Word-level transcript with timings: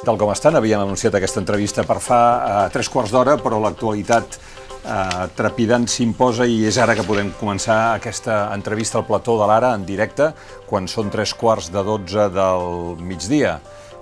Tal 0.00 0.16
com 0.16 0.30
estan, 0.32 0.56
havíem 0.56 0.80
anunciat 0.80 1.12
aquesta 1.18 1.42
entrevista 1.42 1.82
per 1.84 1.98
fa 2.00 2.20
uh, 2.20 2.60
tres 2.72 2.88
quarts 2.88 3.10
d'hora, 3.12 3.34
però 3.36 3.58
l'actualitat 3.60 4.38
uh, 4.38 5.26
trepidant 5.36 5.84
s'imposa 5.92 6.46
i 6.48 6.62
és 6.70 6.78
ara 6.80 6.94
que 6.96 7.04
podem 7.04 7.28
començar 7.36 7.98
aquesta 7.98 8.46
entrevista 8.54 8.96
al 8.96 9.04
plató 9.04 9.36
de 9.36 9.48
l'Ara 9.50 9.74
en 9.76 9.84
directe, 9.84 10.30
quan 10.70 10.88
són 10.88 11.12
tres 11.12 11.34
quarts 11.36 11.68
de 11.74 11.84
dotze 11.84 12.30
del 12.32 12.96
migdia 13.04 13.58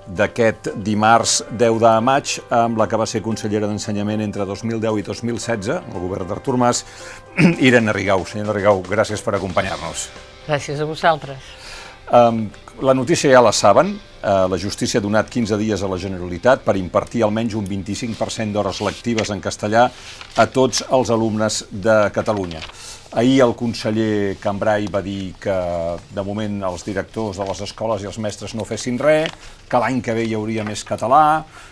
d'aquest 0.07 0.71
dimarts 0.87 1.41
10 1.51 1.83
de 1.83 1.93
maig, 2.07 2.39
amb 2.55 2.79
la 2.79 2.87
que 2.87 3.03
va 3.03 3.07
ser 3.11 3.25
consellera 3.27 3.67
d'Ensenyament 3.67 4.23
entre 4.23 4.47
2010 4.47 5.03
i 5.03 5.07
2016, 5.11 5.83
el 5.83 5.99
govern 5.99 6.31
d'Artur 6.31 6.55
Mas, 6.63 6.85
Irene 7.67 7.93
Rigau. 7.93 8.23
Senyora 8.23 8.55
Rigau, 8.55 8.87
gràcies 8.87 9.25
per 9.27 9.35
acompanyar-nos. 9.35 10.09
Gràcies 10.47 10.79
a 10.79 10.87
vosaltres. 10.87 11.43
Um, 12.09 12.47
la 12.81 12.95
notícia 12.95 13.29
ja 13.29 13.41
la 13.45 13.53
saben, 13.53 13.91
uh, 14.23 14.47
la 14.49 14.57
justícia 14.57 14.97
ha 14.97 15.05
donat 15.05 15.29
15 15.29 15.59
dies 15.61 15.83
a 15.83 15.89
la 15.91 15.99
Generalitat 16.01 16.63
per 16.65 16.79
impartir 16.81 17.25
almenys 17.27 17.57
un 17.59 17.67
25% 17.69 18.55
d'hores 18.55 18.81
lectives 18.81 19.29
en 19.35 19.43
castellà 19.45 19.91
a 20.37 20.47
tots 20.49 20.87
els 20.89 21.11
alumnes 21.13 21.67
de 21.71 21.99
Catalunya. 22.15 22.63
Ahir 23.11 23.41
el 23.41 23.55
conseller 23.57 24.37
Cambrai 24.37 24.85
va 24.93 25.01
dir 25.01 25.33
que 25.41 25.55
de 26.13 26.23
moment 26.27 26.59
els 26.69 26.83
directors 26.85 27.39
de 27.41 27.45
les 27.49 27.63
escoles 27.65 28.03
i 28.05 28.09
els 28.11 28.19
mestres 28.21 28.53
no 28.53 28.67
fessin 28.69 28.99
res, 29.01 29.33
que 29.65 29.79
l'any 29.81 30.03
que 30.05 30.13
ve 30.13 30.27
hi 30.29 30.35
hauria 30.37 30.67
més 30.69 30.83
català, 30.85 31.23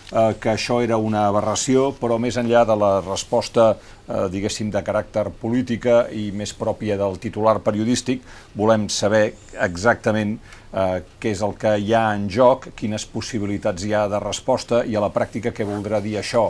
eh, 0.09 0.31
que 0.41 0.55
això 0.55 0.79
era 0.81 0.97
una 0.97 1.27
aberració, 1.29 1.91
però 1.99 2.17
més 2.17 2.39
enllà 2.41 2.63
de 2.65 2.77
la 2.81 2.89
resposta, 3.05 3.67
eh, 4.07 4.23
diguéssim, 4.33 4.71
de 4.73 4.81
caràcter 4.81 5.27
política 5.29 6.07
i 6.09 6.31
més 6.31 6.55
pròpia 6.57 6.97
del 6.97 7.19
titular 7.21 7.59
periodístic, 7.61 8.23
volem 8.55 8.87
saber 8.89 9.35
exactament 9.61 10.39
eh, 10.73 11.03
què 11.21 11.35
és 11.35 11.45
el 11.45 11.53
que 11.53 11.75
hi 11.77 11.93
ha 11.93 12.07
en 12.15 12.25
joc, 12.33 12.71
quines 12.73 13.05
possibilitats 13.05 13.85
hi 13.85 13.93
ha 13.93 14.07
de 14.09 14.23
resposta 14.25 14.81
i 14.89 14.97
a 14.97 15.05
la 15.05 15.13
pràctica 15.13 15.53
què 15.53 15.69
voldrà 15.69 16.01
dir 16.01 16.17
això 16.17 16.47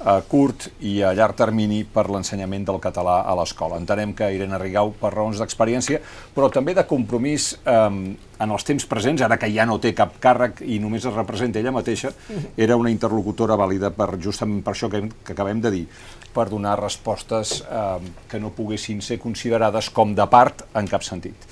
a 0.00 0.18
curt 0.28 0.68
i 0.84 0.98
a 1.02 1.12
llarg 1.16 1.36
termini 1.38 1.82
per 1.84 2.08
l'ensenyament 2.12 2.66
del 2.66 2.80
català 2.82 3.20
a 3.24 3.34
l'escola. 3.38 3.78
Entenem 3.80 4.12
que 4.16 4.28
Irene 4.34 4.58
Rigau, 4.60 4.92
per 5.00 5.12
raons 5.14 5.38
d'experiència, 5.40 6.00
però 6.34 6.50
també 6.52 6.74
de 6.76 6.84
compromís 6.88 7.52
eh, 7.64 8.16
en 8.44 8.52
els 8.52 8.66
temps 8.66 8.84
presents, 8.90 9.22
ara 9.24 9.38
que 9.40 9.48
ja 9.54 9.64
no 9.68 9.78
té 9.80 9.94
cap 9.96 10.18
càrrec 10.20 10.60
i 10.66 10.80
només 10.82 11.06
es 11.06 11.14
representa 11.14 11.60
ella 11.62 11.72
mateixa, 11.72 12.12
era 12.56 12.76
una 12.76 12.92
interlocutora 12.92 13.56
vàlida 13.56 13.92
per 13.94 14.10
justament 14.18 14.60
per 14.64 14.74
això 14.74 14.90
que, 14.92 15.06
que 15.24 15.32
acabem 15.36 15.62
de 15.64 15.72
dir, 15.72 15.86
per 16.34 16.48
donar 16.50 16.76
respostes 16.80 17.60
eh, 17.62 18.12
que 18.28 18.42
no 18.42 18.52
poguessin 18.52 19.00
ser 19.02 19.20
considerades 19.22 19.90
com 19.94 20.14
de 20.14 20.26
part 20.28 20.66
en 20.74 20.90
cap 20.90 21.06
sentit. 21.06 21.48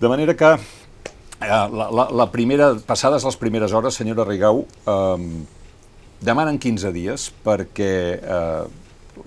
De 0.00 0.10
manera 0.10 0.34
que 0.36 0.52
eh, 0.52 1.48
la, 1.48 1.88
la, 1.88 2.08
la 2.10 2.30
primera, 2.34 2.74
passades 2.86 3.24
les 3.24 3.40
primeres 3.40 3.72
hores, 3.72 3.96
senyora 3.96 4.26
Rigau, 4.28 4.66
eh, 4.66 5.60
demanen 6.24 6.58
15 6.62 6.92
dies 6.94 7.28
perquè 7.44 7.92
eh, 8.16 8.64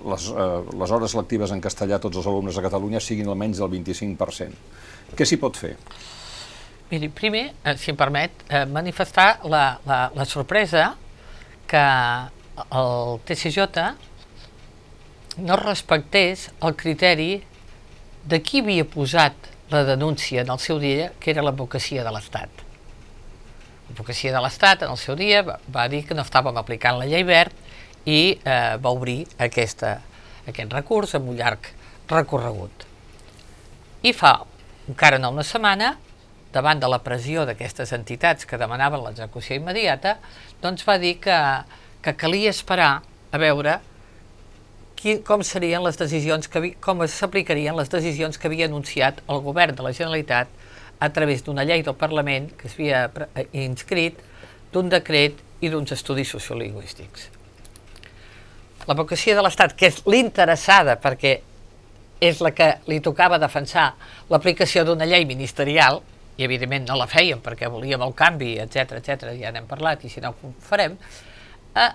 les, 0.10 0.28
eh, 0.32 0.62
les 0.80 0.92
hores 0.92 1.16
lectives 1.18 1.54
en 1.54 1.62
castellà 1.64 2.00
tots 2.02 2.18
els 2.22 2.28
alumnes 2.30 2.56
de 2.56 2.64
Catalunya 2.66 3.02
siguin 3.04 3.30
almenys 3.30 3.62
del 3.62 3.72
25%. 3.74 4.52
Què 5.16 5.28
s'hi 5.28 5.40
pot 5.42 5.58
fer? 5.60 5.76
Miri, 6.92 7.10
primer, 7.10 7.46
eh, 7.64 7.76
si 7.82 7.92
em 7.92 7.98
permet, 7.98 8.46
eh, 8.50 8.66
manifestar 8.66 9.40
la, 9.50 9.80
la, 9.86 10.00
la 10.16 10.26
sorpresa 10.26 10.96
que 11.68 11.86
el 12.66 13.20
TCJ 13.26 13.82
no 15.46 15.58
respectés 15.60 16.50
el 16.64 16.76
criteri 16.80 17.32
de 18.26 18.42
qui 18.42 18.62
havia 18.64 18.86
posat 18.88 19.52
la 19.74 19.84
denúncia 19.84 20.46
en 20.46 20.54
el 20.54 20.62
seu 20.62 20.80
dia, 20.80 21.12
que 21.20 21.34
era 21.34 21.44
l'advocacia 21.46 22.06
de 22.06 22.14
l'Estat. 22.14 22.65
L'advocacia 23.90 24.34
de 24.34 24.42
l'Estat 24.42 24.84
en 24.86 24.94
el 24.94 24.98
seu 24.98 25.16
dia 25.20 25.44
va, 25.46 25.60
va 25.70 25.86
dir 25.92 26.04
que 26.08 26.18
no 26.18 26.26
estàvem 26.26 26.58
aplicant 26.58 26.98
la 27.00 27.08
llei 27.10 27.24
verd 27.28 27.54
i 28.06 28.38
eh, 28.38 28.76
va 28.82 28.94
obrir 28.94 29.24
aquesta, 29.42 30.00
aquest 30.48 30.74
recurs 30.74 31.16
amb 31.18 31.30
un 31.30 31.40
llarg 31.40 31.72
recorregut. 32.10 32.86
I 34.06 34.14
fa 34.14 34.38
encara 34.90 35.18
no 35.18 35.32
una 35.34 35.46
setmana, 35.46 35.96
davant 36.54 36.80
de 36.80 36.88
la 36.88 37.02
pressió 37.04 37.44
d'aquestes 37.46 37.92
entitats 37.98 38.46
que 38.48 38.60
demanaven 38.62 39.04
l'execució 39.04 39.58
immediata, 39.58 40.20
doncs 40.62 40.86
va 40.88 41.00
dir 41.02 41.18
que, 41.24 41.40
que 42.06 42.14
calia 42.16 42.54
esperar 42.54 42.92
a 43.32 43.42
veure 43.42 43.80
qui, 44.96 45.18
com 45.26 45.44
serien 45.44 45.84
les 45.84 45.98
decisions 46.00 46.48
que 46.48 46.72
com 46.82 47.04
s'aplicarien 47.12 47.76
les 47.76 47.92
decisions 47.92 48.40
que 48.40 48.48
havia 48.48 48.70
anunciat 48.70 49.20
el 49.28 49.42
govern 49.44 49.76
de 49.76 49.84
la 49.86 49.94
Generalitat 49.94 50.50
a 51.00 51.10
través 51.14 51.44
d'una 51.44 51.66
llei 51.68 51.84
del 51.84 51.98
Parlament 52.00 52.52
que 52.58 52.70
s'havia 52.70 53.06
eh, 53.36 53.48
inscrit, 53.66 54.20
d'un 54.74 54.90
decret 54.92 55.42
i 55.64 55.72
d'uns 55.72 55.92
estudis 55.96 56.32
sociolingüístics. 56.36 57.30
La 58.86 58.96
vocació 58.98 59.36
de 59.36 59.44
l'Estat, 59.46 59.74
que 59.78 59.90
és 59.90 60.02
l'interessada 60.06 60.98
perquè 61.02 61.38
és 62.26 62.42
la 62.44 62.52
que 62.56 62.68
li 62.88 63.02
tocava 63.04 63.40
defensar 63.42 63.90
l'aplicació 64.30 64.86
d'una 64.86 65.08
llei 65.10 65.26
ministerial, 65.28 66.02
i 66.36 66.44
evidentment 66.44 66.88
no 66.90 66.98
la 67.00 67.08
feien 67.08 67.40
perquè 67.44 67.70
volíem 67.72 68.02
el 68.04 68.16
canvi, 68.18 68.56
etc 68.60 68.98
etc 69.00 69.32
ja 69.40 69.54
n'hem 69.56 69.68
parlat 69.70 70.04
i 70.04 70.12
si 70.12 70.24
no 70.24 70.34
ho 70.36 70.52
farem, 70.60 70.98
eh, 71.76 71.92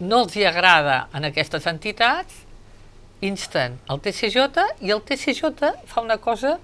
no 0.00 0.22
els 0.24 0.36
hi 0.36 0.46
agrada 0.48 1.04
en 1.14 1.28
aquestes 1.28 1.66
entitats 1.70 2.43
insten 3.22 3.78
el 3.90 4.00
TCJ 4.00 4.64
i 4.84 4.92
el 4.94 5.02
TCJ 5.02 5.72
fa 5.86 6.02
una 6.02 6.18
cosa, 6.18 6.58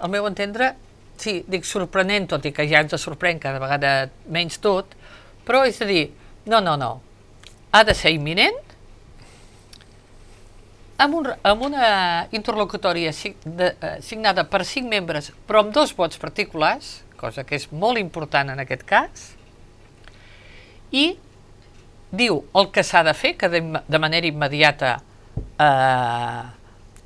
al 0.00 0.10
meu 0.10 0.26
entendre, 0.28 0.74
sí, 1.20 1.40
dic 1.48 1.64
sorprenent, 1.68 2.28
tot 2.30 2.46
i 2.46 2.52
que 2.56 2.66
ja 2.68 2.82
ens 2.84 2.96
sorprèn 3.00 3.40
cada 3.40 3.60
vegada 3.62 4.10
menys 4.28 4.60
tot, 4.60 4.96
però 5.46 5.64
és 5.68 5.80
a 5.80 5.88
dir, 5.88 6.10
no, 6.46 6.60
no, 6.60 6.76
no, 6.80 6.92
ha 7.72 7.84
de 7.84 7.94
ser 7.94 8.14
imminent, 8.14 8.58
amb, 11.00 11.16
un, 11.16 11.28
amb 11.42 11.62
una 11.64 11.90
interlocutòria 12.36 13.12
de, 13.12 13.72
uh, 13.72 13.96
signada 14.04 14.44
per 14.48 14.64
cinc 14.68 14.88
membres, 14.88 15.30
però 15.48 15.64
amb 15.64 15.74
dos 15.74 15.94
vots 15.96 16.20
particulars, 16.20 17.00
cosa 17.20 17.44
que 17.44 17.56
és 17.56 17.68
molt 17.72 18.00
important 18.00 18.52
en 18.52 18.60
aquest 18.62 18.84
cas, 18.88 19.30
i 20.90 21.12
diu 22.10 22.42
el 22.58 22.70
que 22.74 22.82
s'ha 22.84 23.04
de 23.06 23.14
fer, 23.14 23.36
que 23.38 23.48
de, 23.48 23.60
de 23.86 24.00
manera 24.02 24.26
immediata 24.26 24.98
Eh, 25.60 26.42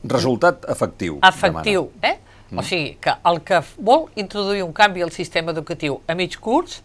Resultat 0.04 0.64
efectiu. 0.68 1.18
Efectiu, 1.24 1.90
demana. 2.00 2.14
eh? 2.14 2.18
Mm. 2.50 2.58
O 2.58 2.62
sigui, 2.62 2.96
que 3.00 3.14
el 3.24 3.40
que 3.40 3.60
vol 3.78 4.10
introduir 4.20 4.62
un 4.62 4.72
canvi 4.72 5.02
al 5.02 5.10
sistema 5.10 5.50
educatiu 5.50 6.02
a 6.06 6.14
mig 6.14 6.36
curs 6.38 6.82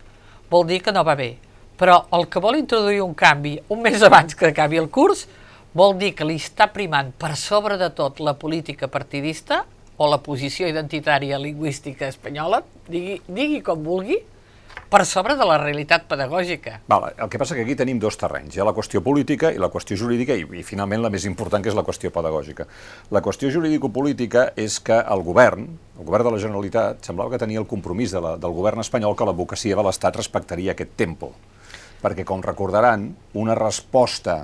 vol 0.49 0.65
dir 0.65 0.79
que 0.81 0.91
no 0.95 1.03
va 1.03 1.15
bé. 1.19 1.35
Però 1.77 2.05
el 2.15 2.25
que 2.31 2.39
vol 2.39 2.57
introduir 2.57 3.01
un 3.03 3.13
canvi 3.13 3.59
un 3.69 3.83
mes 3.83 4.01
abans 4.07 4.35
que 4.35 4.49
acabi 4.49 4.79
el 4.79 4.89
curs 4.89 5.27
vol 5.75 5.97
dir 5.99 6.15
que 6.15 6.25
li 6.25 6.39
està 6.39 6.71
primant 6.73 7.11
per 7.11 7.35
sobre 7.37 7.77
de 7.77 7.91
tot 7.93 8.19
la 8.23 8.33
política 8.33 8.87
partidista 8.87 9.65
o 9.99 10.07
la 10.09 10.17
posició 10.23 10.67
identitària 10.67 11.37
lingüística 11.37 12.07
espanyola, 12.07 12.63
digui, 12.87 13.19
digui 13.27 13.59
com 13.61 13.83
vulgui, 13.83 14.15
per 14.89 15.05
sobre 15.05 15.35
de 15.37 15.45
la 15.45 15.59
realitat 15.61 16.07
pedagògica. 16.09 16.79
Val, 16.89 17.11
el 17.13 17.29
que 17.29 17.37
passa 17.37 17.53
que 17.53 17.61
aquí 17.61 17.75
tenim 17.77 17.99
dos 18.01 18.17
terrenys, 18.17 18.55
hi 18.55 18.61
ha 18.61 18.65
la 18.65 18.73
qüestió 18.73 19.03
política 19.05 19.51
i 19.53 19.61
la 19.61 19.69
qüestió 19.69 19.97
jurídica 19.99 20.33
i, 20.33 20.47
i 20.57 20.63
finalment 20.65 21.03
la 21.03 21.11
més 21.13 21.27
important 21.29 21.61
que 21.61 21.69
és 21.69 21.77
la 21.77 21.85
qüestió 21.85 22.09
pedagògica. 22.15 22.65
La 23.13 23.21
qüestió 23.21 23.51
jurídico-política 23.53 24.47
és 24.57 24.79
que 24.81 24.97
el 24.97 25.21
govern, 25.27 25.67
el 25.99 26.07
govern 26.07 26.25
de 26.25 26.33
la 26.33 26.41
Generalitat, 26.41 27.03
semblava 27.05 27.35
que 27.35 27.41
tenia 27.43 27.61
el 27.61 27.69
compromís 27.69 28.15
de 28.15 28.23
la, 28.25 28.33
del 28.41 28.55
govern 28.57 28.81
espanyol 28.81 29.13
que 29.15 29.29
l'advocacia 29.29 29.77
de 29.77 29.85
l'Estat 29.85 30.17
respectaria 30.17 30.73
aquest 30.73 30.97
tempo. 30.97 31.35
Perquè, 32.01 32.25
com 32.25 32.41
recordaran, 32.41 33.11
una 33.37 33.53
resposta 33.59 34.39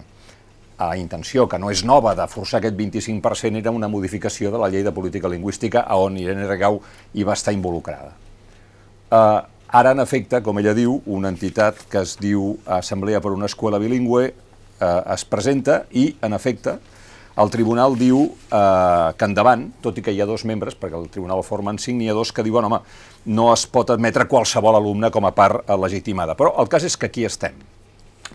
a 0.78 0.92
intenció, 1.00 1.48
que 1.50 1.58
no 1.58 1.72
és 1.72 1.82
nova, 1.88 2.14
de 2.14 2.28
forçar 2.30 2.60
aquest 2.60 2.78
25% 2.78 3.64
era 3.64 3.74
una 3.74 3.90
modificació 3.90 4.52
de 4.54 4.62
la 4.62 4.70
llei 4.70 4.84
de 4.86 4.94
política 4.94 5.32
lingüística 5.32 5.88
on 5.96 6.20
Irene 6.20 6.46
Regau 6.46 6.82
hi 7.16 7.26
va 7.26 7.34
estar 7.34 7.56
involucrada. 7.56 8.12
Uh, 9.06 9.55
Ara, 9.76 9.92
en 9.92 10.00
efecte, 10.00 10.40
com 10.40 10.56
ella 10.62 10.72
diu, 10.72 11.02
una 11.12 11.28
entitat 11.34 11.82
que 11.92 12.00
es 12.06 12.14
diu 12.16 12.54
Assemblea 12.78 13.20
per 13.20 13.34
una 13.36 13.50
Escola 13.50 13.76
Bilingüe 13.82 14.30
eh, 14.30 14.36
es 15.12 15.26
presenta 15.28 15.82
i, 15.92 16.06
en 16.24 16.32
efecte, 16.38 16.78
el 17.44 17.52
tribunal 17.52 17.98
diu 18.00 18.22
eh, 18.24 19.10
que 19.20 19.28
endavant, 19.28 19.66
tot 19.84 20.00
i 20.00 20.06
que 20.06 20.14
hi 20.16 20.22
ha 20.24 20.30
dos 20.30 20.46
membres, 20.48 20.80
perquè 20.80 20.96
el 20.96 21.10
tribunal 21.12 21.44
formen 21.44 21.76
cinc, 21.76 22.00
n'hi 22.00 22.08
ha 22.08 22.16
dos 22.16 22.32
que 22.32 22.46
diuen, 22.48 22.70
home, 22.70 22.80
no 23.36 23.50
es 23.52 23.68
pot 23.68 23.92
admetre 23.92 24.30
qualsevol 24.32 24.80
alumne 24.80 25.12
com 25.12 25.28
a 25.28 25.36
part 25.36 25.68
eh, 25.68 25.76
legitimada. 25.84 26.40
Però 26.40 26.56
el 26.64 26.72
cas 26.72 26.88
és 26.88 26.96
que 26.96 27.12
aquí 27.12 27.28
estem. 27.28 27.60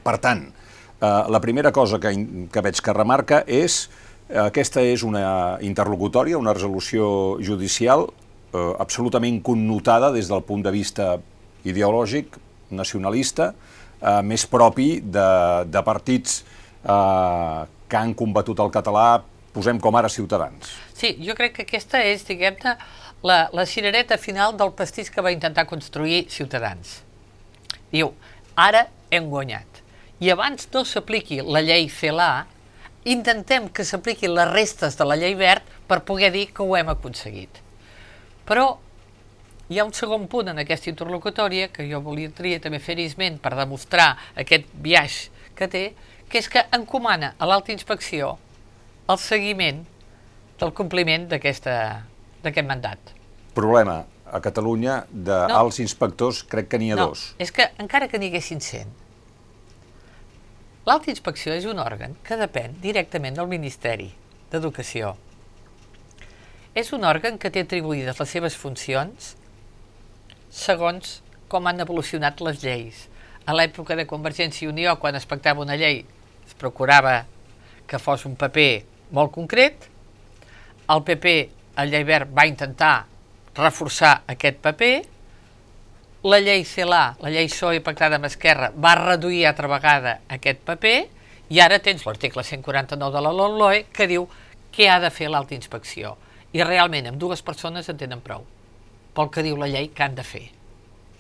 Per 0.05 0.19
tant, 0.21 0.45
eh, 0.45 1.09
la 1.09 1.41
primera 1.41 1.73
cosa 1.73 2.03
que, 2.05 2.13
que 2.53 2.69
veig 2.69 2.85
que 2.85 3.01
remarca 3.01 3.47
és 3.49 3.87
eh, 4.29 4.43
aquesta 4.45 4.85
és 4.85 5.09
una 5.09 5.57
interlocutòria, 5.65 6.37
una 6.37 6.53
resolució 6.53 7.41
judicial 7.41 8.11
eh, 8.53 8.75
absolutament 8.79 9.41
connotada 9.43 10.11
des 10.15 10.29
del 10.31 10.43
punt 10.47 10.63
de 10.65 10.73
vista 10.75 11.17
ideològic, 11.65 12.39
nacionalista, 12.71 13.53
eh, 14.01 14.21
més 14.23 14.47
propi 14.47 15.01
de, 15.01 15.29
de 15.67 15.83
partits 15.87 16.41
eh, 16.85 17.61
que 17.91 17.99
han 17.99 18.15
combatut 18.15 18.61
el 18.63 18.73
català 18.73 19.23
posem 19.53 19.81
com 19.83 19.97
ara 19.99 20.09
Ciutadans. 20.09 20.71
Sí, 20.95 21.17
jo 21.25 21.35
crec 21.35 21.57
que 21.57 21.67
aquesta 21.67 22.03
és, 22.07 22.23
diguem-ne, 22.27 22.77
la, 23.27 23.39
la 23.53 23.67
cirereta 23.67 24.17
final 24.19 24.55
del 24.57 24.73
pastís 24.77 25.11
que 25.11 25.23
va 25.25 25.33
intentar 25.35 25.67
construir 25.69 26.27
Ciutadans. 26.31 27.01
Diu, 27.91 28.13
ara 28.55 28.87
hem 29.11 29.27
guanyat. 29.33 29.83
I 30.21 30.31
abans 30.35 30.69
no 30.75 30.85
s'apliqui 30.85 31.41
la 31.43 31.63
llei 31.65 31.89
CELA, 31.91 32.47
intentem 33.09 33.69
que 33.73 33.85
s'apliqui 33.89 34.29
les 34.29 34.53
restes 34.53 34.97
de 34.99 35.09
la 35.09 35.17
llei 35.19 35.35
verd 35.35 35.67
per 35.89 36.03
poder 36.07 36.31
dir 36.35 36.51
que 36.55 36.63
ho 36.63 36.77
hem 36.77 36.93
aconseguit. 36.93 37.61
Però 38.51 38.67
hi 39.71 39.79
ha 39.79 39.85
un 39.87 39.93
segon 39.95 40.27
punt 40.27 40.51
en 40.51 40.59
aquesta 40.59 40.91
interlocutòria 40.91 41.69
que 41.71 41.87
jo 41.87 42.01
volia 42.03 42.33
també 42.35 42.81
fer 42.83 42.99
esment 42.99 43.39
per 43.39 43.55
demostrar 43.55 44.17
aquest 44.35 44.67
viatge 44.83 45.31
que 45.55 45.69
té, 45.71 45.85
que 46.27 46.41
és 46.43 46.49
que 46.51 46.65
encomana 46.75 47.37
a 47.39 47.47
l'alta 47.47 47.71
inspecció 47.71 48.33
el 49.11 49.19
seguiment 49.23 49.85
del 50.59 50.75
compliment 50.75 51.29
d'aquest 51.31 51.69
mandat. 52.67 53.15
Problema. 53.55 54.03
A 54.31 54.39
Catalunya, 54.39 55.01
d'alts 55.11 55.81
no. 55.81 55.83
inspectors, 55.83 56.45
crec 56.47 56.69
que 56.71 56.79
n'hi 56.79 56.93
ha 56.93 56.99
no, 56.99 57.09
dos. 57.11 57.33
és 57.43 57.51
que 57.51 57.65
encara 57.83 58.07
que 58.07 58.19
n'hi 58.19 58.29
haguessin 58.31 58.61
100, 58.63 58.93
l'alta 60.87 61.11
inspecció 61.11 61.57
és 61.59 61.67
un 61.67 61.83
òrgan 61.83 62.15
que 62.23 62.39
depèn 62.39 62.79
directament 62.85 63.35
del 63.35 63.51
Ministeri 63.51 64.07
d'Educació. 64.53 65.17
És 66.71 66.93
un 66.95 67.03
òrgan 67.03 67.35
que 67.43 67.51
té 67.51 67.65
atribuïdes 67.65 68.21
les 68.21 68.31
seves 68.31 68.55
funcions 68.55 69.33
segons 70.55 71.17
com 71.51 71.67
han 71.67 71.83
evolucionat 71.83 72.39
les 72.47 72.61
lleis. 72.63 73.09
A 73.43 73.57
l'època 73.57 73.97
de 73.99 74.07
Convergència 74.07 74.69
i 74.69 74.71
Unió, 74.71 74.95
quan 75.03 75.19
es 75.19 75.27
pactava 75.27 75.65
una 75.65 75.75
llei, 75.75 76.05
es 76.47 76.55
procurava 76.55 77.25
que 77.91 77.99
fos 77.99 78.23
un 78.29 78.37
paper 78.39 78.85
molt 79.11 79.35
concret. 79.35 79.89
El 80.95 81.03
PP, 81.03 81.35
el 81.83 81.91
Lleivert, 81.91 82.31
va 82.31 82.47
intentar 82.47 82.95
reforçar 83.59 84.21
aquest 84.31 84.63
paper. 84.63 84.95
La 86.31 86.39
llei 86.39 86.63
CELA, 86.63 87.03
la 87.19 87.35
llei 87.35 87.51
PSOE 87.51 87.83
pactada 87.83 88.21
amb 88.21 88.31
Esquerra, 88.31 88.71
va 88.71 88.95
reduir 88.95 89.47
altra 89.49 89.75
vegada 89.75 90.21
aquest 90.31 90.63
paper 90.63 90.97
i 91.51 91.59
ara 91.59 91.83
tens 91.83 92.07
l'article 92.07 92.47
149 92.47 93.17
de 93.17 93.27
la 93.27 93.35
LONLOE 93.35 93.87
que 93.91 94.07
diu 94.07 94.31
què 94.71 94.87
ha 94.87 95.01
de 95.03 95.11
fer 95.11 95.33
l'alta 95.33 95.59
inspecció. 95.59 96.15
I 96.53 96.65
realment 96.65 97.11
amb 97.11 97.21
dues 97.21 97.43
persones 97.47 97.89
en 97.93 97.99
tenen 97.99 98.23
prou 98.25 98.47
pel 99.15 99.31
que 99.31 99.45
diu 99.47 99.59
la 99.59 99.69
llei 99.71 99.91
que 99.95 100.03
han 100.07 100.17
de 100.19 100.25
fer. 100.27 100.49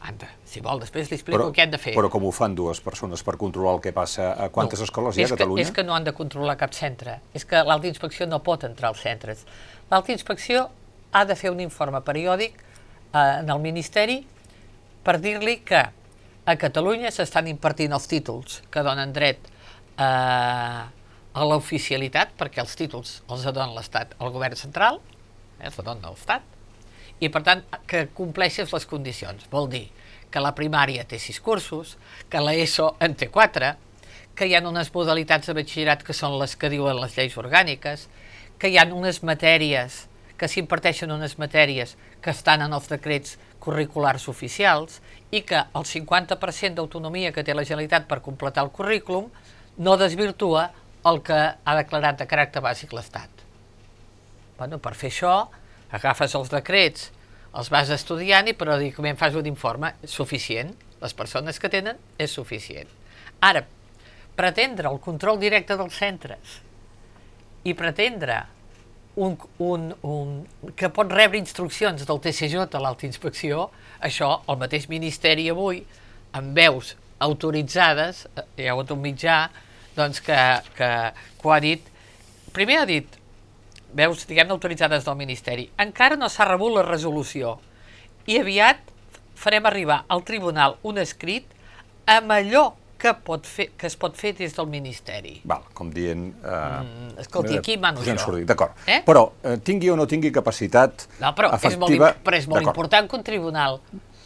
Anda, 0.00 0.30
si 0.48 0.62
vol, 0.64 0.80
després 0.80 1.10
li 1.10 1.18
explico 1.18 1.36
però, 1.36 1.48
què 1.52 1.66
han 1.66 1.72
de 1.74 1.78
fer. 1.78 1.92
Però 1.92 2.08
com 2.08 2.24
ho 2.24 2.30
fan 2.32 2.54
dues 2.56 2.80
persones 2.80 3.20
per 3.26 3.34
controlar 3.40 3.74
el 3.76 3.82
que 3.84 3.92
passa? 3.92 4.30
A 4.32 4.48
quantes 4.48 4.80
no, 4.80 4.86
escoles 4.88 5.18
hi 5.18 5.26
ha 5.26 5.28
a 5.28 5.34
Catalunya? 5.34 5.60
Que, 5.60 5.68
és 5.68 5.74
que 5.76 5.84
no 5.84 5.92
han 5.92 6.06
de 6.06 6.14
controlar 6.16 6.56
cap 6.58 6.72
centre. 6.74 7.18
És 7.36 7.44
que 7.44 7.60
l'alta 7.66 7.90
inspecció 7.90 8.26
no 8.30 8.40
pot 8.46 8.64
entrar 8.64 8.94
als 8.94 9.02
centres. 9.04 9.44
L'alta 9.92 10.14
inspecció 10.16 10.70
ha 11.12 11.24
de 11.28 11.36
fer 11.36 11.52
un 11.52 11.60
informe 11.60 12.00
periòdic 12.06 12.56
eh, 12.56 13.20
en 13.20 13.52
el 13.52 13.60
Ministeri 13.60 14.22
per 15.04 15.18
dir-li 15.20 15.58
que 15.68 15.84
a 15.84 16.56
Catalunya 16.56 17.12
s'estan 17.12 17.50
impartint 17.52 17.92
els 17.92 18.08
títols 18.08 18.62
que 18.72 18.82
donen 18.86 19.12
dret 19.12 19.52
eh, 20.00 20.80
a 21.30 21.46
l'oficialitat, 21.46 22.32
perquè 22.40 22.64
els 22.64 22.72
títols 22.78 23.18
els 23.28 23.44
dona 23.52 23.70
l'Estat, 23.76 24.16
el 24.18 24.32
govern 24.34 24.56
central, 24.58 25.00
eh, 25.60 25.82
dona 25.84 26.10
l'Estat, 26.10 26.42
i 27.20 27.28
per 27.28 27.42
tant 27.44 27.62
que 27.86 28.06
compleixes 28.16 28.72
les 28.72 28.86
condicions. 28.88 29.46
Vol 29.52 29.68
dir 29.70 29.86
que 30.30 30.42
la 30.42 30.54
primària 30.56 31.04
té 31.04 31.18
sis 31.18 31.40
cursos, 31.40 31.96
que 32.30 32.40
l'ESO 32.40 32.94
en 33.00 33.16
té 33.18 33.28
quatre, 33.28 33.74
que 34.34 34.46
hi 34.46 34.54
ha 34.56 34.62
unes 34.64 34.92
modalitats 34.94 35.50
de 35.50 35.56
batxillerat 35.58 36.04
que 36.06 36.16
són 36.16 36.38
les 36.40 36.54
que 36.56 36.70
diuen 36.72 37.00
les 37.00 37.16
lleis 37.18 37.36
orgàniques, 37.36 38.06
que 38.58 38.70
hi 38.70 38.78
ha 38.78 38.86
unes 38.88 39.22
matèries, 39.26 40.06
que 40.40 40.48
s'imparteixen 40.48 41.12
unes 41.12 41.36
matèries 41.36 41.96
que 42.24 42.32
estan 42.32 42.62
en 42.64 42.72
els 42.72 42.88
decrets 42.88 43.36
curriculars 43.60 44.24
oficials 44.32 45.02
i 45.30 45.42
que 45.44 45.60
el 45.60 45.84
50% 45.84 46.78
d'autonomia 46.78 47.34
que 47.36 47.44
té 47.44 47.52
la 47.52 47.66
Generalitat 47.68 48.08
per 48.08 48.22
completar 48.24 48.64
el 48.64 48.72
currículum 48.72 49.28
no 49.76 49.98
desvirtua 50.00 50.70
el 51.10 51.20
que 51.24 51.36
ha 51.36 51.76
declarat 51.82 52.20
de 52.20 52.28
caràcter 52.28 52.64
bàsic 52.64 52.96
l'Estat. 52.96 53.39
Bueno, 54.60 54.76
per 54.76 54.92
fer 54.92 55.08
això, 55.08 55.34
agafes 55.96 56.34
els 56.36 56.50
decrets, 56.52 57.08
els 57.56 57.70
vas 57.72 57.88
estudiant 57.94 58.44
i 58.50 58.52
periòdicament 58.52 59.16
fas 59.16 59.36
un 59.38 59.46
informe 59.48 59.94
suficient. 60.04 60.74
Les 61.00 61.14
persones 61.16 61.56
que 61.56 61.70
tenen 61.72 61.96
és 62.20 62.34
suficient. 62.36 62.90
Ara, 63.40 63.62
pretendre 64.36 64.90
el 64.90 65.00
control 65.00 65.40
directe 65.40 65.78
dels 65.80 65.96
centres 65.96 66.58
i 67.64 67.72
pretendre 67.76 68.42
un, 69.16 69.38
un, 69.64 69.86
un, 70.04 70.34
que 70.76 70.90
pot 70.92 71.08
rebre 71.12 71.40
instruccions 71.40 72.04
del 72.08 72.20
TCJ 72.20 72.66
a 72.68 72.82
l'alta 72.84 73.08
inspecció, 73.08 73.70
això 74.04 74.42
el 74.44 74.60
mateix 74.60 74.90
Ministeri 74.92 75.48
avui, 75.48 75.80
amb 76.36 76.52
veus 76.56 76.92
autoritzades, 77.20 78.26
eh, 78.36 78.44
hi 78.60 78.68
ha 78.68 78.76
hagut 78.76 78.92
un 78.92 79.00
mitjà 79.04 79.38
doncs, 79.96 80.20
que, 80.24 80.36
que, 80.76 80.90
que 81.40 81.48
ho 81.48 81.56
ha 81.56 81.60
dit, 81.64 81.88
primer 82.52 82.78
ha 82.82 82.86
dit 82.88 83.19
veus, 83.96 84.26
diguem 84.28 84.50
autoritzades 84.54 85.04
del 85.06 85.16
Ministeri. 85.18 85.68
Encara 85.80 86.18
no 86.18 86.28
s'ha 86.28 86.48
rebut 86.48 86.74
la 86.76 86.84
resolució 86.86 87.58
i 88.30 88.38
aviat 88.40 88.82
farem 89.40 89.66
arribar 89.66 90.04
al 90.08 90.22
tribunal 90.26 90.76
un 90.86 91.00
escrit 91.00 91.48
amb 92.10 92.32
allò 92.34 92.70
que, 93.00 93.14
pot 93.24 93.46
fer, 93.48 93.70
que 93.80 93.88
es 93.88 93.96
pot 93.96 94.16
fer 94.18 94.34
des 94.36 94.52
del 94.56 94.68
Ministeri. 94.68 95.38
Val, 95.48 95.64
com 95.76 95.88
dient... 95.94 96.26
Eh, 96.44 96.52
mm, 96.52 97.14
escolti, 97.22 97.56
aquí 97.56 97.78
mano 97.80 98.04
jo. 98.04 98.36
D'acord, 98.44 98.76
eh? 98.84 99.00
però 99.06 99.24
eh, 99.40 99.56
tingui 99.64 99.88
o 99.88 99.96
no 99.96 100.06
tingui 100.10 100.32
capacitat 100.34 101.06
no, 101.22 101.32
però 101.36 101.54
efectiva... 101.56 101.80
És 101.80 101.80
molt, 101.80 102.22
però 102.26 102.40
és 102.42 102.48
molt 102.50 102.68
important 102.68 103.08
que 103.08 103.16
un 103.16 103.24
tribunal 103.24 103.80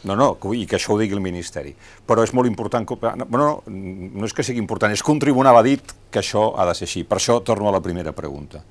no, 0.05 0.13
no, 0.13 0.27
i 0.53 0.67
que 0.69 0.77
això 0.77 0.93
ho 0.93 0.99
digui 0.99 1.15
el 1.17 1.21
Ministeri. 1.23 1.71
Però 2.05 2.21
és 2.21 2.29
molt 2.37 2.45
important... 2.45 2.85
Que, 2.85 3.13
no, 3.17 3.25
no, 3.25 3.47
no 3.65 4.27
és 4.27 4.35
que 4.37 4.45
sigui 4.45 4.61
important, 4.61 4.93
és 4.93 5.01
que 5.01 5.09
un 5.09 5.21
tribunal 5.23 5.57
ha 5.57 5.63
dit 5.65 5.95
que 6.13 6.21
això 6.21 6.51
ha 6.53 6.67
de 6.69 6.75
ser 6.77 6.85
així. 6.85 7.01
Per 7.09 7.17
això 7.17 7.39
torno 7.47 7.71
a 7.71 7.73
la 7.73 7.81
primera 7.81 8.13
pregunta. 8.13 8.61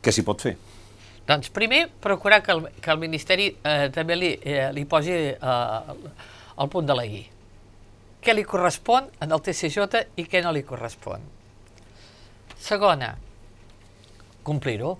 Què 0.00 0.12
s'hi 0.14 0.24
pot 0.24 0.42
fer? 0.46 0.54
Doncs 1.28 1.50
primer, 1.54 1.84
procurar 2.02 2.40
que 2.42 2.54
el, 2.56 2.64
que 2.80 2.90
el 2.90 2.98
Ministeri 2.98 3.50
eh, 3.52 3.90
també 3.94 4.16
li, 4.16 4.30
eh, 4.40 4.70
li 4.74 4.86
posi 4.88 5.12
eh, 5.12 5.98
el 6.60 6.70
punt 6.72 6.88
de 6.88 6.96
la 6.96 7.04
I. 7.06 7.20
Què 8.20 8.34
li 8.34 8.44
correspon 8.44 9.06
en 9.22 9.30
el 9.32 9.42
TCJ 9.44 10.02
i 10.20 10.24
què 10.28 10.42
no 10.44 10.52
li 10.52 10.64
correspon. 10.66 11.22
Segona, 12.60 13.14
complir-ho. 14.44 14.96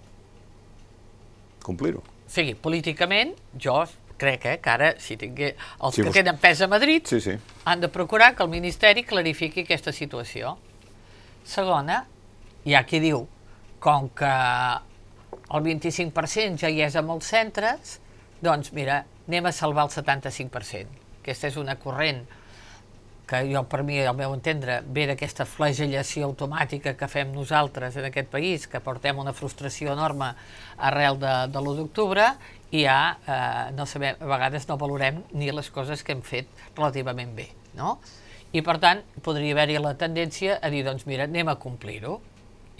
Complir-ho. 1.64 2.05
O 2.05 2.31
sigui, 2.31 2.55
políticament, 2.55 3.35
jo 3.58 3.81
crec 4.21 4.47
eh, 4.47 4.54
que 4.62 4.71
ara, 4.71 4.92
si 5.00 5.16
tingui, 5.21 5.50
els 5.83 5.97
sí, 5.97 6.04
que 6.04 6.12
tenen 6.14 6.38
pes 6.40 6.61
a 6.62 6.69
Madrid, 6.71 7.09
sí, 7.09 7.21
sí. 7.25 7.35
han 7.64 7.80
de 7.80 7.88
procurar 7.92 8.35
que 8.37 8.45
el 8.45 8.52
Ministeri 8.52 9.04
clarifiqui 9.09 9.64
aquesta 9.64 9.92
situació. 9.97 10.54
Segona, 11.49 12.04
hi 12.69 12.76
ha 12.76 12.85
qui 12.87 13.00
diu, 13.02 13.25
com 13.80 14.11
que 14.14 14.33
el 15.50 15.64
25% 15.66 16.62
ja 16.62 16.71
hi 16.71 16.83
és 16.87 16.97
a 16.97 17.02
molts 17.02 17.30
centres, 17.33 17.99
doncs 18.42 18.73
mira, 18.76 19.04
anem 19.28 19.49
a 19.50 19.54
salvar 19.54 19.88
el 19.88 19.95
75%. 19.95 21.00
Aquesta 21.21 21.50
és 21.50 21.59
una 21.61 21.76
corrent 21.80 22.23
que 23.30 23.45
jo, 23.47 23.62
per 23.71 23.85
mi, 23.87 24.00
al 24.02 24.16
meu 24.19 24.33
entendre, 24.35 24.80
ve 24.90 25.04
d'aquesta 25.07 25.45
flagellació 25.47 26.26
automàtica 26.26 26.97
que 26.99 27.07
fem 27.07 27.30
nosaltres 27.30 27.95
en 28.00 28.09
aquest 28.09 28.30
país, 28.33 28.66
que 28.66 28.80
portem 28.83 29.21
una 29.23 29.35
frustració 29.37 29.92
enorme 29.95 30.33
arrel 30.88 31.21
de, 31.23 31.35
de 31.52 31.61
l'1 31.61 31.76
d'octubre, 31.78 32.26
i 32.75 32.83
ja 32.83 32.97
eh, 33.23 33.69
no 33.76 33.87
sabem, 33.87 34.19
a 34.19 34.33
vegades 34.33 34.66
no 34.66 34.78
valorem 34.80 35.23
ni 35.38 35.52
les 35.54 35.71
coses 35.71 36.02
que 36.02 36.16
hem 36.16 36.25
fet 36.26 36.50
relativament 36.75 37.37
bé, 37.37 37.47
no? 37.78 38.00
I 38.50 38.64
per 38.66 38.80
tant, 38.83 39.04
podria 39.23 39.54
haver-hi 39.54 39.78
la 39.78 39.95
tendència 39.95 40.59
a 40.59 40.71
dir, 40.73 40.83
doncs 40.83 41.07
mira, 41.07 41.28
anem 41.30 41.52
a 41.52 41.59
complir-ho. 41.62 42.19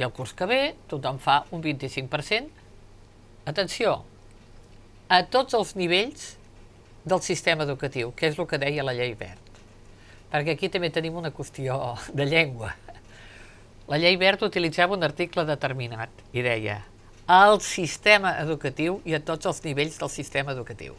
I 0.01 0.03
el 0.03 0.11
curs 0.17 0.33
que 0.35 0.49
ve 0.51 0.63
tothom 0.91 1.21
fa 1.23 1.45
un 1.55 1.63
25%, 1.63 2.60
atenció, 3.49 4.01
a 5.09 5.23
tots 5.27 5.57
els 5.59 5.75
nivells 5.77 6.35
del 7.05 7.23
sistema 7.25 7.65
educatiu, 7.65 8.13
que 8.17 8.31
és 8.31 8.39
el 8.39 8.47
que 8.47 8.61
deia 8.61 8.85
la 8.87 8.95
llei 8.95 9.15
verd. 9.19 9.61
Perquè 10.31 10.55
aquí 10.55 10.71
també 10.71 10.93
tenim 10.95 11.17
una 11.19 11.33
qüestió 11.35 11.97
de 12.15 12.27
llengua. 12.29 12.75
La 13.91 13.99
llei 13.99 14.15
verd 14.21 14.45
utilitzava 14.47 14.95
un 14.95 15.03
article 15.03 15.43
determinat 15.49 16.23
i 16.33 16.45
deia 16.47 16.79
al 17.31 17.61
sistema 17.63 18.37
educatiu 18.43 19.01
i 19.07 19.15
a 19.15 19.21
tots 19.23 19.47
els 19.47 19.63
nivells 19.65 19.99
del 19.99 20.11
sistema 20.11 20.55
educatiu. 20.55 20.97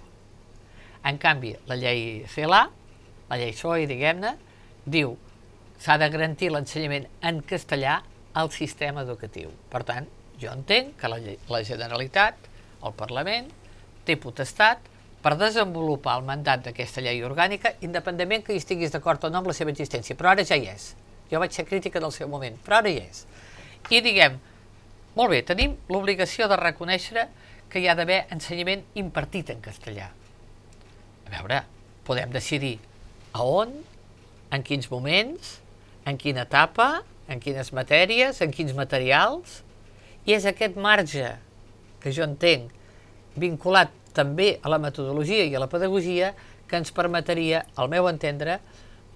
En 1.08 1.18
canvi, 1.20 1.56
la 1.68 1.76
llei 1.76 2.24
CELA, 2.32 2.62
la 3.30 3.40
llei 3.40 3.52
SOE, 3.56 3.88
diguem-ne, 3.90 4.36
diu 4.86 5.16
s'ha 5.82 5.98
de 5.98 6.08
garantir 6.14 6.52
l'ensenyament 6.54 7.08
en 7.26 7.42
castellà 7.48 8.02
al 8.38 8.52
sistema 8.54 9.04
educatiu. 9.04 9.52
Per 9.72 9.82
tant, 9.88 10.08
jo 10.42 10.52
entenc 10.52 10.96
que 11.00 11.10
la, 11.12 11.20
la 11.52 11.62
Generalitat, 11.68 12.50
el 12.82 12.96
Parlament, 12.98 13.50
té 14.06 14.18
potestat 14.18 14.90
per 15.22 15.36
desenvolupar 15.38 16.18
el 16.18 16.26
mandat 16.26 16.64
d'aquesta 16.66 17.04
llei 17.06 17.22
orgànica, 17.26 17.76
independentment 17.86 18.46
que 18.46 18.56
hi 18.56 18.62
estiguis 18.62 18.94
d'acord 18.94 19.24
o 19.28 19.30
no 19.30 19.42
amb 19.42 19.52
la 19.52 19.56
seva 19.58 19.74
existència. 19.74 20.18
Però 20.18 20.32
ara 20.32 20.46
ja 20.48 20.58
hi 20.58 20.66
és. 20.72 20.92
Jo 21.32 21.40
vaig 21.40 21.54
ser 21.56 21.68
crítica 21.70 22.02
del 22.02 22.14
seu 22.16 22.28
moment, 22.30 22.58
però 22.66 22.82
ara 22.82 22.90
hi 22.90 23.04
és. 23.04 23.26
I 23.94 24.02
diguem, 24.02 24.40
molt 25.16 25.32
bé, 25.34 25.42
tenim 25.46 25.76
l'obligació 25.92 26.48
de 26.50 26.58
reconèixer 26.60 27.28
que 27.72 27.80
hi 27.80 27.88
ha 27.88 27.96
d'haver 27.96 28.26
ensenyament 28.34 28.84
impartit 29.00 29.54
en 29.54 29.62
castellà. 29.64 30.10
A 31.28 31.32
veure, 31.38 31.62
podem 32.08 32.34
decidir 32.34 32.78
a 33.32 33.46
on, 33.46 33.74
en 34.52 34.64
quins 34.68 34.90
moments, 34.92 35.60
en 36.10 36.18
quina 36.20 36.44
etapa, 36.48 37.04
en 37.32 37.40
quines 37.40 37.72
matèries, 37.76 38.42
en 38.44 38.52
quins 38.52 38.74
materials, 38.76 39.62
i 40.26 40.36
és 40.36 40.46
aquest 40.46 40.78
marge 40.78 41.34
que 42.02 42.14
jo 42.14 42.26
entenc 42.26 42.72
vinculat 43.40 43.94
també 44.14 44.58
a 44.62 44.70
la 44.72 44.80
metodologia 44.82 45.46
i 45.48 45.56
a 45.56 45.62
la 45.64 45.70
pedagogia 45.72 46.34
que 46.68 46.80
ens 46.80 46.92
permetria, 46.96 47.66
al 47.76 47.90
meu 47.92 48.08
entendre, 48.10 48.60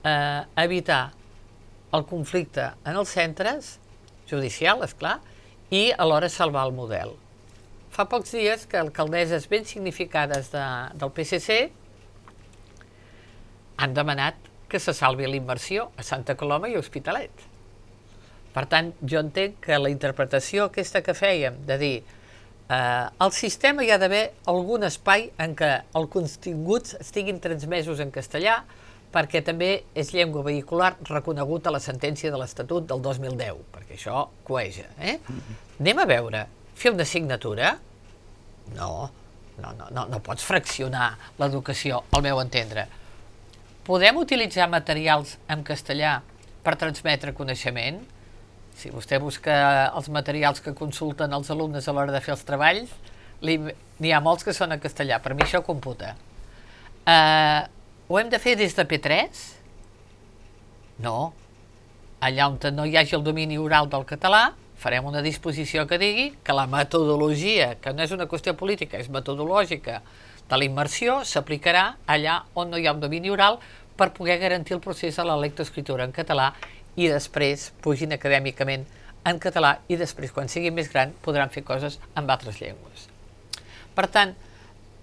eh, 0.03 0.41
evitar 0.63 1.13
el 1.95 2.03
conflicte 2.07 2.71
en 2.83 2.97
els 2.99 3.11
centres, 3.15 3.77
judicial, 4.29 4.83
és 4.83 4.95
clar, 4.97 5.19
i 5.71 5.91
alhora 5.91 6.29
salvar 6.29 6.65
el 6.67 6.75
model. 6.75 7.15
Fa 7.95 8.05
pocs 8.11 8.35
dies 8.35 8.65
que 8.67 8.77
alcaldesses 8.77 9.47
ben 9.47 9.65
significades 9.65 10.51
de, 10.51 10.65
del 10.99 11.13
PSC 11.15 11.59
han 13.77 13.95
demanat 13.95 14.35
que 14.67 14.79
se 14.79 14.93
salvi 14.93 15.27
la 15.27 15.89
a 15.95 16.03
Santa 16.03 16.35
Coloma 16.35 16.67
i 16.67 16.75
Hospitalet. 16.75 17.54
Per 18.55 18.63
tant, 18.71 18.93
jo 19.03 19.19
entenc 19.19 19.59
que 19.65 19.77
la 19.81 19.91
interpretació 19.91 20.69
aquesta 20.69 21.01
que 21.03 21.15
fèiem 21.17 21.57
de 21.67 21.75
dir 21.81 21.95
eh, 21.99 22.75
al 23.25 23.33
sistema 23.35 23.83
hi 23.83 23.91
ha 23.91 23.99
d'haver 23.99 24.23
algun 24.51 24.87
espai 24.87 25.27
en 25.43 25.55
què 25.59 25.71
els 25.99 26.11
continguts 26.13 26.95
estiguin 27.01 27.41
transmesos 27.43 27.99
en 27.99 28.13
castellà 28.15 28.61
perquè 29.15 29.41
també 29.47 29.69
és 29.95 30.11
llengua 30.11 30.43
vehicular 30.43 30.93
reconegut 31.07 31.67
a 31.67 31.75
la 31.75 31.79
sentència 31.83 32.31
de 32.31 32.39
l'Estatut 32.39 32.87
del 32.89 33.03
2010, 33.03 33.61
perquè 33.71 33.95
això 33.95 34.25
coeja. 34.47 34.89
Eh? 34.99 35.17
Anem 35.79 36.01
a 36.03 36.07
veure, 36.09 36.41
fer 36.75 36.91
una 36.91 37.05
assignatura? 37.07 37.77
No, 38.75 38.89
no, 39.61 39.71
no, 39.71 39.87
no, 39.91 40.05
no 40.11 40.19
pots 40.23 40.43
fraccionar 40.43 41.13
l'educació, 41.39 42.01
al 42.11 42.25
meu 42.25 42.41
entendre. 42.43 42.87
Podem 43.87 44.19
utilitzar 44.19 44.67
materials 44.71 45.37
en 45.47 45.63
castellà 45.63 46.17
per 46.65 46.75
transmetre 46.81 47.31
coneixement? 47.37 48.01
Si 48.75 48.91
vostè 48.91 49.19
busca 49.23 49.55
els 49.95 50.09
materials 50.11 50.59
que 50.61 50.75
consulten 50.75 51.33
els 51.33 51.51
alumnes 51.53 51.87
a 51.87 51.95
l'hora 51.95 52.11
de 52.11 52.21
fer 52.23 52.33
els 52.35 52.43
treballs, 52.47 52.91
n'hi 53.41 54.11
ha 54.11 54.21
molts 54.23 54.43
que 54.43 54.53
són 54.55 54.75
en 54.75 54.81
castellà, 54.83 55.21
per 55.23 55.33
mi 55.35 55.45
això 55.45 55.63
computa. 55.63 56.15
Uh, 57.05 57.63
ho 58.09 58.19
hem 58.19 58.29
de 58.29 58.39
fer 58.41 58.55
des 58.59 58.75
de 58.75 58.85
P3? 58.85 59.45
No. 61.05 61.33
Allà 62.25 62.49
on 62.49 62.59
no 62.75 62.85
hi 62.85 62.95
hagi 62.97 63.15
el 63.15 63.23
domini 63.23 63.57
oral 63.61 63.89
del 63.89 64.05
català, 64.09 64.53
farem 64.75 65.05
una 65.07 65.21
disposició 65.23 65.85
que 65.87 65.97
digui 66.01 66.27
que 66.43 66.53
la 66.53 66.67
metodologia, 66.67 67.75
que 67.81 67.93
no 67.93 68.03
és 68.03 68.11
una 68.11 68.27
qüestió 68.27 68.55
política, 68.57 68.99
és 68.99 69.09
metodològica, 69.09 70.01
de 70.49 70.59
la 70.59 70.67
immersió 70.67 71.23
s'aplicarà 71.25 71.95
allà 72.05 72.43
on 72.53 72.69
no 72.69 72.77
hi 72.77 72.85
ha 72.85 72.93
un 72.93 73.01
domini 73.01 73.31
oral 73.33 73.57
per 73.97 74.11
poder 74.13 74.37
garantir 74.37 74.75
el 74.75 74.83
procés 74.83 75.15
de 75.15 75.25
la 75.25 75.37
lectoescriptura 75.39 76.05
en 76.05 76.13
català 76.13 76.51
i 76.95 77.09
després 77.11 77.71
pugin 77.83 78.15
acadèmicament 78.15 78.85
en 79.25 79.39
català 79.41 79.79
i 79.89 79.97
després, 79.97 80.31
quan 80.31 80.49
siguin 80.51 80.75
més 80.75 80.91
gran, 80.91 81.13
podran 81.25 81.51
fer 81.53 81.65
coses 81.65 81.97
en 82.15 82.29
altres 82.29 82.59
llengües. 82.61 83.07
Per 83.95 84.05
tant, 84.13 84.35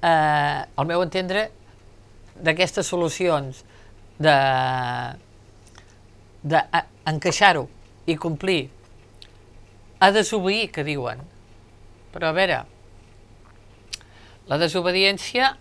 eh, 0.03 0.61
al 0.77 0.87
meu 0.87 1.03
entendre, 1.03 1.49
d'aquestes 2.37 2.87
solucions 2.87 3.65
de 4.19 4.37
d'encaixar-ho 6.43 7.69
i 8.11 8.17
complir 8.19 8.67
a 10.03 10.11
desobeir, 10.11 10.73
que 10.75 10.83
diuen. 10.83 11.21
Però 12.11 12.33
a 12.33 12.35
veure, 12.35 12.57
la 14.51 14.59
desobediència 14.59 15.53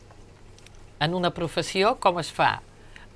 en 1.01 1.13
una 1.13 1.29
professió 1.29 1.95
com 2.01 2.17
es 2.21 2.31
fa? 2.33 2.55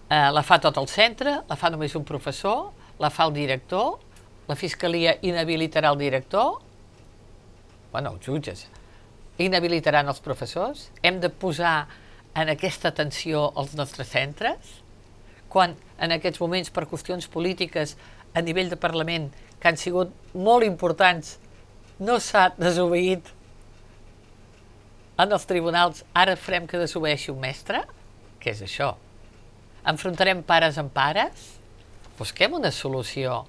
Eh, 0.05 0.29
la 0.29 0.43
fa 0.45 0.59
tot 0.61 0.77
el 0.77 0.85
centre, 0.87 1.39
la 1.49 1.57
fa 1.57 1.71
només 1.73 1.95
un 1.97 2.05
professor, 2.05 2.69
la 2.99 3.11
fa 3.11 3.27
el 3.27 3.33
director, 3.35 3.99
la 4.47 4.55
fiscalia 4.55 5.17
inhabilitarà 5.25 5.91
el 5.91 5.99
director, 5.99 6.59
bueno, 7.91 8.15
els 8.15 8.25
jutges, 8.25 8.65
inhabilitaran 9.41 10.07
els 10.07 10.21
professors, 10.23 10.89
hem 11.03 11.19
de 11.23 11.29
posar 11.29 11.87
en 12.35 12.51
aquesta 12.51 12.91
atenció 12.91 13.49
als 13.55 13.75
nostres 13.75 14.11
centres, 14.11 14.81
quan 15.49 15.75
en 16.03 16.11
aquests 16.11 16.41
moments 16.43 16.71
per 16.75 16.85
qüestions 16.91 17.29
polítiques 17.31 17.95
a 18.35 18.43
nivell 18.43 18.69
de 18.69 18.79
Parlament 18.79 19.29
que 19.59 19.71
han 19.71 19.79
sigut 19.79 20.11
molt 20.35 20.67
importants 20.67 21.37
no 21.99 22.19
s'ha 22.19 22.49
desobeït 22.59 23.31
en 25.15 25.31
els 25.31 25.45
tribunals, 25.47 26.03
ara 26.11 26.35
farem 26.35 26.65
que 26.67 26.79
desobeeixi 26.81 27.31
un 27.31 27.39
mestre? 27.39 27.85
Què 28.43 28.51
és 28.51 28.65
això? 28.65 28.91
Enfrontarem 29.87 30.41
pares 30.43 30.75
amb 30.81 30.91
pares? 30.91 31.53
Busquem 32.15 32.53
una 32.55 32.71
solució 32.71 33.43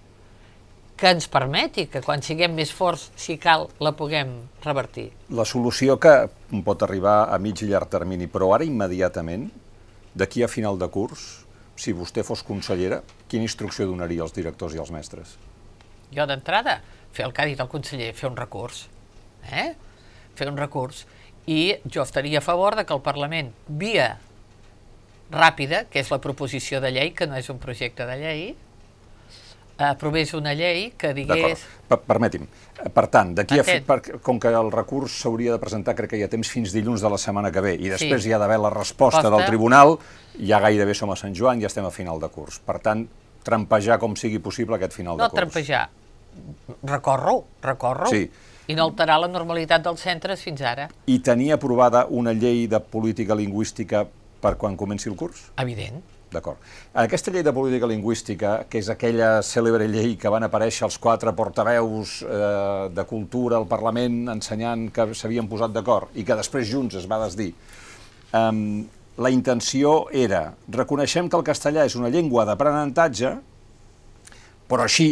que 0.97 1.13
ens 1.13 1.29
permeti 1.29 1.85
que 1.93 2.01
quan 2.03 2.23
siguem 2.25 2.55
més 2.57 2.73
forts, 2.73 3.11
si 3.21 3.37
cal, 3.39 3.69
la 3.85 3.93
puguem 3.93 4.33
revertir. 4.65 5.11
La 5.37 5.45
solució 5.45 5.99
que 6.01 6.15
pot 6.65 6.83
arribar 6.83 7.27
a 7.29 7.39
mig 7.39 7.61
i 7.63 7.69
llarg 7.69 7.91
termini, 7.93 8.27
però 8.33 8.55
ara 8.57 8.65
immediatament, 8.65 9.51
d'aquí 10.17 10.43
a 10.43 10.49
final 10.49 10.81
de 10.81 10.89
curs, 10.89 11.27
si 11.77 11.93
vostè 11.93 12.25
fos 12.25 12.43
consellera, 12.43 13.03
quina 13.29 13.45
instrucció 13.45 13.87
donaria 13.87 14.25
als 14.25 14.33
directors 14.33 14.75
i 14.75 14.81
als 14.81 14.91
mestres? 14.95 15.37
Jo 16.17 16.25
d'entrada, 16.27 16.81
fer 17.13 17.27
el 17.27 17.35
que 17.37 17.45
ha 17.45 17.51
dit 17.51 17.61
el 17.61 17.69
conseller, 17.69 18.15
fer 18.17 18.31
un 18.31 18.39
recurs. 18.39 18.87
Eh? 19.53 19.75
Fer 20.35 20.49
un 20.49 20.57
recurs. 20.57 21.05
I 21.47 21.77
jo 21.85 22.03
estaria 22.03 22.41
a 22.41 22.45
favor 22.45 22.75
de 22.75 22.87
que 22.87 22.97
el 22.97 23.05
Parlament, 23.05 23.53
via 23.69 24.17
ràpida, 25.33 25.85
que 25.91 26.01
és 26.01 26.11
la 26.13 26.21
proposició 26.23 26.81
de 26.81 26.93
llei, 26.95 27.13
que 27.17 27.27
no 27.27 27.37
és 27.39 27.51
un 27.51 27.59
projecte 27.63 28.07
de 28.07 28.17
llei, 28.21 28.47
aprovés 29.77 30.33
una 30.35 30.55
llei 30.57 30.93
que 30.97 31.13
digués... 31.15 31.65
Per, 31.89 31.99
permeti'm. 32.07 32.47
Per 32.95 33.05
tant, 33.13 33.35
d'aquí 33.37 33.59
a 33.61 33.65
fi, 33.67 33.79
per, 33.85 33.99
com 34.25 34.41
que 34.41 34.53
el 34.53 34.71
recurs 34.73 35.19
s'hauria 35.21 35.53
de 35.55 35.61
presentar, 35.61 35.97
crec 35.99 36.15
que 36.15 36.21
hi 36.21 36.25
ha 36.25 36.31
temps 36.33 36.49
fins 36.53 36.73
dilluns 36.73 37.05
de 37.05 37.11
la 37.13 37.19
setmana 37.21 37.53
que 37.53 37.63
ve, 37.65 37.75
i 37.77 37.93
després 37.93 38.23
sí. 38.23 38.31
hi 38.31 38.37
ha 38.37 38.41
d'haver 38.41 38.59
la 38.63 38.73
resposta 38.73 39.23
Posta. 39.23 39.35
del 39.35 39.47
tribunal, 39.49 39.97
ja 40.41 40.61
gairebé 40.65 40.97
som 40.97 41.13
a 41.13 41.19
Sant 41.21 41.37
Joan, 41.37 41.61
ja 41.61 41.71
estem 41.71 41.87
a 41.89 41.93
final 41.93 42.21
de 42.23 42.31
curs. 42.33 42.61
Per 42.65 42.79
tant, 42.85 43.07
trampejar 43.47 44.01
com 44.03 44.17
sigui 44.17 44.41
possible 44.43 44.79
aquest 44.79 44.97
final 44.97 45.17
no, 45.17 45.25
de 45.25 45.31
curs. 45.31 45.37
No 45.37 45.41
trampejar, 45.45 45.87
recorro, 46.89 47.39
recorro. 47.63 48.11
Sí. 48.13 48.27
I 48.67 48.75
no 48.75 48.89
alterar 48.89 49.21
la 49.23 49.29
normalitat 49.31 49.85
dels 49.85 50.01
centres 50.03 50.41
fins 50.43 50.63
ara. 50.67 50.89
I 51.07 51.21
tenir 51.23 51.53
aprovada 51.55 52.07
una 52.11 52.33
llei 52.35 52.65
de 52.67 52.81
política 52.81 53.37
lingüística 53.39 54.07
per 54.41 54.57
quan 54.61 54.77
comenci 54.77 55.11
el 55.11 55.17
curs? 55.17 55.51
Evident. 55.63 56.03
D'acord. 56.33 56.59
Aquesta 56.99 57.31
llei 57.31 57.45
de 57.47 57.53
política 57.55 57.87
lingüística, 57.87 58.57
que 58.69 58.81
és 58.83 58.89
aquella 58.91 59.43
cèlebre 59.47 59.87
llei 59.89 60.17
que 60.19 60.33
van 60.33 60.43
aparèixer 60.43 60.85
els 60.89 60.99
quatre 60.99 61.33
portaveus 61.39 62.19
eh, 62.27 62.89
de 62.93 63.05
cultura 63.07 63.61
al 63.61 63.69
Parlament 63.71 64.25
ensenyant 64.35 64.89
que 64.93 65.07
s'havien 65.15 65.47
posat 65.49 65.73
d'acord 65.77 66.19
i 66.19 66.27
que 66.27 66.37
després 66.37 66.67
junts 66.69 66.99
es 66.99 67.07
va 67.07 67.21
desdir, 67.23 67.53
eh, 68.35 68.51
la 69.17 69.31
intenció 69.33 70.11
era 70.13 70.51
reconeixem 70.69 71.31
que 71.31 71.39
el 71.39 71.47
castellà 71.47 71.87
és 71.89 71.97
una 71.97 72.11
llengua 72.13 72.45
d'aprenentatge, 72.45 73.33
però 74.69 74.85
així 74.85 75.09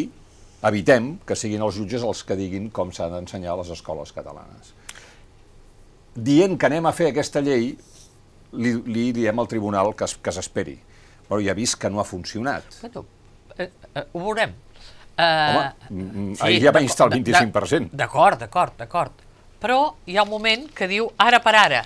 evitem 0.65 1.15
que 1.25 1.37
siguin 1.37 1.63
els 1.65 1.79
jutges 1.79 2.05
els 2.05 2.23
que 2.27 2.37
diguin 2.37 2.71
com 2.75 2.93
s'ha 2.93 3.09
d'ensenyar 3.13 3.55
a 3.55 3.61
les 3.63 3.71
escoles 3.77 4.13
catalanes. 4.17 4.75
Dient 6.15 6.59
que 6.59 6.69
anem 6.69 6.87
a 6.87 6.93
fer 6.95 7.11
aquesta 7.11 7.43
llei, 7.45 7.73
li, 8.57 8.75
li 8.87 9.07
diem 9.17 9.39
al 9.39 9.51
tribunal 9.51 9.95
que, 9.99 10.09
que 10.23 10.35
s'esperi 10.35 10.79
però 11.29 11.41
ja 11.43 11.53
he 11.53 11.59
vist 11.59 11.79
que 11.81 11.91
no 11.91 12.01
ha 12.01 12.05
funcionat. 12.05 12.65
Bueno, 12.83 13.05
eh, 13.57 13.71
eh, 13.95 14.07
ho 14.13 14.21
veurem. 14.21 14.55
Eh, 15.17 15.25
Home, 15.25 15.75
mm, 15.91 16.35
sí, 16.35 16.43
ahir 16.47 16.63
ja 16.67 16.73
va 16.75 16.83
instar 16.83 17.09
el 17.11 17.21
25%. 17.21 17.91
D'acord, 17.93 18.39
d'acord, 18.39 18.77
d'acord. 18.79 19.23
Però 19.61 19.95
hi 20.07 20.19
ha 20.19 20.25
un 20.27 20.31
moment 20.31 20.67
que 20.75 20.89
diu 20.91 21.09
ara 21.17 21.41
per 21.41 21.55
ara. 21.57 21.85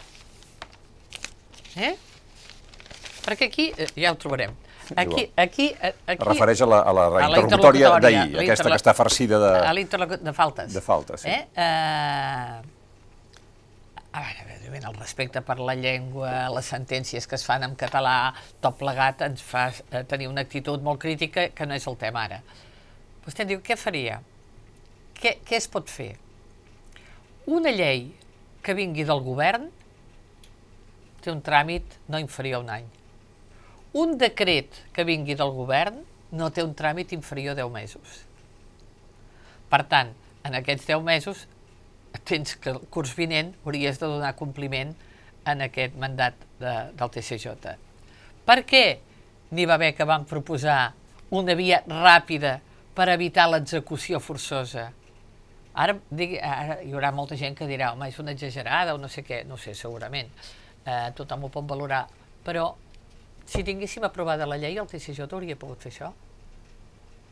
Eh? 1.76 1.94
Perquè 3.24 3.46
aquí, 3.46 3.68
eh, 3.76 3.90
ja 3.94 4.12
ho 4.12 4.18
trobarem. 4.18 4.56
Aquí, 4.96 5.26
aquí, 5.36 5.68
eh, 5.76 5.92
aquí... 6.06 6.16
Es 6.16 6.26
refereix 6.26 6.62
a 6.64 6.66
la, 6.66 6.78
a 6.80 6.92
la, 6.96 7.04
a 7.06 7.28
la 7.28 7.42
interlocutòria 7.42 7.90
d'ahir, 8.00 8.38
aquesta 8.40 8.70
que 8.72 8.78
està 8.80 8.94
farcida 8.96 9.38
de... 9.38 9.52
A 9.68 9.74
l'interlocutòria 9.76 10.24
de 10.24 10.34
faltes. 10.34 10.72
De 10.72 10.80
faltes, 10.80 11.26
sí. 11.26 11.28
Eh? 11.28 11.44
Eh, 11.52 12.77
a 14.12 14.22
veure, 14.24 14.44
evidentment, 14.44 14.86
el 14.88 14.96
respecte 14.96 15.42
per 15.44 15.58
la 15.60 15.74
llengua, 15.76 16.48
les 16.54 16.70
sentències 16.72 17.26
que 17.28 17.36
es 17.36 17.44
fan 17.44 17.66
en 17.66 17.74
català, 17.76 18.32
tot 18.64 18.78
plegat 18.80 19.20
ens 19.26 19.42
fa 19.44 19.66
eh, 19.68 20.04
tenir 20.08 20.30
una 20.30 20.44
actitud 20.46 20.82
molt 20.82 21.00
crítica 21.02 21.48
que 21.52 21.66
no 21.68 21.76
és 21.76 21.86
el 21.90 21.98
tema 22.00 22.24
ara. 22.24 22.40
Vostè 23.26 23.44
diu, 23.48 23.60
què 23.64 23.76
faria? 23.76 24.22
Què, 25.18 25.38
què 25.44 25.58
es 25.58 25.68
pot 25.68 25.90
fer? 25.92 26.14
Una 27.48 27.72
llei 27.74 28.06
que 28.64 28.76
vingui 28.76 29.04
del 29.08 29.20
govern 29.24 29.68
té 31.20 31.32
un 31.32 31.42
tràmit 31.44 31.98
no 32.08 32.20
inferior 32.22 32.62
a 32.62 32.64
un 32.64 32.72
any. 32.78 32.88
Un 33.98 34.16
decret 34.20 34.80
que 34.96 35.04
vingui 35.08 35.36
del 35.36 35.52
govern 35.56 36.00
no 36.38 36.48
té 36.52 36.64
un 36.64 36.74
tràmit 36.76 37.12
inferior 37.16 37.56
a 37.56 37.60
10 37.62 37.72
mesos. 37.72 38.18
Per 39.68 39.82
tant, 39.88 40.12
en 40.48 40.56
aquests 40.56 40.88
10 40.88 41.04
mesos 41.04 41.46
tens 42.24 42.56
que 42.56 42.72
el 42.74 42.80
curs 42.92 43.14
vinent 43.16 43.52
hauries 43.64 43.98
de 44.00 44.06
donar 44.06 44.34
compliment 44.36 44.94
en 45.48 45.64
aquest 45.64 45.96
mandat 46.00 46.36
de, 46.60 46.74
del 46.96 47.12
TCJ. 47.14 47.74
Per 48.48 48.58
què 48.68 48.84
n'hi 49.52 49.66
va 49.68 49.76
haver 49.78 49.94
que 49.96 50.06
van 50.08 50.26
proposar 50.28 50.92
una 51.36 51.54
via 51.56 51.82
ràpida 51.88 52.58
per 52.96 53.08
evitar 53.12 53.48
l'execució 53.50 54.20
forçosa? 54.20 54.88
Ara, 55.78 55.94
digui, 56.10 56.40
ara 56.42 56.80
hi 56.82 56.90
haurà 56.90 57.12
molta 57.14 57.36
gent 57.38 57.54
que 57.54 57.68
dirà 57.68 57.92
home, 57.92 58.08
és 58.10 58.18
una 58.18 58.34
exagerada 58.34 58.96
o 58.96 58.98
no 58.98 59.08
sé 59.12 59.22
què, 59.22 59.44
no 59.46 59.56
sé, 59.60 59.76
segurament. 59.78 60.30
Eh, 60.84 61.10
tothom 61.14 61.46
ho 61.46 61.52
pot 61.54 61.68
valorar. 61.68 62.06
Però 62.44 62.72
si 63.48 63.62
tinguéssim 63.64 64.04
aprovada 64.08 64.48
la 64.48 64.58
llei, 64.58 64.78
el 64.80 64.88
TCJ 64.90 65.28
hauria 65.28 65.56
pogut 65.60 65.84
fer 65.84 65.92
això? 65.92 66.10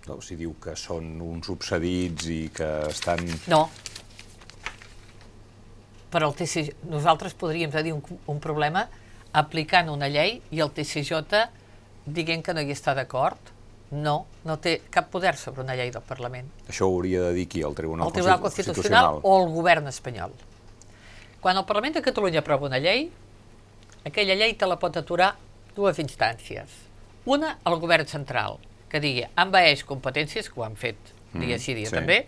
No, 0.06 0.21
si 0.23 0.37
diu 0.38 0.52
que 0.62 0.76
són 0.78 1.16
uns 1.25 1.50
obsedits 1.50 2.28
i 2.30 2.40
que 2.54 2.68
estan... 2.92 3.25
No. 3.50 3.64
Però 6.12 6.30
el 6.30 6.36
TCJ, 6.38 6.76
nosaltres 6.90 7.34
podríem 7.34 7.72
tenir 7.72 7.92
un, 7.96 8.02
un 8.30 8.40
problema 8.40 8.86
aplicant 9.36 9.90
una 9.92 10.08
llei 10.08 10.38
i 10.54 10.62
el 10.64 10.72
TCJ 10.72 11.20
dient 12.06 12.44
que 12.46 12.54
no 12.54 12.62
hi 12.62 12.72
està 12.75 12.94
d'acord. 12.96 13.52
No, 13.86 14.16
no 14.42 14.56
té 14.58 14.80
cap 14.90 15.12
poder 15.12 15.36
sobre 15.38 15.62
una 15.62 15.76
llei 15.78 15.92
del 15.94 16.02
Parlament. 16.02 16.48
Això 16.66 16.88
ho 16.88 16.96
hauria 16.96 17.28
de 17.28 17.34
dir 17.36 17.44
qui, 17.50 17.62
el 17.62 17.75
Tribunal, 17.78 18.08
el 18.08 18.16
Tribunal 18.16 18.40
Constitucional, 18.42 19.12
Constitucional 19.12 19.20
o 19.22 19.44
el 19.44 19.52
Govern 19.54 19.86
espanyol. 19.92 20.34
Quan 21.40 21.60
el 21.60 21.66
Parlament 21.68 21.94
de 21.94 22.02
Catalunya 22.02 22.42
aprova 22.42 22.66
una 22.66 22.80
llei, 22.82 23.06
aquella 24.08 24.34
llei 24.34 24.56
te 24.58 24.66
la 24.66 24.78
pot 24.82 24.98
aturar 24.98 25.36
dues 25.76 26.00
instàncies. 26.02 26.80
Una, 27.30 27.52
el 27.66 27.78
Govern 27.82 28.10
central, 28.10 28.58
que 28.90 28.98
digui, 29.02 29.22
envaeix 29.38 29.86
competències, 29.86 30.50
que 30.50 30.58
ho 30.58 30.66
han 30.66 30.75
fet 30.75 31.14
dia 31.40 31.56
mm, 31.56 31.60
sí 31.60 31.75
dia 31.75 31.90
sí. 31.90 31.94
també, 31.94 32.25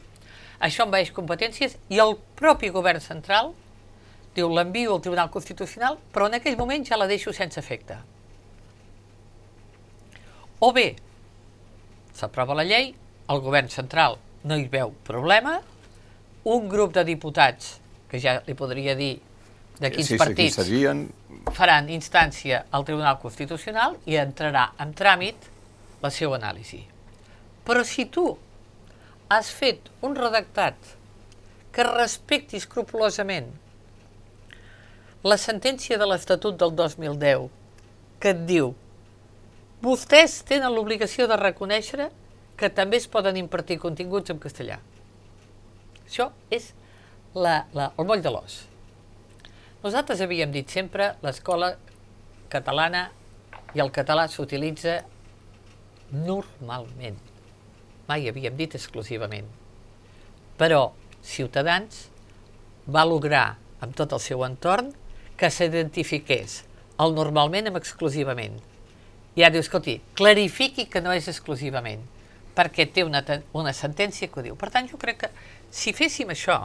això 0.60 0.86
envaeix 0.86 1.12
competències 1.14 1.76
i 1.92 2.00
el 2.02 2.16
propi 2.38 2.70
govern 2.74 3.00
central 3.02 3.52
diu, 4.38 4.48
l'envio 4.54 4.94
al 4.94 5.02
Tribunal 5.04 5.30
Constitucional, 5.34 5.98
però 6.14 6.28
en 6.30 6.38
aquell 6.38 6.56
moment 6.58 6.86
ja 6.86 6.98
la 6.98 7.08
deixo 7.10 7.34
sense 7.36 7.60
efecte. 7.60 7.98
O 10.64 10.72
bé, 10.74 10.88
s'aprova 12.18 12.56
la 12.58 12.66
llei, 12.66 12.92
el 13.30 13.42
govern 13.44 13.68
central 13.70 14.16
no 14.48 14.56
hi 14.56 14.66
veu 14.70 14.94
problema, 15.06 15.58
un 16.48 16.68
grup 16.70 16.94
de 16.96 17.04
diputats, 17.04 17.76
que 18.08 18.20
ja 18.22 18.38
li 18.46 18.56
podria 18.56 18.94
dir 18.98 19.18
de 19.78 19.90
quins 19.94 20.08
sí, 20.14 20.18
partits, 20.18 20.58
sí, 20.66 20.82
faran 21.54 21.90
instància 21.92 22.64
al 22.74 22.86
Tribunal 22.88 23.18
Constitucional 23.22 23.98
i 24.10 24.18
entrarà 24.18 24.70
en 24.82 24.94
tràmit 24.96 25.48
la 26.02 26.10
seva 26.14 26.38
anàlisi. 26.38 26.80
Però 27.66 27.84
si 27.84 28.08
tu 28.10 28.26
has 29.34 29.50
fet 29.52 29.90
un 30.02 30.16
redactat 30.16 30.94
que 31.74 31.86
respecti 31.86 32.58
escrupulosament 32.58 33.52
la 35.28 35.36
sentència 35.36 35.98
de 36.00 36.06
l'Estatut 36.08 36.56
del 36.56 36.72
2010 36.76 37.48
que 38.22 38.32
et 38.32 38.44
diu 38.48 38.70
vostès 39.84 40.38
tenen 40.48 40.72
l'obligació 40.72 41.26
de 41.28 41.36
reconèixer 41.36 42.08
que 42.58 42.70
també 42.74 42.98
es 42.98 43.06
poden 43.10 43.36
impartir 43.38 43.76
continguts 43.82 44.32
en 44.32 44.40
castellà. 44.42 44.78
Això 46.06 46.30
és 46.50 46.72
la, 47.34 47.66
la, 47.76 47.92
el 47.92 48.08
moll 48.08 48.24
de 48.24 48.32
l'os. 48.32 48.62
Nosaltres 49.84 50.22
havíem 50.24 50.50
dit 50.54 50.70
sempre 50.72 51.12
l'escola 51.22 51.74
catalana 52.50 53.04
i 53.76 53.82
el 53.84 53.92
català 53.94 54.24
s'utilitza 54.32 55.02
normalment. 56.10 57.18
Mai 58.08 58.26
havíem 58.30 58.56
dit 58.56 58.74
exclusivament. 58.74 59.46
Però 60.58 60.88
Ciutadans 61.22 62.06
va 62.88 63.04
lograr 63.04 63.58
amb 63.84 63.94
tot 63.94 64.16
el 64.16 64.24
seu 64.24 64.42
entorn 64.46 64.90
que 65.38 65.50
s'identifiqués 65.54 66.62
el 66.98 67.14
normalment 67.14 67.70
amb 67.70 67.78
exclusivament. 67.78 68.58
I 69.38 69.44
ara 69.46 69.54
diu, 69.54 69.62
escolti, 69.62 69.98
clarifiqui 70.18 70.88
que 70.90 71.02
no 71.04 71.14
és 71.14 71.28
exclusivament, 71.30 72.02
perquè 72.58 72.88
té 72.90 73.04
una, 73.06 73.22
una 73.54 73.74
sentència 73.76 74.26
que 74.28 74.40
ho 74.40 74.46
diu. 74.48 74.56
Per 74.58 74.70
tant, 74.74 74.88
jo 74.90 74.98
crec 74.98 75.20
que 75.22 75.30
si 75.70 75.94
féssim 75.94 76.32
això, 76.34 76.58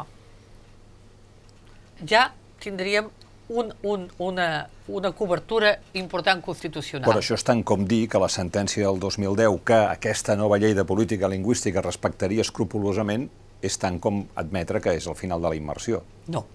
ja 2.10 2.32
tindríem 2.64 3.12
un, 3.54 3.74
un, 3.84 4.08
una, 4.18 4.48
una 4.88 5.12
cobertura 5.12 5.76
important 6.00 6.42
constitucional. 6.42 7.06
Però 7.06 7.22
això 7.22 7.38
és 7.38 7.46
tant 7.46 7.62
com 7.68 7.86
dir 7.86 8.08
que 8.10 8.22
la 8.22 8.32
sentència 8.32 8.88
del 8.88 8.98
2010 9.04 9.60
que 9.68 9.80
aquesta 9.92 10.38
nova 10.40 10.58
llei 10.58 10.74
de 10.74 10.88
política 10.88 11.30
lingüística 11.30 11.84
respectaria 11.86 12.42
escrupulosament 12.42 13.28
és 13.64 13.78
tant 13.80 14.00
com 14.02 14.24
admetre 14.40 14.82
que 14.84 14.96
és 14.98 15.06
el 15.08 15.20
final 15.20 15.44
de 15.44 15.54
la 15.54 15.60
immersió. 15.60 16.02
No, 16.28 16.46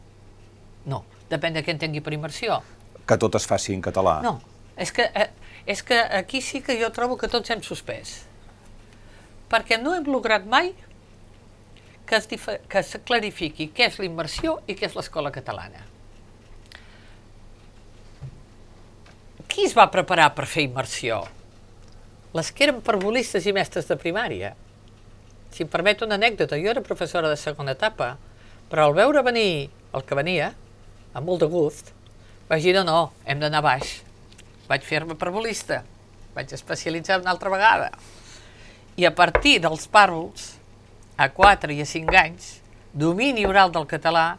no. 0.88 1.04
Depèn 1.28 1.58
de 1.58 1.64
què 1.64 1.74
entengui 1.74 2.00
per 2.04 2.14
immersió. 2.16 2.60
Que 3.08 3.18
tot 3.20 3.36
es 3.38 3.46
faci 3.48 3.74
en 3.76 3.82
català. 3.84 4.18
No, 4.24 4.38
és 4.76 4.92
que, 4.92 5.08
eh, 5.14 5.28
és 5.66 5.82
que 5.82 5.98
aquí 6.20 6.40
sí 6.40 6.62
que 6.62 6.78
jo 6.80 6.90
trobo 6.90 7.18
que 7.20 7.28
tots 7.28 7.50
hem 7.50 7.62
suspès. 7.62 8.22
Perquè 9.48 9.80
no 9.80 9.94
hem 9.96 10.08
lograt 10.08 10.44
mai 10.46 10.74
que 12.08 12.16
es, 12.16 12.26
que 12.28 12.80
es 12.80 12.96
clarifiqui 13.04 13.70
què 13.76 13.88
és 13.88 14.00
l'immersió 14.00 14.60
i 14.66 14.76
què 14.76 14.88
és 14.88 14.96
l'escola 14.96 15.32
catalana. 15.32 15.84
qui 19.58 19.64
es 19.66 19.74
va 19.74 19.88
preparar 19.90 20.28
per 20.36 20.44
fer 20.46 20.68
immersió? 20.68 21.16
Les 22.36 22.52
que 22.54 22.68
eren 22.68 22.76
parvulistes 22.84 23.42
i 23.48 23.54
mestres 23.56 23.88
de 23.88 23.96
primària. 23.98 24.52
Si 25.50 25.64
em 25.64 25.70
permet 25.72 26.04
una 26.06 26.14
anècdota, 26.14 26.60
jo 26.62 26.70
era 26.70 26.84
professora 26.84 27.32
de 27.32 27.38
segona 27.40 27.74
etapa, 27.74 28.12
però 28.70 28.84
al 28.86 28.94
veure 28.94 29.24
venir 29.26 29.70
el 29.96 30.04
que 30.06 30.14
venia, 30.14 30.52
amb 31.12 31.26
molt 31.26 31.42
de 31.44 31.48
gust, 31.50 31.92
vaig 32.48 32.64
dir, 32.64 32.74
no, 32.76 32.84
no, 32.86 33.00
hem 33.24 33.40
d'anar 33.40 33.62
baix. 33.64 33.98
Vaig 34.68 34.84
fer-me 34.84 35.16
parvulista, 35.16 35.82
vaig 36.36 36.52
especialitzar 36.52 37.20
una 37.22 37.32
altra 37.32 37.52
vegada. 37.52 37.90
I 38.98 39.06
a 39.08 39.14
partir 39.14 39.58
dels 39.64 39.86
pàrvuls, 39.88 40.54
a 41.16 41.28
4 41.34 41.72
i 41.74 41.80
a 41.82 41.88
5 41.88 42.18
anys, 42.20 42.50
domini 42.92 43.46
oral 43.46 43.72
del 43.72 43.86
català, 43.90 44.36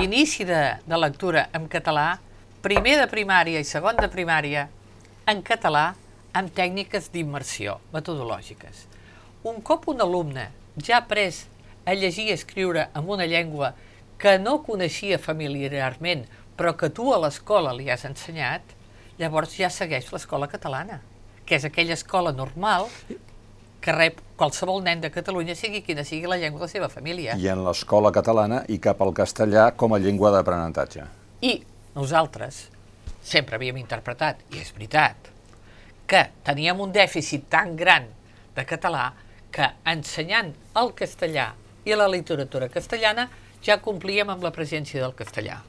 inici 0.00 0.44
de, 0.44 0.62
de 0.84 0.98
lectura 0.98 1.48
en 1.54 1.68
català, 1.70 2.18
primer 2.64 2.96
de 3.00 3.06
primària 3.10 3.60
i 3.60 3.68
segon 3.68 3.96
de 4.00 4.08
primària 4.10 4.66
en 5.30 5.42
català 5.44 5.92
amb 6.34 6.50
tècniques 6.56 7.10
d'immersió 7.12 7.78
metodològiques. 7.94 8.86
Un 9.44 9.60
cop 9.62 9.86
un 9.92 10.00
alumne 10.02 10.48
ja 10.82 10.98
ha 10.98 11.02
après 11.04 11.44
a 11.84 11.94
llegir 11.94 12.30
i 12.30 12.34
escriure 12.34 12.88
en 12.96 13.08
una 13.08 13.26
llengua 13.28 13.74
que 14.24 14.38
no 14.40 14.62
coneixia 14.64 15.18
familiarment, 15.20 16.22
però 16.56 16.70
que 16.80 16.88
tu 16.88 17.10
a 17.12 17.18
l'escola 17.20 17.74
li 17.76 17.90
has 17.92 18.06
ensenyat, 18.08 18.70
llavors 19.18 19.52
ja 19.58 19.68
segueix 19.68 20.08
l'escola 20.14 20.48
catalana, 20.48 21.02
que 21.44 21.58
és 21.58 21.66
aquella 21.68 21.92
escola 21.92 22.32
normal 22.32 22.88
que 23.84 23.92
rep 23.92 24.22
qualsevol 24.40 24.80
nen 24.86 25.02
de 25.02 25.10
Catalunya, 25.12 25.52
sigui 25.52 25.82
quina 25.84 26.06
sigui 26.08 26.24
la 26.30 26.38
llengua 26.40 26.62
de 26.62 26.70
la 26.70 26.72
seva 26.72 26.88
família. 26.88 27.36
I 27.36 27.50
en 27.52 27.66
l'escola 27.66 28.14
catalana 28.16 28.62
i 28.72 28.80
cap 28.80 29.04
al 29.04 29.12
castellà 29.12 29.66
com 29.76 29.92
a 29.92 30.00
llengua 30.00 30.32
d'aprenentatge. 30.32 31.04
I 31.44 31.58
nosaltres 31.92 32.70
sempre 33.20 33.60
havíem 33.60 33.76
interpretat, 33.84 34.40
i 34.56 34.64
és 34.64 34.72
veritat, 34.72 35.28
que 36.08 36.30
teníem 36.48 36.80
un 36.80 36.96
dèficit 36.96 37.44
tan 37.52 37.76
gran 37.76 38.08
de 38.56 38.64
català 38.64 39.10
que 39.52 39.68
ensenyant 39.84 40.54
el 40.80 40.94
castellà 40.96 41.50
i 41.84 41.92
la 41.92 42.08
literatura 42.08 42.72
castellana 42.72 43.28
ja 43.64 43.80
complíem 43.82 44.30
amb 44.30 44.44
la 44.44 44.52
presència 44.54 45.02
del 45.02 45.14
castellà. 45.16 45.62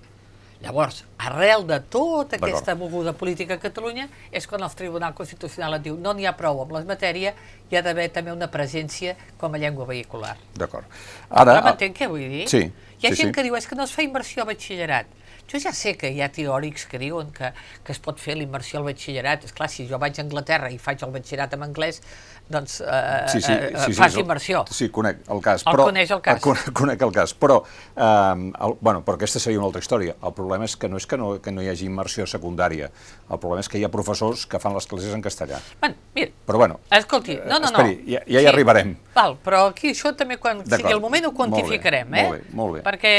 Llavors, 0.64 1.04
arrel 1.20 1.66
de 1.68 1.78
tota 1.94 2.38
aquesta 2.40 2.74
moguda 2.80 3.12
política 3.14 3.58
a 3.58 3.62
Catalunya 3.62 4.08
és 4.32 4.48
quan 4.48 4.64
el 4.64 4.72
Tribunal 4.74 5.14
Constitucional 5.14 5.76
et 5.78 5.84
diu 5.86 5.98
no 6.00 6.16
n'hi 6.16 6.26
ha 6.26 6.34
prou 6.38 6.62
amb 6.64 6.72
les 6.78 6.88
matèries, 6.88 7.36
hi 7.70 7.78
ha 7.78 7.84
d'haver 7.86 8.08
també 8.16 8.34
una 8.34 8.48
presència 8.52 9.14
com 9.38 9.54
a 9.54 9.62
llengua 9.62 9.86
vehicular. 9.90 10.34
D'acord. 10.56 10.88
Ara... 11.30 11.52
Però 11.52 11.68
m'entén 11.68 11.94
què 11.94 12.08
vull 12.10 12.24
dir? 12.24 12.48
Sí. 12.50 12.64
Hi 12.72 13.08
ha 13.08 13.12
sí, 13.12 13.20
gent 13.22 13.30
sí. 13.30 13.36
que 13.36 13.46
diu 13.46 13.60
és 13.60 13.68
que 13.68 13.78
no 13.78 13.86
es 13.86 13.94
fa 13.94 14.06
inversió 14.08 14.46
a 14.46 14.50
batxillerat. 14.50 15.12
Jo 15.52 15.60
ja 15.62 15.74
sé 15.78 15.96
que 16.00 16.10
hi 16.10 16.22
ha 16.26 16.30
teòrics 16.34 16.88
que 16.90 17.00
diuen 17.02 17.30
que, 17.36 17.52
que 17.86 17.94
es 17.94 18.00
pot 18.02 18.22
fer 18.22 18.38
l'immersió 18.40 18.80
al 18.80 18.88
batxillerat. 18.88 19.46
És 19.46 19.54
clar, 19.54 19.70
si 19.70 19.86
jo 19.90 20.00
vaig 20.02 20.18
a 20.18 20.24
Anglaterra 20.26 20.72
i 20.74 20.80
faig 20.82 21.04
el 21.06 21.14
batxillerat 21.14 21.54
en 21.58 21.66
anglès, 21.68 22.02
doncs 22.50 22.80
eh, 22.82 23.26
sí, 23.28 23.42
sí, 23.42 23.52
eh, 23.52 23.72
sí, 23.76 23.94
sí, 23.94 23.94
fas 23.98 24.18
immersió. 24.22 24.64
Sí, 24.70 24.90
conec 24.94 25.24
el 25.34 25.42
cas. 25.42 25.64
El 25.66 25.74
però, 25.74 25.88
coneix 25.90 26.12
el 26.14 26.22
cas. 26.26 26.42
Conec, 26.42 26.72
conec 26.80 27.06
el 27.08 27.14
cas, 27.14 27.34
però, 27.38 27.60
eh, 27.96 28.06
el, 28.06 28.76
bueno, 28.82 29.02
però 29.06 29.18
aquesta 29.18 29.42
seria 29.42 29.62
una 29.62 29.70
altra 29.70 29.82
història. 29.82 30.16
El 30.22 30.36
problema 30.38 30.68
és 30.70 30.76
que 30.78 30.90
no 30.90 31.02
és 31.02 31.08
que 31.10 31.18
no, 31.18 31.32
que 31.42 31.54
no 31.54 31.66
hi 31.66 31.72
hagi 31.74 31.90
immersió 31.90 32.28
secundària. 32.30 32.92
El 33.30 33.42
problema 33.42 33.66
és 33.66 33.70
que 33.72 33.82
hi 33.82 33.86
ha 33.86 33.92
professors 33.94 34.46
que 34.50 34.62
fan 34.62 34.78
les 34.78 34.86
classes 34.90 35.14
en 35.16 35.26
castellà. 35.26 35.62
Bueno, 35.82 35.98
mira, 36.18 36.34
però 36.46 36.62
bueno, 36.62 36.80
escolti, 36.94 37.40
no, 37.42 37.58
no, 37.58 37.72
no. 37.72 37.82
Esperi, 37.82 37.98
ja, 38.14 38.22
ja 38.30 38.46
hi 38.46 38.50
arribarem. 38.52 38.94
Val, 39.16 39.38
però 39.42 39.66
aquí 39.72 39.94
això 39.96 40.14
també 40.18 40.38
quan 40.42 40.62
sigui 40.68 40.94
el 40.94 41.02
moment 41.02 41.30
ho 41.30 41.34
quantificarem, 41.34 42.10
molt 42.12 42.16
bé, 42.16 42.22
eh? 42.22 42.30
Molt 42.30 42.38
bé, 42.38 42.58
molt 42.62 42.78
bé. 42.78 42.86
Perquè 42.86 43.16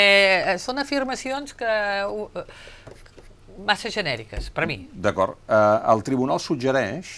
eh, 0.52 0.56
són 0.62 0.78
afirmacions 0.82 1.56
que 1.58 1.72
massa 3.66 3.90
genèriques, 3.90 4.50
per 4.52 4.66
mi. 4.68 4.82
D'acord. 4.92 5.38
Uh, 5.48 5.80
el 5.94 6.02
tribunal 6.04 6.40
suggereix 6.40 7.12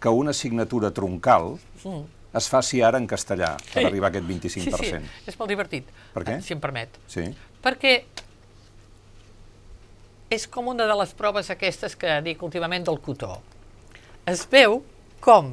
que 0.00 0.08
una 0.12 0.32
assignatura 0.32 0.90
troncal 0.96 1.54
mm. 1.84 2.02
es 2.36 2.48
faci 2.52 2.80
ara 2.84 2.98
en 3.00 3.06
castellà 3.08 3.54
per 3.72 3.82
Sí. 3.82 3.86
arribar 3.88 4.08
a 4.08 4.12
aquest 4.14 4.26
25%. 4.28 4.78
Sí, 4.80 4.90
sí, 4.90 5.30
és 5.32 5.38
molt 5.38 5.48
divertit, 5.52 5.88
Per 6.14 6.24
què? 6.24 6.38
eh, 6.38 6.42
si 6.42 6.52
em 6.56 6.60
permet. 6.60 6.96
Sí. 7.08 7.26
Perquè 7.64 7.94
és 10.34 10.46
com 10.50 10.68
una 10.72 10.86
de 10.88 10.96
les 10.98 11.12
proves 11.14 11.50
aquestes 11.52 11.94
que 11.96 12.16
dic 12.26 12.42
últimament 12.42 12.84
del 12.86 12.98
cotó. 13.04 13.36
Es 14.26 14.46
veu 14.50 14.80
com 15.20 15.52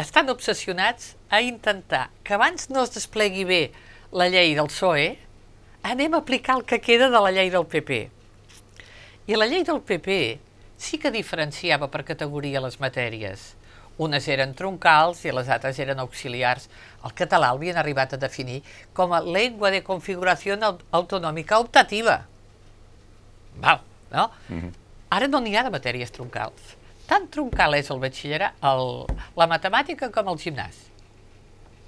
estan 0.00 0.30
obsessionats 0.32 1.14
a 1.28 1.42
intentar 1.44 2.08
que 2.24 2.34
abans 2.34 2.70
no 2.70 2.82
es 2.86 2.94
desplegui 2.94 3.44
bé 3.44 3.62
la 4.12 4.28
llei 4.32 4.54
del 4.56 4.70
PSOE, 4.70 5.18
anem 5.82 6.14
a 6.14 6.18
aplicar 6.22 6.56
el 6.58 6.64
que 6.64 6.80
queda 6.80 7.08
de 7.10 7.20
la 7.20 7.30
llei 7.34 7.50
del 7.50 7.66
PP. 7.66 7.98
I 9.26 9.36
la 9.38 9.46
llei 9.46 9.62
del 9.64 9.80
PP 9.80 10.38
sí 10.82 10.98
que 10.98 11.10
diferenciava 11.14 11.88
per 11.90 12.04
categoria 12.04 12.60
les 12.62 12.78
matèries. 12.82 13.52
Unes 14.02 14.26
eren 14.32 14.54
troncals 14.58 15.20
i 15.28 15.32
les 15.34 15.48
altres 15.52 15.78
eren 15.78 16.00
auxiliars. 16.02 16.68
El 17.04 17.12
català 17.14 17.52
l'havien 17.52 17.76
arribat 17.78 18.14
a 18.14 18.20
definir 18.20 18.62
com 18.96 19.12
a 19.12 19.20
llengua 19.22 19.70
de 19.70 19.82
configuració 19.84 20.56
au- 20.58 20.78
autonòmica 20.90 21.58
optativa. 21.60 22.22
Val, 23.60 23.82
no? 24.10 24.30
Ara 25.12 25.28
no 25.28 25.40
n'hi 25.44 25.54
ha 25.56 25.62
de 25.66 25.70
matèries 25.74 26.10
troncals. 26.10 26.76
Tan 27.06 27.26
troncal 27.28 27.74
és 27.76 27.90
el 27.92 28.00
batxillerat, 28.00 28.54
el, 28.64 29.04
la 29.36 29.46
matemàtica 29.50 30.08
com 30.14 30.30
el 30.32 30.38
gimnàs. 30.40 30.78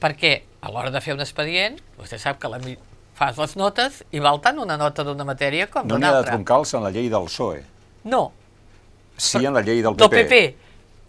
Perquè 0.02 0.42
a 0.60 0.70
l'hora 0.70 0.90
de 0.92 1.00
fer 1.00 1.14
un 1.16 1.22
expedient, 1.24 1.78
vostè 1.96 2.18
sap 2.20 2.38
que 2.42 2.50
la, 2.52 2.58
fas 3.14 3.36
les 3.38 3.54
notes 3.56 4.02
i 4.12 4.18
val 4.22 4.40
tant 4.42 4.58
una 4.58 4.76
nota 4.76 5.04
d'una 5.06 5.24
matèria 5.24 5.68
com 5.70 5.86
No 5.86 5.94
n'hi 5.94 6.00
d'una 6.02 6.08
ha 6.08 6.12
de 6.12 6.18
altra. 6.24 6.32
troncals 6.34 6.74
en 6.74 6.82
la 6.82 6.90
llei 6.90 7.08
del 7.08 7.24
PSOE, 7.30 7.62
No, 8.04 8.32
sí 9.16 9.44
en 9.46 9.54
la 9.54 9.62
llei 9.62 9.80
del 9.82 9.94
del 9.96 10.08
PP. 10.10 10.24
PP. 10.28 10.56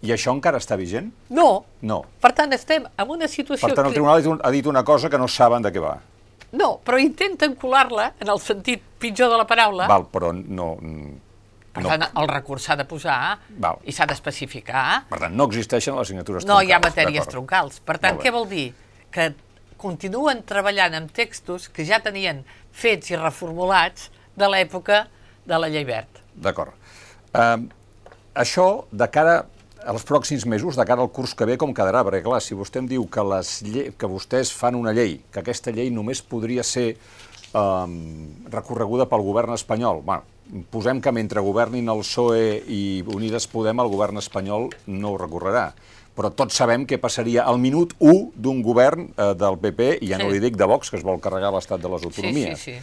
I 0.06 0.12
això 0.12 0.30
encara 0.32 0.58
està 0.60 0.76
vigent? 0.78 1.08
No. 1.30 1.64
No. 1.82 2.02
Per 2.20 2.30
tant, 2.36 2.52
estem 2.52 2.84
en 2.86 3.10
una 3.10 3.26
situació... 3.26 3.66
Per 3.66 3.74
tant, 3.74 3.86
el 3.88 3.92
tribunal 3.96 4.38
ha 4.44 4.50
dit 4.54 4.66
una 4.66 4.84
cosa 4.84 5.08
que 5.10 5.18
no 5.18 5.26
saben 5.26 5.62
de 5.64 5.72
què 5.72 5.80
va. 5.82 5.96
No, 6.52 6.76
però 6.84 6.98
intenten 7.02 7.56
colar-la 7.58 8.12
en 8.20 8.28
el 8.30 8.38
sentit 8.40 8.82
pitjor 9.00 9.30
de 9.32 9.36
la 9.40 9.46
paraula. 9.46 9.88
Val, 9.90 10.04
però 10.12 10.30
no... 10.32 10.76
mm, 10.80 11.14
Per 11.76 11.82
no. 11.82 11.88
tant, 11.90 12.04
el 12.16 12.28
recurs 12.30 12.62
s'ha 12.64 12.76
de 12.76 12.84
posar 12.88 13.38
Val. 13.60 13.80
i 13.84 13.92
s'ha 13.92 14.06
d'especificar. 14.08 15.02
Per 15.10 15.18
tant, 15.20 15.34
no 15.36 15.44
existeixen 15.50 15.96
les 15.98 16.08
signatures 16.08 16.46
No 16.48 16.60
hi 16.62 16.70
ha 16.72 16.78
troncals, 16.80 16.94
matèries 16.94 17.26
troncals. 17.28 17.80
Per 17.84 17.98
tant, 17.98 18.16
què 18.22 18.30
vol 18.32 18.46
dir? 18.48 18.70
Que 19.12 19.34
continuen 19.80 20.42
treballant 20.46 20.96
amb 20.98 21.12
textos 21.14 21.68
que 21.72 21.86
ja 21.88 22.00
tenien 22.04 22.44
fets 22.72 23.12
i 23.12 23.18
reformulats 23.20 24.10
de 24.36 24.48
l'època 24.52 25.06
de 25.46 25.58
la 25.60 25.70
llei 25.72 25.86
verd. 25.88 26.22
D'acord. 26.34 26.74
Um, 27.36 27.68
això, 28.36 28.86
de 28.92 29.08
cara 29.12 29.44
als 29.86 30.04
pròxims 30.04 30.44
mesos, 30.50 30.76
de 30.76 30.84
cara 30.84 31.04
al 31.04 31.12
curs 31.14 31.34
que 31.38 31.46
ve, 31.46 31.56
com 31.60 31.72
quedarà? 31.74 32.02
Perquè, 32.06 32.24
clar, 32.24 32.40
si 32.42 32.58
vostè 32.58 32.82
em 32.82 32.88
diu 32.90 33.06
que, 33.06 33.22
les 33.30 33.52
que 33.96 34.10
vostès 34.10 34.50
fan 34.52 34.74
una 34.78 34.94
llei, 34.96 35.20
que 35.30 35.42
aquesta 35.42 35.72
llei 35.74 35.92
només 35.94 36.24
podria 36.26 36.64
ser 36.66 36.96
um, 37.54 37.94
recorreguda 38.50 39.06
pel 39.10 39.22
govern 39.26 39.54
espanyol, 39.54 40.02
bueno, 40.06 40.26
posem 40.74 41.00
que 41.02 41.12
mentre 41.14 41.42
governin 41.42 41.88
el 41.92 42.02
PSOE 42.02 42.48
i 42.66 42.80
Unides 43.14 43.46
Podem, 43.52 43.82
el 43.82 43.92
govern 43.92 44.18
espanyol 44.22 44.68
no 44.90 45.14
ho 45.14 45.20
recorrerà. 45.22 45.70
Però 46.16 46.30
tots 46.32 46.56
sabem 46.56 46.86
què 46.88 46.96
passaria 47.00 47.42
al 47.44 47.58
minut 47.60 47.92
1 48.00 48.32
d'un 48.40 48.62
govern 48.64 49.10
eh, 49.12 49.34
del 49.36 49.58
PP, 49.60 49.98
i 50.00 50.08
ja 50.08 50.18
no 50.18 50.30
Sí. 50.30 50.32
li 50.32 50.40
dic 50.40 50.56
de 50.56 50.64
Vox, 50.64 50.88
que 50.90 50.96
es 50.96 51.04
vol 51.04 51.20
carregar 51.20 51.52
l'estat 51.52 51.80
de 51.82 51.88
les 51.92 52.00
sí, 52.00 52.06
autonomies. 52.08 52.58
sí. 52.60 52.76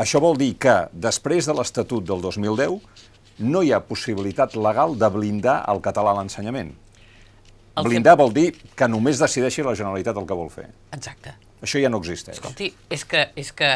Això 0.00 0.20
vol 0.22 0.36
dir 0.40 0.56
que, 0.58 0.74
després 0.92 1.46
de 1.46 1.54
l'Estatut 1.54 2.02
del 2.04 2.20
2010, 2.22 2.80
no 3.40 3.62
hi 3.62 3.70
ha 3.72 3.80
possibilitat 3.80 4.56
legal 4.56 4.98
de 4.98 5.08
blindar 5.08 5.60
el 5.68 5.80
català 5.80 6.10
a 6.12 6.18
l'ensenyament. 6.18 6.74
Blindar 7.80 8.16
vol 8.18 8.32
dir 8.34 8.50
que 8.76 8.88
només 8.88 9.18
decideixi 9.22 9.62
la 9.62 9.74
Generalitat 9.78 10.16
el 10.18 10.26
que 10.26 10.36
vol 10.36 10.50
fer. 10.50 10.66
Exacte. 10.92 11.32
Això 11.62 11.80
ja 11.80 11.88
no 11.88 11.98
existeix. 12.02 12.36
Escolti, 12.36 12.72
és 12.90 13.04
que, 13.04 13.28
és 13.36 13.52
que, 13.52 13.70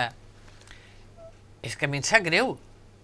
és 1.63 1.77
que 1.77 1.87
a 1.87 1.89
mi 1.89 2.01
em 2.01 2.05
sap 2.07 2.25
greu 2.27 2.57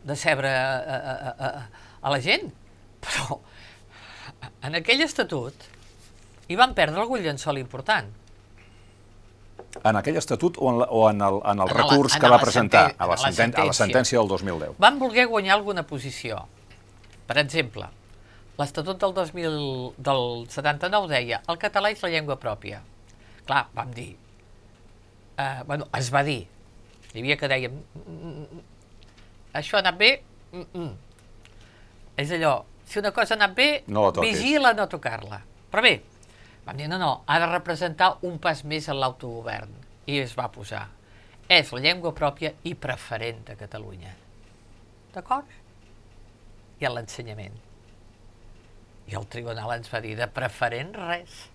decebre 0.05 0.49
a, 0.49 0.77
a, 0.77 0.97
a, 0.97 1.33
a, 1.47 1.87
a 2.03 2.13
la 2.13 2.21
gent, 2.25 2.51
però 3.05 3.39
en 4.65 4.77
aquell 4.81 5.01
estatut 5.05 5.55
hi 6.51 6.57
van 6.59 6.75
perdre 6.75 7.01
algun 7.01 7.23
llençol 7.23 7.59
important. 7.61 8.09
En 9.87 9.97
aquell 9.97 10.17
estatut 10.19 10.57
o 10.59 10.67
en, 10.73 10.81
la, 10.83 10.87
o 10.91 11.05
en 11.11 11.21
el, 11.23 11.37
en 11.47 11.61
el 11.63 11.69
En 11.71 11.77
la- 11.77 11.83
recurs 11.83 12.15
en 12.17 12.21
que 12.21 12.27
la 12.29 12.37
va 12.37 12.43
presentar 12.43 12.85
a 12.99 13.07
la, 13.07 13.15
en 13.15 13.23
la 13.23 13.33
senten 13.33 13.63
a 13.63 13.67
la 13.71 13.77
sentència. 13.77 14.19
del 14.19 14.29
2010. 14.29 14.73
Van 14.83 14.99
voler 14.99 15.27
guanyar 15.31 15.55
alguna 15.55 15.85
posició. 15.87 16.41
Per 17.31 17.37
exemple, 17.39 17.87
l'Estatut 18.59 18.99
del, 19.01 19.15
2000, 19.15 19.95
del 19.97 20.25
79 20.51 21.07
deia 21.15 21.39
el 21.49 21.59
català 21.63 21.93
és 21.95 22.03
la 22.03 22.11
llengua 22.11 22.37
pròpia. 22.43 22.81
Clar, 23.47 23.69
vam 23.75 23.93
dir, 23.95 24.17
eh, 25.39 25.63
bueno, 25.67 25.87
es 25.97 26.11
va 26.13 26.25
dir, 26.27 26.43
hi 27.15 27.21
havia 27.23 27.37
que 27.37 27.49
dèiem, 27.49 27.73
"Mm, 27.73 28.11
mm, 28.11 28.47
mm, 28.51 28.61
això 29.55 29.77
ha 29.77 29.81
anat 29.87 29.97
bé, 29.99 30.23
mm, 30.53 30.67
mm. 30.75 30.93
és 32.17 32.31
allò, 32.33 32.65
si 32.85 32.99
una 32.99 33.13
cosa 33.13 33.35
ha 33.35 33.37
anat 33.37 33.55
bé, 33.55 33.85
No 33.87 34.11
la 34.11 34.21
vigila 34.21 34.75
no 34.75 34.89
tocar-la. 34.89 35.41
Però 35.71 35.81
bé, 35.83 36.03
vam 36.67 36.77
dir, 36.77 36.89
no, 36.89 36.99
no, 37.01 37.13
ha 37.27 37.39
de 37.43 37.49
representar 37.51 38.17
un 38.27 38.39
pas 38.43 38.65
més 38.65 38.89
en 38.89 39.01
l'autogovern. 39.01 39.73
I 40.11 40.21
es 40.23 40.35
va 40.39 40.51
posar. 40.53 40.87
És 41.51 41.73
la 41.75 41.83
llengua 41.83 42.13
pròpia 42.17 42.53
i 42.67 42.77
preferent 42.79 43.43
de 43.49 43.57
Catalunya. 43.59 44.13
D'acord? 45.15 45.49
I 46.81 46.87
a 46.87 46.93
l'ensenyament. 46.95 47.57
I 49.11 49.17
el 49.19 49.27
tribunal 49.33 49.73
ens 49.75 49.91
va 49.91 50.03
dir 50.05 50.15
de 50.19 50.29
preferent 50.31 50.95
res. 50.95 51.49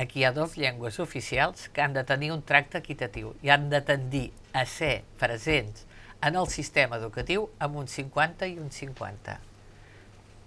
Aquí 0.00 0.22
hi 0.22 0.26
ha 0.26 0.32
dues 0.34 0.56
llengües 0.58 0.98
oficials 1.02 1.68
que 1.74 1.84
han 1.84 1.94
de 1.94 2.02
tenir 2.08 2.32
un 2.34 2.42
tracte 2.46 2.80
equitatiu 2.80 3.34
i 3.44 3.52
han 3.52 3.68
de 3.70 3.82
tendir 3.84 4.26
a 4.56 4.64
ser 4.66 5.02
presents 5.20 5.84
en 6.26 6.36
el 6.36 6.48
sistema 6.52 6.98
educatiu 6.98 7.46
amb 7.62 7.78
un 7.82 7.88
50 7.88 8.48
i 8.48 8.58
un 8.60 8.70
50. 8.72 9.36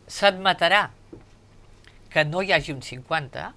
S'admetrà 0.10 0.88
que 2.14 2.26
no 2.28 2.42
hi 2.44 2.52
hagi 2.54 2.74
un 2.74 2.82
50 2.86 3.54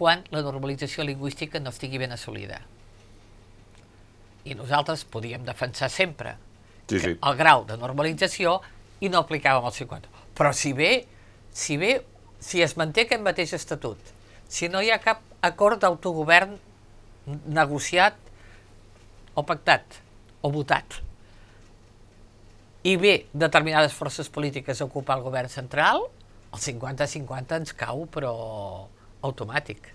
quan 0.00 0.24
la 0.32 0.40
normalització 0.40 1.04
lingüística 1.04 1.60
no 1.60 1.72
estigui 1.74 2.00
ben 2.00 2.14
assolida. 2.16 2.62
I 4.48 4.56
nosaltres 4.56 5.04
podíem 5.04 5.44
defensar 5.44 5.90
sempre 5.92 6.38
Sí, 6.88 6.98
sí. 6.98 7.10
el 7.12 7.36
grau 7.36 7.66
de 7.68 7.76
normalització 7.76 8.56
i 9.04 9.10
no 9.12 9.20
aplicàvem 9.20 9.66
el 9.68 9.74
50. 9.76 10.08
Però 10.38 10.52
si 10.56 10.72
bé, 10.72 11.04
si 11.52 11.76
bé, 11.76 11.98
si 12.40 12.62
es 12.64 12.74
manté 12.80 13.04
aquest 13.04 13.22
mateix 13.22 13.52
estatut, 13.58 14.00
si 14.48 14.70
no 14.72 14.80
hi 14.80 14.88
ha 14.90 14.98
cap 15.04 15.20
acord 15.44 15.82
d'autogovern 15.84 16.56
negociat 17.52 18.16
o 19.36 19.44
pactat 19.46 20.00
o 20.40 20.50
votat, 20.50 20.96
i 22.88 22.96
bé 22.96 23.26
determinades 23.36 23.92
forces 23.92 24.32
polítiques 24.32 24.80
a 24.80 24.88
ocupar 24.88 25.18
el 25.20 25.26
govern 25.28 25.52
central, 25.52 26.00
el 26.50 26.64
50-50 26.64 27.60
ens 27.60 27.76
cau, 27.76 28.06
però 28.10 28.32
automàtic. 29.22 29.90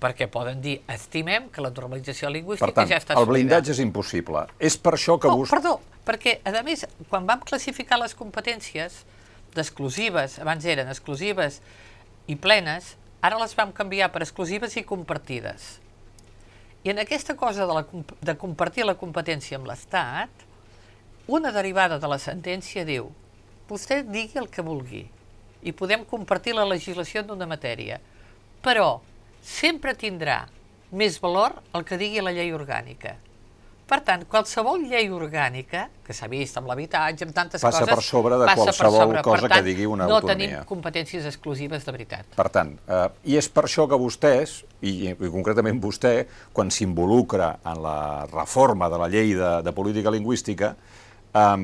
Perquè 0.00 0.26
poden 0.28 0.60
dir, 0.60 0.80
estimem 0.92 1.48
que 1.52 1.62
la 1.64 1.70
normalització 1.72 2.28
lingüística 2.28 2.68
Per 2.68 2.76
tant, 2.76 2.90
ja 2.90 2.98
està 3.00 3.14
el 3.14 3.22
assolida. 3.22 3.32
blindatge 3.32 3.72
és 3.72 3.80
impossible. 3.80 4.44
És 4.60 4.76
per 4.76 4.92
això 4.98 5.16
que 5.18 5.28
No, 5.32 5.38
vostè... 5.40 5.56
perdó, 5.56 5.78
perquè, 6.04 6.36
a 6.44 6.62
més, 6.66 6.84
quan 7.08 7.24
vam 7.26 7.40
classificar 7.40 7.98
les 8.02 8.14
competències 8.14 9.04
d'exclusives, 9.56 10.38
abans 10.44 10.64
eren 10.68 10.88
exclusives 10.92 11.62
i 12.28 12.36
plenes, 12.36 12.96
ara 13.24 13.40
les 13.40 13.56
vam 13.56 13.72
canviar 13.72 14.10
per 14.12 14.20
exclusives 14.22 14.76
i 14.76 14.84
compartides. 14.84 15.80
I 16.84 16.92
en 16.92 17.00
aquesta 17.02 17.34
cosa 17.34 17.64
de, 17.66 17.72
la, 17.72 17.86
de 18.20 18.36
compartir 18.38 18.84
la 18.84 18.94
competència 19.00 19.56
amb 19.56 19.66
l'Estat, 19.66 20.44
una 21.26 21.50
derivada 21.50 21.98
de 21.98 22.06
la 22.06 22.18
sentència 22.22 22.84
diu 22.86 23.08
vostè 23.66 24.04
digui 24.06 24.38
el 24.38 24.46
que 24.52 24.62
vulgui 24.62 25.06
i 25.66 25.74
podem 25.74 26.04
compartir 26.06 26.54
la 26.54 26.64
legislació 26.68 27.24
d'una 27.26 27.48
matèria, 27.50 27.98
però 28.62 29.00
sempre 29.42 29.94
tindrà 29.98 30.44
més 30.96 31.18
valor 31.22 31.58
el 31.74 31.84
que 31.86 31.98
digui 31.98 32.22
la 32.22 32.32
llei 32.34 32.52
orgànica. 32.54 33.16
Per 33.86 34.00
tant, 34.02 34.24
qualsevol 34.26 34.82
llei 34.90 35.06
orgànica, 35.14 35.84
que 36.02 36.14
s'ha 36.14 36.26
vist 36.26 36.56
amb 36.58 36.66
l'habitatge, 36.66 37.22
amb 37.28 37.34
tantes 37.34 37.62
Passa 37.62 37.84
coses... 37.84 37.92
per 37.94 38.02
sobre 38.02 38.38
de 38.40 38.48
passa 38.48 38.64
qualsevol 38.64 38.96
sobre. 39.04 39.20
cosa 39.22 39.42
per 39.44 39.50
que 39.50 39.54
tant, 39.54 39.66
digui 39.68 39.86
una 39.86 40.08
no 40.10 40.16
autonomia. 40.16 40.48
tenim 40.48 40.66
competències 40.66 41.28
exclusives 41.30 41.86
de 41.86 41.94
veritat. 41.94 42.32
Per 42.34 42.48
tant, 42.50 42.72
eh, 42.82 43.04
i 43.30 43.38
és 43.38 43.46
per 43.46 43.62
això 43.68 43.86
que 43.86 43.98
vostès, 44.02 44.56
i, 44.82 45.12
i 45.12 45.30
concretament 45.30 45.78
vostè, 45.82 46.16
quan 46.52 46.74
s'involucra 46.74 47.52
en 47.62 47.82
la 47.84 48.00
reforma 48.32 48.90
de 48.90 48.98
la 49.04 49.06
llei 49.12 49.36
de, 49.38 49.52
de 49.62 49.74
política 49.78 50.10
lingüística, 50.10 50.74
eh, 51.30 51.56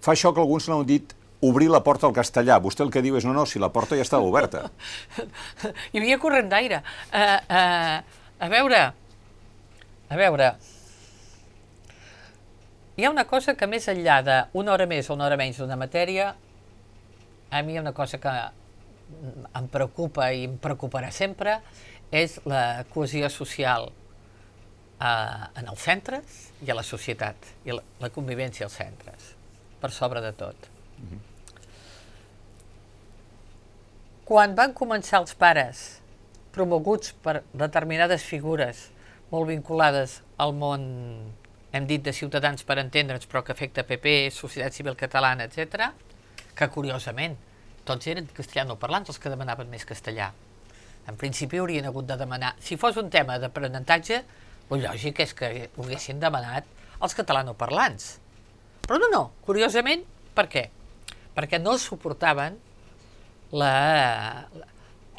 fa 0.00 0.16
això 0.16 0.32
que 0.32 0.40
alguns 0.40 0.70
n'han 0.72 0.88
dit 0.88 1.12
obrir 1.40 1.68
la 1.70 1.82
porta 1.84 2.06
al 2.06 2.14
castellà. 2.16 2.58
Vostè 2.62 2.84
el 2.84 2.90
que 2.94 3.02
diu 3.04 3.18
és, 3.18 3.26
no, 3.26 3.34
no, 3.36 3.46
si 3.46 3.60
la 3.62 3.70
porta 3.74 3.96
ja 3.98 4.06
estava 4.06 4.26
oberta. 4.26 4.66
Hi 5.92 6.00
havia 6.00 6.18
corrent 6.22 6.50
d'aire. 6.50 6.82
Uh, 7.12 7.38
uh, 7.46 8.24
a 8.38 8.48
veure, 8.50 8.82
a 10.08 10.18
veure, 10.18 10.52
hi 12.98 13.04
ha 13.06 13.10
una 13.10 13.28
cosa 13.30 13.54
que 13.54 13.66
més 13.70 13.86
enllà 13.90 14.18
d'una 14.26 14.72
hora 14.74 14.86
més 14.90 15.06
o 15.06 15.14
una 15.14 15.28
hora 15.28 15.36
menys 15.38 15.60
d'una 15.62 15.76
matèria, 15.78 16.32
a 17.50 17.62
mi 17.62 17.74
hi 17.74 17.78
ha 17.78 17.82
una 17.84 17.94
cosa 17.94 18.18
que 18.18 18.32
em 19.58 19.68
preocupa 19.70 20.32
i 20.34 20.44
em 20.48 20.56
preocuparà 20.58 21.12
sempre 21.14 21.60
és 22.10 22.38
la 22.48 22.84
cohesió 22.90 23.30
social 23.30 23.88
eh, 23.90 25.06
en 25.06 25.70
els 25.70 25.84
centres 25.84 26.40
i 26.66 26.70
a 26.70 26.78
la 26.78 26.84
societat, 26.86 27.50
i 27.66 27.74
la, 27.76 27.84
la 28.02 28.10
convivència 28.10 28.66
als 28.66 28.78
centres, 28.80 29.32
per 29.78 29.92
sobre 29.94 30.22
de 30.24 30.32
tot. 30.32 30.70
Mm 30.98 31.06
-hmm. 31.06 31.27
Quan 34.28 34.52
van 34.52 34.74
començar 34.76 35.22
els 35.22 35.32
pares 35.40 35.78
promoguts 36.52 37.14
per 37.24 37.38
determinades 37.56 38.26
figures 38.28 38.82
molt 39.30 39.48
vinculades 39.48 40.18
al 40.44 40.52
món, 40.52 40.84
hem 41.72 41.86
dit 41.88 42.04
de 42.04 42.12
ciutadans 42.12 42.66
per 42.68 42.76
entendre'ns, 42.82 43.24
però 43.24 43.40
que 43.40 43.54
afecta 43.56 43.86
PP, 43.88 44.28
Societat 44.36 44.76
Civil 44.76 44.98
Catalana, 45.00 45.46
etc, 45.48 45.88
que 46.52 46.68
curiosament 46.76 47.38
tots 47.88 48.12
eren 48.12 48.28
castellanoparlants 48.36 49.14
els 49.14 49.22
que 49.22 49.32
demanaven 49.32 49.72
més 49.72 49.88
castellà. 49.88 50.28
En 51.08 51.16
principi 51.16 51.64
haurien 51.64 51.88
hagut 51.88 52.12
de 52.12 52.20
demanar, 52.20 52.52
si 52.60 52.76
fos 52.76 53.00
un 53.00 53.08
tema 53.08 53.40
d'aprenentatge, 53.40 54.22
el 54.68 54.84
lògic 54.84 55.24
és 55.24 55.32
que 55.32 55.52
ho 55.72 55.88
haguessin 55.88 56.20
demanat 56.20 56.68
els 57.00 57.16
catalanoparlants. 57.16 58.18
Però 58.84 59.00
no, 59.00 59.08
no, 59.08 59.26
curiosament, 59.48 60.04
per 60.36 60.50
què? 60.52 60.68
Perquè 61.32 61.64
no 61.64 61.80
suportaven 61.80 62.67
la, 63.52 64.48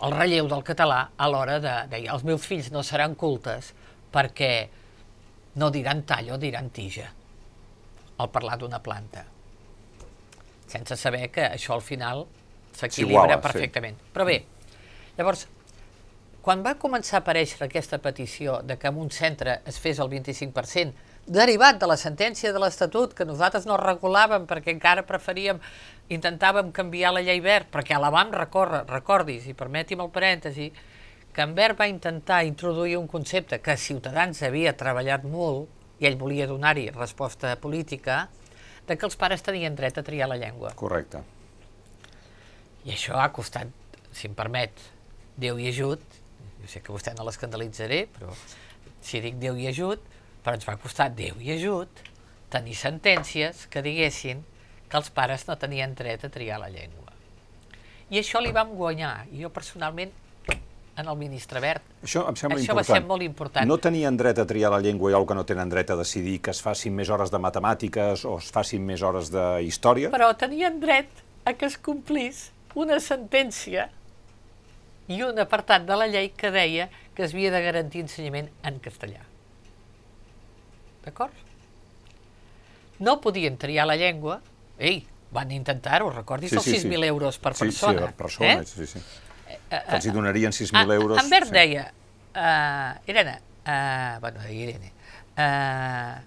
el 0.05 0.15
relleu 0.15 0.49
del 0.51 0.63
català 0.65 0.99
a 1.17 1.29
l'hora 1.31 1.59
de, 1.63 1.75
de 1.91 2.01
dir 2.03 2.11
els 2.13 2.25
meus 2.27 2.45
fills 2.45 2.69
no 2.71 2.83
seran 2.85 3.15
cultes 3.19 3.73
perquè 4.13 4.53
no 5.59 5.69
diran 5.73 6.03
tall 6.07 6.33
o 6.35 6.37
diran 6.41 6.69
tija 6.69 7.07
al 8.19 8.29
parlar 8.29 8.57
d'una 8.59 8.81
planta. 8.83 9.23
Sense 10.69 10.95
saber 10.99 11.29
que 11.33 11.45
això 11.47 11.73
al 11.73 11.81
final 11.81 12.25
s'equilibra 12.75 13.39
perfectament. 13.41 13.97
Sí. 13.97 14.11
Però 14.13 14.25
bé, 14.27 14.37
llavors, 15.17 15.47
quan 16.43 16.61
va 16.65 16.75
començar 16.79 17.19
a 17.19 17.23
aparèixer 17.23 17.63
aquesta 17.65 17.99
petició 18.03 18.59
de 18.63 18.77
que 18.79 18.91
en 18.91 18.99
un 19.01 19.09
centre 19.11 19.59
es 19.67 19.79
fes 19.81 19.99
el 19.99 20.11
25%, 20.11 21.08
derivat 21.25 21.79
de 21.81 21.87
la 21.89 21.97
sentència 21.97 22.53
de 22.53 22.61
l'Estatut, 22.61 23.13
que 23.13 23.27
nosaltres 23.27 23.65
no 23.69 23.77
regulàvem 23.77 24.47
perquè 24.49 24.73
encara 24.73 25.05
preferíem, 25.07 25.59
intentàvem 26.09 26.71
canviar 26.73 27.13
la 27.13 27.23
llei 27.25 27.41
verd, 27.41 27.69
perquè 27.73 27.99
la 27.99 28.09
vam 28.13 28.31
recórrer, 28.33 28.85
recordis, 28.89 29.45
i 29.47 29.57
permeti'm 29.57 30.01
el 30.05 30.13
parèntesi, 30.13 30.71
que 31.33 31.45
en 31.45 31.53
Verd 31.55 31.77
va 31.79 31.87
intentar 31.87 32.43
introduir 32.43 32.97
un 32.97 33.07
concepte 33.07 33.59
que 33.61 33.77
Ciutadans 33.77 34.41
havia 34.43 34.73
treballat 34.77 35.23
molt, 35.23 35.69
i 35.99 36.07
ell 36.07 36.17
volia 36.17 36.47
donar-hi 36.49 36.89
resposta 36.95 37.53
política, 37.61 38.27
de 38.87 38.97
que 38.97 39.05
els 39.05 39.17
pares 39.19 39.43
tenien 39.45 39.75
dret 39.77 39.99
a 39.99 40.03
triar 40.03 40.29
la 40.31 40.39
llengua. 40.41 40.73
Correcte. 40.75 41.21
I 42.87 42.95
això 42.95 43.19
ha 43.21 43.29
costat, 43.35 43.69
si 44.11 44.27
em 44.27 44.37
permet, 44.37 44.73
Déu 45.39 45.55
i 45.61 45.69
ajut, 45.69 46.01
jo 46.59 46.67
sé 46.67 46.81
que 46.83 46.91
vostè 46.91 47.13
no 47.15 47.23
l'escandalitzaré, 47.23 48.01
però 48.11 48.33
si 48.99 49.21
dic 49.23 49.37
Déu 49.39 49.55
i 49.55 49.69
ajut, 49.69 50.01
però 50.43 50.55
ens 50.57 50.67
va 50.67 50.77
costar 50.81 51.09
Déu 51.15 51.39
i 51.41 51.53
ajut 51.57 52.01
tenir 52.49 52.75
sentències 52.77 53.67
que 53.69 53.83
diguessin 53.85 54.41
que 54.89 54.97
els 54.97 55.11
pares 55.13 55.45
no 55.47 55.57
tenien 55.61 55.93
dret 55.95 56.25
a 56.25 56.31
triar 56.33 56.57
la 56.61 56.71
llengua. 56.73 57.13
I 58.09 58.23
això 58.23 58.41
li 58.41 58.51
vam 58.55 58.73
guanyar, 58.73 59.27
i 59.29 59.43
jo 59.43 59.51
personalment 59.53 60.11
en 60.99 61.07
el 61.07 61.15
ministre 61.15 61.61
Verd. 61.63 61.85
Això 62.03 62.25
em 62.27 62.35
sembla 62.35 62.57
Això 62.57 62.73
important. 62.73 62.89
va 62.89 62.95
ser 62.97 63.07
molt 63.07 63.23
important. 63.23 63.69
No 63.69 63.77
tenien 63.77 64.17
dret 64.17 64.41
a 64.41 64.45
triar 64.49 64.71
la 64.73 64.81
llengua 64.83 65.13
i 65.13 65.25
que 65.25 65.37
no 65.37 65.45
tenen 65.45 65.69
dret 65.69 65.93
a 65.93 65.95
decidir 65.95 66.39
que 66.41 66.51
es 66.51 66.61
facin 66.61 66.95
més 66.95 67.09
hores 67.09 67.31
de 67.31 67.39
matemàtiques 67.39 68.25
o 68.25 68.37
es 68.41 68.49
facin 68.51 68.85
més 68.85 69.01
hores 69.01 69.31
de 69.31 69.45
història? 69.63 70.09
Però 70.11 70.33
tenien 70.35 70.81
dret 70.81 71.23
a 71.45 71.53
que 71.53 71.69
es 71.69 71.77
complís 71.77 72.49
una 72.75 72.99
sentència 72.99 73.89
i 75.07 75.23
un 75.23 75.39
apartat 75.39 75.87
de 75.87 75.95
la 75.95 76.07
llei 76.07 76.33
que 76.35 76.51
deia 76.51 76.89
que 77.15 77.23
es 77.23 77.33
havia 77.33 77.51
de 77.51 77.61
garantir 77.63 78.03
ensenyament 78.03 78.51
en 78.63 78.79
castellà. 78.83 79.28
D'acord? 81.09 81.33
No 82.99 83.19
podien 83.23 83.57
triar 83.57 83.87
la 83.89 83.95
llengua. 83.97 84.39
Ei, 84.77 85.01
van 85.35 85.51
intentar-ho, 85.55 86.09
recordis 86.13 86.51
Sí, 86.53 86.57
els 86.59 86.67
sí, 86.67 86.75
6.000 86.77 87.01
sí. 87.01 87.07
euros 87.07 87.39
per 87.39 87.53
sí, 87.55 87.65
persona. 87.65 87.99
Sí, 87.99 88.05
per 88.05 88.13
persona, 88.13 88.53
eh? 88.61 88.65
sí, 88.65 88.87
sí. 88.87 89.01
Que 89.69 89.79
els 89.97 90.05
hi 90.05 90.11
donarien 90.13 90.53
6.000 90.55 90.77
Ah, 90.79 90.95
euros. 90.95 91.21
En 91.23 91.29
Verd 91.29 91.49
sí. 91.49 91.55
deia, 91.55 91.85
uh, 92.35 93.09
Irene, 93.09 93.35
uh, 93.65 94.19
bueno, 94.21 94.45
Irene, 94.49 94.91
uh, 95.37 96.19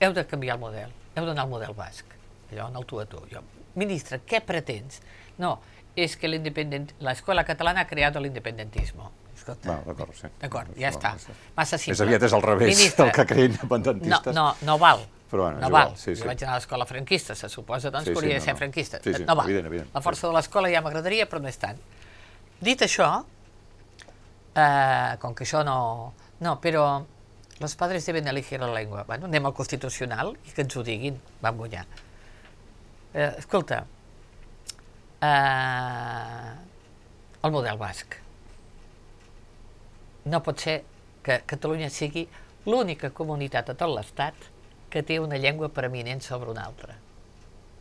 heu 0.00 0.14
de 0.16 0.24
canviar 0.26 0.56
el 0.56 0.62
model, 0.62 0.92
heu 1.16 1.26
d'anar 1.28 1.44
al 1.44 1.52
model 1.52 1.74
basc, 1.76 2.06
allò 2.52 2.68
en 2.70 2.78
el 2.80 2.86
tu 2.88 3.00
a 3.00 3.06
tu. 3.08 3.20
Jo, 3.32 3.42
ministre, 3.80 4.20
què 4.26 4.40
pretens? 4.44 5.00
No, 5.38 5.58
és 5.96 6.16
que 6.16 6.28
l'independent... 6.30 6.94
l'escola 7.04 7.44
catalana 7.44 7.84
ha 7.84 7.90
creat 7.90 8.16
l'independentisme. 8.20 9.10
Escolta, 9.50 9.70
Va, 9.70 9.78
d'acord, 9.92 10.14
sí. 10.14 10.28
D'acord, 10.40 10.68
ja 10.78 10.90
No, 10.90 10.96
està. 10.98 11.14
Massa 11.56 11.78
simple. 11.78 11.92
Més 11.96 12.00
aviat 12.06 12.22
és 12.28 12.32
al 12.38 12.42
revés 12.42 12.76
Ministre, 12.76 13.04
del 13.04 13.12
que 13.16 13.26
creen 13.26 13.50
no, 13.50 13.56
independentistes. 13.60 14.34
no, 14.34 14.46
no 14.62 14.78
val. 14.78 15.04
Però 15.30 15.44
bueno, 15.44 15.60
no 15.60 15.68
igual, 15.68 15.88
val. 15.92 15.96
sí, 15.96 16.14
sí. 16.16 16.22
Jo 16.22 16.26
vaig 16.26 16.42
anar 16.42 16.54
a 16.56 16.58
l'escola 16.58 16.86
franquista, 16.86 17.34
se 17.38 17.48
suposa 17.48 17.90
doncs 17.90 18.04
Sí, 18.08 18.10
que 18.10 18.16
sí, 18.18 18.24
hauria 18.24 18.34
no, 18.34 18.40
de 18.40 18.44
ser 18.46 18.54
no. 18.54 18.58
franquista. 18.58 18.98
Sí, 19.04 19.14
sí, 19.14 19.24
no 19.28 19.36
val. 19.36 19.46
evident, 19.46 19.66
evident, 19.70 19.90
La 19.94 20.00
força 20.02 20.22
sí, 20.22 20.26
de 20.26 20.32
l'escola 20.34 20.70
ja 20.72 20.80
m'agradaria, 20.82 21.28
però 21.30 21.40
no 21.40 21.48
és 21.48 21.58
tant. 21.62 21.78
Dit 22.60 22.82
això, 22.82 23.10
eh, 24.54 25.16
com 25.22 25.34
que 25.34 25.44
això 25.44 25.62
no... 25.64 26.14
No, 26.40 26.56
però 26.60 27.04
los 27.60 27.74
padres 27.76 28.06
deben 28.06 28.26
elegir 28.26 28.58
la 28.60 28.72
llengua. 28.74 29.04
Bueno, 29.04 29.26
anem 29.26 29.46
al 29.46 29.54
Constitucional 29.54 30.34
i 30.48 30.50
que 30.56 30.62
ens 30.62 30.76
ho 30.76 30.82
diguin. 30.82 31.18
Vam 31.42 31.56
guanyar. 31.60 31.84
Eh, 33.14 33.34
escolta, 33.38 33.84
eh, 35.20 36.52
el 37.42 37.50
model 37.52 37.78
basc. 37.78 38.16
No 40.24 40.42
pot 40.44 40.60
ser 40.60 40.82
que 41.24 41.40
Catalunya 41.48 41.90
sigui 41.92 42.26
l'única 42.66 43.10
comunitat 43.16 43.70
a 43.72 43.76
tot 43.78 43.92
l'Estat 43.92 44.34
que 44.90 45.02
té 45.06 45.20
una 45.22 45.38
llengua 45.38 45.70
preeminent 45.72 46.20
sobre 46.24 46.50
una 46.50 46.64
altra, 46.66 46.96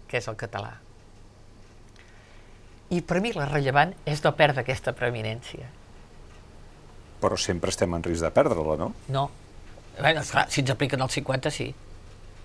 que 0.08 0.19
és 0.21 0.28
el 0.30 0.38
català. 0.39 0.75
I 2.89 3.02
per 3.06 3.19
mi 3.21 3.34
la 3.36 3.47
rellevant 3.49 3.91
és 4.10 4.23
no 4.23 4.32
perdre 4.38 4.63
aquesta 4.63 4.93
preeminència. 4.97 5.67
Però 7.19 7.36
sempre 7.38 7.73
estem 7.73 7.93
en 7.93 8.06
risc 8.06 8.23
de 8.23 8.32
perdre-la, 8.34 8.78
no? 8.80 8.93
No. 9.12 9.28
Bé, 9.99 10.13
esclar, 10.15 10.47
si 10.49 10.62
ens 10.63 10.71
apliquen 10.71 11.02
el 11.04 11.12
50, 11.12 11.52
sí. 11.52 11.67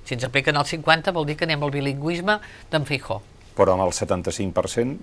Si 0.05 0.17
ens 0.17 0.25
apliquen 0.27 0.59
el 0.59 0.67
50 0.67 1.15
vol 1.17 1.29
dir 1.29 1.37
que 1.39 1.47
anem 1.47 1.63
al 1.63 1.73
bilingüisme 1.73 2.41
d'en 2.73 2.85
Feijó. 2.89 3.21
Però 3.55 3.77
amb 3.77 3.87
el 3.87 3.95
75%, 3.95 4.97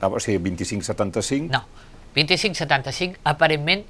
ah, 0.00 0.08
o 0.08 0.20
sigui, 0.22 0.38
25-75, 0.52 1.50
No. 1.50 1.64
25-75, 2.14 3.20
aparentment, 3.24 3.84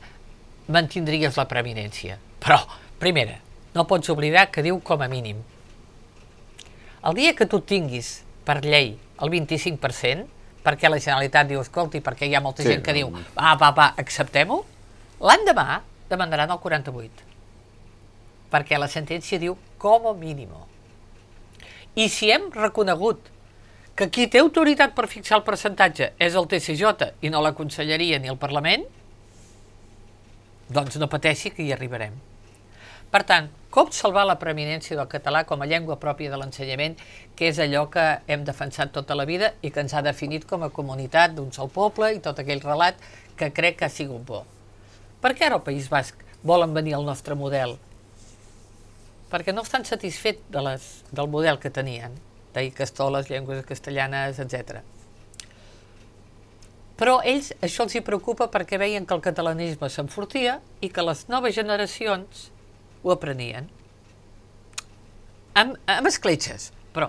mantindries 0.73 1.37
la 1.39 1.47
preeminència. 1.51 2.19
Però, 2.41 2.59
primera, 3.03 3.39
no 3.75 3.87
pots 3.91 4.11
oblidar 4.13 4.49
que 4.51 4.65
diu 4.67 4.81
com 4.83 5.03
a 5.03 5.09
mínim. 5.09 5.43
El 7.07 7.17
dia 7.17 7.35
que 7.37 7.47
tu 7.49 7.61
tinguis 7.65 8.21
per 8.45 8.61
llei 8.65 8.95
el 9.21 9.33
25%, 9.33 10.27
perquè 10.65 10.91
la 10.91 11.01
Generalitat 11.01 11.49
diu, 11.49 11.61
escolti, 11.65 12.03
perquè 12.05 12.29
hi 12.29 12.35
ha 12.37 12.43
molta 12.45 12.65
Sí, 12.65 12.69
gent 12.69 12.85
que 12.85 12.93
no, 12.93 12.99
diu, 12.99 13.27
va, 13.37 13.55
va, 13.61 13.71
va, 13.77 13.87
acceptem-ho, 14.01 14.59
l'endemà 15.25 15.81
demandaran 16.11 16.53
el 16.53 16.61
48%, 16.61 17.27
perquè 18.53 18.81
la 18.81 18.89
sentència 18.93 19.41
diu 19.41 19.57
com 19.81 20.09
a 20.11 20.15
mínim. 20.17 20.53
I 21.97 22.09
si 22.13 22.31
hem 22.31 22.51
reconegut 22.55 23.31
que 23.97 24.09
qui 24.13 24.29
té 24.33 24.41
autoritat 24.41 24.95
per 24.97 25.09
fixar 25.11 25.39
el 25.41 25.45
percentatge 25.45 26.13
és 26.21 26.37
el 26.39 26.47
TCJ 26.49 27.11
i 27.25 27.33
no 27.33 27.43
la 27.45 27.55
Conselleria 27.57 28.21
ni 28.21 28.31
el 28.33 28.39
Parlament, 28.41 28.87
doncs 30.71 30.99
no 31.03 31.11
pateixi 31.11 31.51
que 31.55 31.65
hi 31.67 31.73
arribarem. 31.75 32.15
Per 33.11 33.25
tant, 33.27 33.49
com 33.75 33.89
salvar 33.91 34.23
la 34.27 34.37
preeminència 34.39 34.95
del 34.99 35.09
català 35.11 35.43
com 35.47 35.63
a 35.63 35.67
llengua 35.67 35.97
pròpia 35.99 36.31
de 36.31 36.39
l'ensenyament, 36.39 36.95
que 37.35 37.49
és 37.51 37.59
allò 37.59 37.89
que 37.91 38.05
hem 38.31 38.45
defensat 38.47 38.93
tota 38.95 39.17
la 39.19 39.27
vida 39.27 39.51
i 39.67 39.73
que 39.75 39.83
ens 39.83 39.95
ha 39.95 40.03
definit 40.07 40.47
com 40.47 40.63
a 40.63 40.71
comunitat 40.71 41.35
d'un 41.35 41.51
sol 41.51 41.73
poble 41.75 42.13
i 42.15 42.23
tot 42.23 42.39
aquell 42.39 42.63
relat 42.63 43.03
que 43.39 43.51
crec 43.57 43.81
que 43.81 43.89
ha 43.89 43.91
sigut 43.91 44.23
bo. 44.29 44.45
Per 45.21 45.35
què 45.35 45.49
ara 45.49 45.59
al 45.59 45.67
País 45.67 45.91
Basc 45.91 46.23
volen 46.47 46.75
venir 46.75 46.95
al 46.95 47.07
nostre 47.07 47.35
model? 47.35 47.75
Perquè 49.31 49.55
no 49.55 49.67
estan 49.67 49.87
satisfets 49.87 50.47
de 50.55 50.63
les, 50.67 50.87
del 51.11 51.31
model 51.35 51.59
que 51.59 51.71
tenien, 51.75 52.15
d'Icastoles, 52.55 53.27
llengües 53.31 53.67
castellanes, 53.67 54.39
etc. 54.43 54.85
Però 57.01 57.21
ells 57.25 57.55
això 57.65 57.87
els 57.87 57.95
hi 57.97 58.03
preocupa 58.05 58.51
perquè 58.53 58.77
veien 58.81 59.07
que 59.09 59.17
el 59.17 59.23
catalanisme 59.25 59.89
s'enfortia 59.89 60.59
i 60.85 60.91
que 60.93 61.05
les 61.07 61.25
noves 61.33 61.55
generacions 61.57 62.51
ho 63.01 63.15
aprenien. 63.15 63.71
Amb, 65.57 65.79
amb 65.89 66.11
escletxes, 66.11 66.69
però 66.93 67.09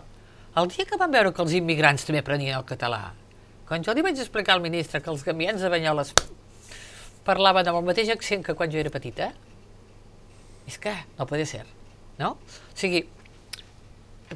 el 0.60 0.72
dia 0.72 0.88
que 0.88 1.00
van 1.00 1.12
veure 1.12 1.34
que 1.36 1.44
els 1.44 1.58
immigrants 1.60 2.08
també 2.08 2.24
aprenien 2.24 2.56
el 2.58 2.68
català, 2.68 3.10
quan 3.68 3.84
jo 3.84 3.94
li 3.96 4.04
vaig 4.04 4.20
explicar 4.20 4.56
al 4.56 4.64
ministre 4.64 5.04
que 5.04 5.12
els 5.12 5.28
gamians 5.28 5.62
de 5.64 5.70
Banyoles 5.72 6.16
parlaven 7.28 7.68
amb 7.68 7.82
el 7.82 7.86
mateix 7.92 8.10
accent 8.16 8.48
que 8.48 8.56
quan 8.56 8.72
jo 8.72 8.80
era 8.80 8.92
petita, 8.92 9.30
és 10.68 10.80
que 10.80 10.96
no 11.20 11.28
podia 11.28 11.48
ser, 11.48 11.66
no? 12.20 12.34
O 12.40 12.80
sigui, 12.80 13.04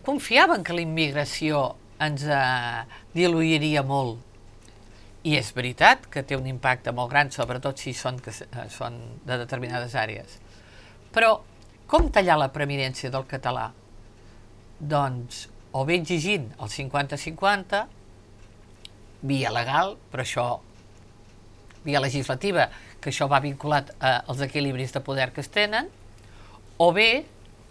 confiaven 0.03 0.67
que 0.67 0.75
la 0.75 0.83
immigració 0.83 1.65
ens 2.03 2.27
eh, 2.27 2.85
diluiria 3.15 3.83
molt 3.87 4.34
I 5.25 5.33
és 5.39 5.49
veritat 5.57 6.05
que 6.13 6.21
té 6.21 6.38
un 6.38 6.45
impacte 6.45 6.93
molt 6.93 7.09
gran, 7.09 7.31
sobretot 7.33 7.81
si 7.81 7.95
són, 7.97 8.19
que, 8.21 8.31
eh, 8.31 8.67
són 8.69 8.99
de 9.25 9.39
determinades 9.41 9.95
àrees. 9.97 10.38
Però 11.15 11.39
com 11.89 12.11
tallar 12.13 12.38
la 12.38 12.51
preeminència 12.53 13.09
del 13.13 13.25
català? 13.29 13.71
Doncs 14.79 15.47
o 15.75 15.83
bé 15.85 15.97
exigint 15.99 16.47
el 16.61 16.69
50-50, 16.71 17.81
via 19.25 19.51
legal, 19.51 19.95
però 20.11 20.23
això, 20.23 20.45
via 21.83 21.99
legislativa, 21.99 22.69
que 23.01 23.11
això 23.11 23.27
va 23.27 23.41
vinculat 23.43 23.91
eh, 23.97 24.19
als 24.25 24.41
equilibris 24.45 24.93
de 24.95 25.01
poder 25.03 25.31
que 25.33 25.43
es 25.43 25.51
tenen, 25.51 25.89
o 26.77 26.91
bé 26.95 27.25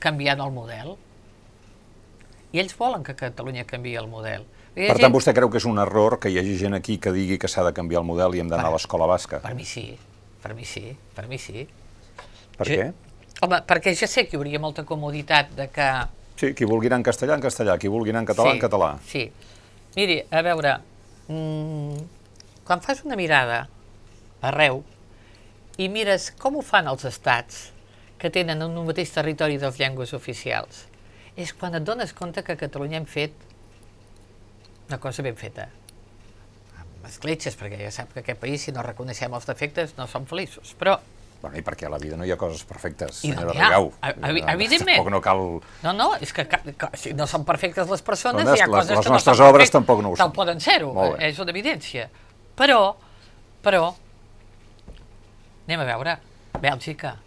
canviant 0.04 0.42
el 0.44 0.52
model. 0.52 0.94
I 2.52 2.60
ells 2.62 2.76
volen 2.78 3.02
que 3.06 3.16
Catalunya 3.18 3.64
canvi 3.66 3.96
el 3.98 4.10
model. 4.10 4.44
Per 4.74 4.88
tant, 4.90 5.04
gent... 5.04 5.14
vostè 5.14 5.32
creu 5.36 5.50
que 5.52 5.60
és 5.60 5.66
un 5.70 5.78
error 5.78 6.18
que 6.18 6.32
hi 6.32 6.40
hagi 6.40 6.56
gent 6.58 6.74
aquí 6.74 6.98
que 6.98 7.12
digui 7.14 7.38
que 7.38 7.50
s'ha 7.50 7.62
de 7.62 7.70
canviar 7.76 8.00
el 8.02 8.08
model 8.08 8.34
i 8.34 8.42
hem 8.42 8.50
d'anar 8.50 8.72
a 8.72 8.74
l'escola 8.74 9.06
basca? 9.06 9.38
Per 9.44 9.54
mi 9.54 9.66
sí, 9.68 9.86
per 10.42 10.54
mi 10.58 10.66
sí, 10.66 10.88
per 11.14 11.28
mi 11.30 11.38
sí. 11.38 11.62
Per 12.56 12.66
jo, 12.66 12.74
què? 12.74 12.88
Home, 13.46 13.60
perquè 13.68 13.94
ja 13.94 14.08
sé 14.10 14.26
que 14.26 14.34
hi 14.34 14.40
hauria 14.40 14.58
molta 14.62 14.82
comoditat 14.88 15.54
de 15.54 15.68
que... 15.70 15.88
Sí, 16.40 16.50
qui 16.58 16.66
vulgui 16.66 16.90
anar 16.90 16.98
en 17.02 17.06
castellà, 17.06 17.36
en 17.38 17.44
castellà, 17.44 17.78
qui 17.78 17.90
vulgui 17.92 18.10
anar 18.10 18.24
en 18.24 18.28
català, 18.32 18.50
sí, 18.50 18.58
en 18.58 18.64
català. 18.64 18.90
Sí, 19.06 19.24
miri, 19.94 20.18
a 20.34 20.42
veure, 20.42 20.74
mmm, 21.28 22.02
quan 22.66 22.82
fas 22.82 23.04
una 23.06 23.18
mirada 23.20 23.68
arreu 24.42 24.82
i 25.78 25.86
mires 25.90 26.32
com 26.40 26.58
ho 26.58 26.66
fan 26.66 26.90
els 26.90 27.06
estats 27.06 27.68
que 28.18 28.30
tenen 28.34 28.62
en 28.62 28.74
un 28.74 28.86
mateix 28.88 29.14
territori 29.14 29.58
dos 29.62 29.78
llengües 29.78 30.14
oficials, 30.16 30.84
és 31.38 31.54
quan 31.54 31.74
et 31.78 31.86
dones 31.86 32.14
compte 32.14 32.42
que 32.42 32.54
a 32.54 32.60
Catalunya 32.60 32.98
hem 32.98 33.06
fet 33.10 33.34
una 34.88 35.00
cosa 35.00 35.24
ben 35.24 35.36
feta. 35.36 35.68
Amb 36.80 37.08
escletxes, 37.08 37.56
perquè 37.60 37.80
ja 37.80 37.90
sap 37.94 38.14
que 38.14 38.22
aquest 38.24 38.40
país, 38.40 38.64
si 38.64 38.72
no 38.72 38.84
reconeixem 38.84 39.34
els 39.34 39.46
defectes, 39.48 39.96
no 39.98 40.08
som 40.10 40.28
feliços. 40.30 40.74
Però 40.78 40.98
Bueno, 41.44 41.58
i 41.60 41.60
perquè 41.60 41.84
a 41.84 41.90
la 41.92 41.98
vida 42.00 42.16
no 42.16 42.24
hi 42.24 42.30
ha 42.32 42.38
coses 42.40 42.62
perfectes, 42.64 43.18
I 43.28 43.34
no 43.34 43.42
senyora 43.42 43.52
Rigau. 43.52 43.90
Evidentment. 44.48 44.96
Tampoc 44.96 45.10
no 45.12 45.18
cal... 45.20 45.42
No, 45.82 45.92
no, 45.92 46.06
és 46.24 46.30
que, 46.32 46.46
que, 46.48 46.72
que 46.72 46.88
si 46.96 47.12
no 47.12 47.26
són 47.28 47.44
perfectes 47.44 47.90
les 47.92 48.00
persones, 48.06 48.46
no, 48.48 48.54
hi 48.56 48.62
ha 48.64 48.68
les, 48.70 48.72
coses 48.72 48.94
les 48.94 49.02
que 49.04 49.12
no 49.12 49.18
nostres 49.18 49.36
són 49.36 49.50
obres 49.50 49.68
perfectes. 49.68 49.74
tampoc 49.76 50.00
no 50.00 50.14
ho 50.14 50.16
són. 50.16 50.30
No 50.32 50.36
poden 50.38 50.62
ser-ho, 50.64 50.94
és 51.20 51.42
una 51.44 51.52
evidència. 51.52 52.06
Però, 52.56 52.78
però, 53.60 53.90
anem 55.66 55.84
a 55.84 55.86
veure, 55.90 56.16
Bèlgica. 56.64 57.18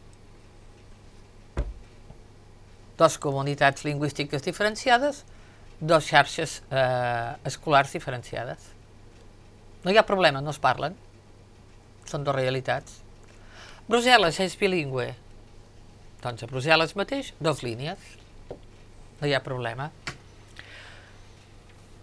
Dos 2.98 3.20
comunitats 3.22 3.86
lingüístiques 3.86 4.42
diferenciades, 4.42 5.22
dos 5.80 6.08
xarxes 6.10 6.62
eh, 6.72 7.36
escolars 7.46 7.94
diferenciades. 7.94 8.72
No 9.84 9.92
hi 9.92 9.98
ha 9.98 10.06
problema, 10.06 10.42
no 10.42 10.52
es 10.52 10.60
parlen. 10.60 10.96
Són 12.08 12.26
dues 12.26 12.36
realitats. 12.36 13.02
Brussel·les 13.88 14.40
és 14.44 14.58
bilingüe. 14.60 15.12
Doncs 16.24 16.44
a 16.44 16.50
Brussel·les 16.50 16.96
mateix, 16.98 17.34
dos 17.40 17.62
línies. 17.64 18.02
No 19.22 19.30
hi 19.30 19.36
ha 19.36 19.44
problema. 19.46 19.92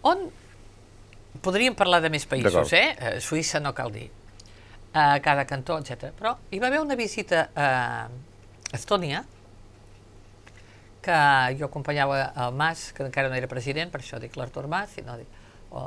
On 0.04 0.26
podríem 1.44 1.74
parlar 1.76 2.00
de 2.04 2.10
més 2.12 2.26
països, 2.28 2.72
eh? 2.72 2.94
eh? 2.94 3.14
Suïssa 3.20 3.60
no 3.60 3.74
cal 3.76 3.92
dir. 3.92 4.08
A 4.94 5.18
cada 5.20 5.44
cantó, 5.48 5.76
etc. 5.82 6.12
Però 6.14 6.37
hi 6.54 6.60
va 6.62 6.70
haver 6.70 6.80
una 6.84 6.94
visita 6.94 7.48
a 7.56 7.70
Estònia 8.72 9.24
que 11.04 11.16
jo 11.58 11.68
acompanyava 11.68 12.20
el 12.46 12.54
Mas, 12.56 12.88
que 12.96 13.04
encara 13.04 13.28
no 13.28 13.36
era 13.36 13.50
president, 13.50 13.92
per 13.92 14.00
això 14.00 14.20
dic 14.22 14.38
l'Artur 14.40 14.64
Mas, 14.72 14.96
i 14.98 15.04
no 15.04 15.18
dic, 15.20 15.40
o, 15.70 15.84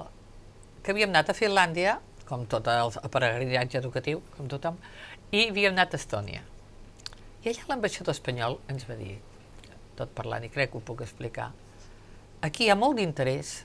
que 0.85 0.93
havíem 0.93 1.09
anat 1.09 1.33
a 1.33 1.37
Finlàndia, 1.37 1.97
com 2.27 2.45
tot 2.51 2.67
el 2.69 2.93
peregrinatge 3.11 3.79
educatiu, 3.81 4.21
com 4.35 4.49
tothom, 4.51 4.77
i 5.31 5.47
havíem 5.47 5.73
anat 5.73 5.95
a 5.95 6.01
Estònia. 6.01 6.43
I 7.43 7.49
allà 7.51 7.71
l'ambaixador 7.71 8.13
espanyol 8.13 8.59
ens 8.71 8.85
va 8.89 8.97
dir, 8.99 9.15
tot 9.97 10.11
parlant, 10.15 10.45
i 10.45 10.51
crec 10.53 10.73
que 10.73 10.81
ho 10.81 10.85
puc 10.85 11.01
explicar, 11.05 11.49
aquí 12.45 12.67
hi 12.67 12.71
ha 12.73 12.77
molt 12.77 12.99
d'interès 12.99 13.61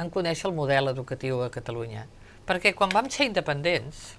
en 0.00 0.12
conèixer 0.12 0.48
el 0.48 0.56
model 0.56 0.92
educatiu 0.92 1.42
a 1.44 1.50
Catalunya, 1.52 2.06
perquè 2.48 2.72
quan 2.78 2.94
vam 2.94 3.10
ser 3.12 3.28
independents, 3.28 4.14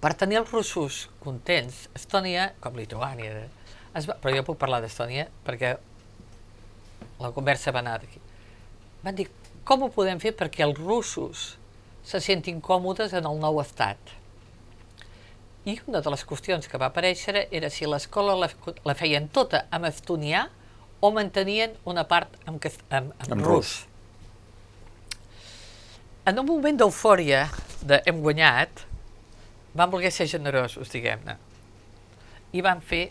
per 0.00 0.14
tenir 0.16 0.40
els 0.40 0.50
russos 0.50 1.04
contents, 1.20 1.84
Estònia, 1.94 2.54
com 2.64 2.78
Lituània, 2.78 3.44
es 3.98 4.06
va, 4.08 4.16
però 4.20 4.34
jo 4.34 4.44
puc 4.46 4.58
parlar 4.60 4.80
d'Estònia 4.84 5.26
perquè 5.46 5.74
la 7.20 7.32
conversa 7.36 7.72
va 7.74 7.82
anar 7.82 7.98
d'aquí. 8.00 8.20
Van 9.04 9.16
dir, 9.16 9.26
com 9.64 9.84
ho 9.84 9.90
podem 9.92 10.20
fer 10.22 10.32
perquè 10.36 10.64
els 10.66 10.78
russos 10.78 11.54
se 12.06 12.20
sentin 12.22 12.60
còmodes 12.64 13.14
en 13.16 13.28
el 13.28 13.40
nou 13.42 13.60
estat? 13.62 14.16
I 15.68 15.76
una 15.90 16.00
de 16.00 16.12
les 16.12 16.24
qüestions 16.24 16.68
que 16.70 16.80
va 16.80 16.88
aparèixer 16.88 17.46
era 17.50 17.68
si 17.72 17.88
l'escola 17.88 18.36
la, 18.38 18.48
la 18.86 18.96
feien 18.96 19.28
tota 19.28 19.66
en 19.74 19.84
estonià 19.88 20.46
o 21.00 21.10
mantenien 21.12 21.76
una 21.88 22.06
part 22.08 22.32
en, 22.46 22.56
en, 22.56 23.12
en, 23.12 23.12
en 23.36 23.44
rus. 23.44 23.74
En 26.28 26.38
un 26.40 26.46
moment 26.46 26.76
d'eufòria 26.80 27.46
de 27.84 28.00
hem 28.08 28.20
guanyat, 28.24 28.84
van 29.76 29.92
voler 29.92 30.10
ser 30.12 30.26
generosos, 30.28 30.90
diguem-ne, 30.92 31.36
i 32.52 32.62
van 32.64 32.80
fer 32.84 33.08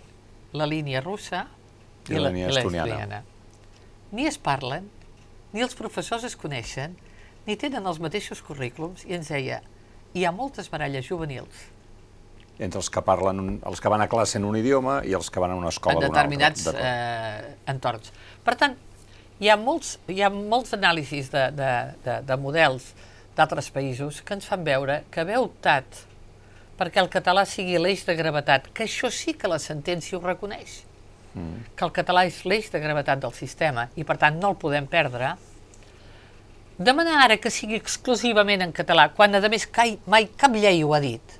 la 0.53 0.67
línia 0.69 1.01
russa 1.01 1.45
i, 2.07 2.15
I 2.15 2.21
la 2.21 2.31
línia 2.33 2.49
estoniana. 2.49 3.21
Ni 4.11 4.25
es 4.25 4.39
parlen, 4.41 4.87
ni 5.53 5.61
els 5.61 5.75
professors 5.77 6.25
es 6.25 6.35
coneixen, 6.39 6.95
ni 7.45 7.57
tenen 7.57 7.85
els 7.89 7.99
mateixos 8.01 8.41
currículums, 8.45 9.05
i 9.05 9.17
ens 9.17 9.29
deia, 9.29 9.61
hi 10.13 10.25
ha 10.25 10.31
moltes 10.33 10.69
baralles 10.71 11.05
juvenils. 11.05 11.67
Entre 12.59 12.81
els 12.81 12.89
que 12.91 13.01
parlen, 13.05 13.39
un, 13.39 13.51
els 13.69 13.79
que 13.79 13.91
van 13.91 14.01
a 14.03 14.09
classe 14.11 14.37
en 14.39 14.45
un 14.49 14.57
idioma 14.59 14.99
i 15.07 15.13
els 15.15 15.29
que 15.31 15.39
van 15.39 15.53
a 15.53 15.59
una 15.59 15.69
escola 15.71 15.95
d'un 15.95 16.09
altre. 16.09 16.09
En 16.09 16.17
determinats 16.17 16.65
eh, 16.73 17.55
entorns. 17.71 18.11
Per 18.43 18.57
tant, 18.59 18.75
hi 19.39 19.47
ha 19.47 19.55
molts, 19.55 19.95
hi 20.11 20.19
ha 20.25 20.33
molts 20.33 20.75
anàlisis 20.75 21.31
de, 21.31 21.45
de, 21.55 21.71
de, 22.03 22.19
de 22.27 22.37
models 22.41 22.91
d'altres 23.37 23.69
països 23.71 24.19
que 24.25 24.35
ens 24.35 24.49
fan 24.49 24.65
veure 24.67 25.03
que 25.13 25.23
haver 25.23 25.39
optat 25.39 26.03
perquè 26.79 27.01
el 27.03 27.09
català 27.11 27.43
sigui 27.47 27.75
l'eix 27.79 28.05
de 28.07 28.15
gravetat, 28.15 28.69
que 28.73 28.85
això 28.87 29.11
sí 29.11 29.35
que 29.35 29.51
la 29.51 29.59
sentència 29.59 30.17
ho 30.17 30.23
reconeix, 30.23 30.79
mm. 31.33 31.75
que 31.75 31.85
el 31.87 31.91
català 31.95 32.23
és 32.29 32.39
l'eix 32.47 32.71
de 32.71 32.79
gravetat 32.79 33.19
del 33.25 33.35
sistema 33.35 33.89
i 33.99 34.07
per 34.07 34.15
tant 34.21 34.39
no 34.39 34.53
el 34.53 34.59
podem 34.61 34.87
perdre, 34.87 35.33
demanar 36.79 37.17
ara 37.25 37.37
que 37.37 37.51
sigui 37.51 37.75
exclusivament 37.75 38.63
en 38.63 38.71
català, 38.71 39.09
quan 39.11 39.35
a 39.35 39.43
més 39.51 39.67
mai 40.07 40.29
cap 40.39 40.55
llei 40.55 40.83
ho 40.83 40.95
ha 40.95 41.03
dit, 41.03 41.39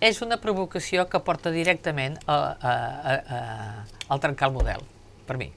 és 0.00 0.22
una 0.24 0.38
provocació 0.40 1.04
que 1.10 1.20
porta 1.20 1.50
directament 1.52 2.16
a, 2.24 2.34
a, 2.34 2.72
a, 2.72 3.14
a, 3.38 3.40
al 4.08 4.20
trencar 4.22 4.48
el 4.48 4.54
model, 4.54 4.86
per 5.26 5.36
mi. 5.36 5.50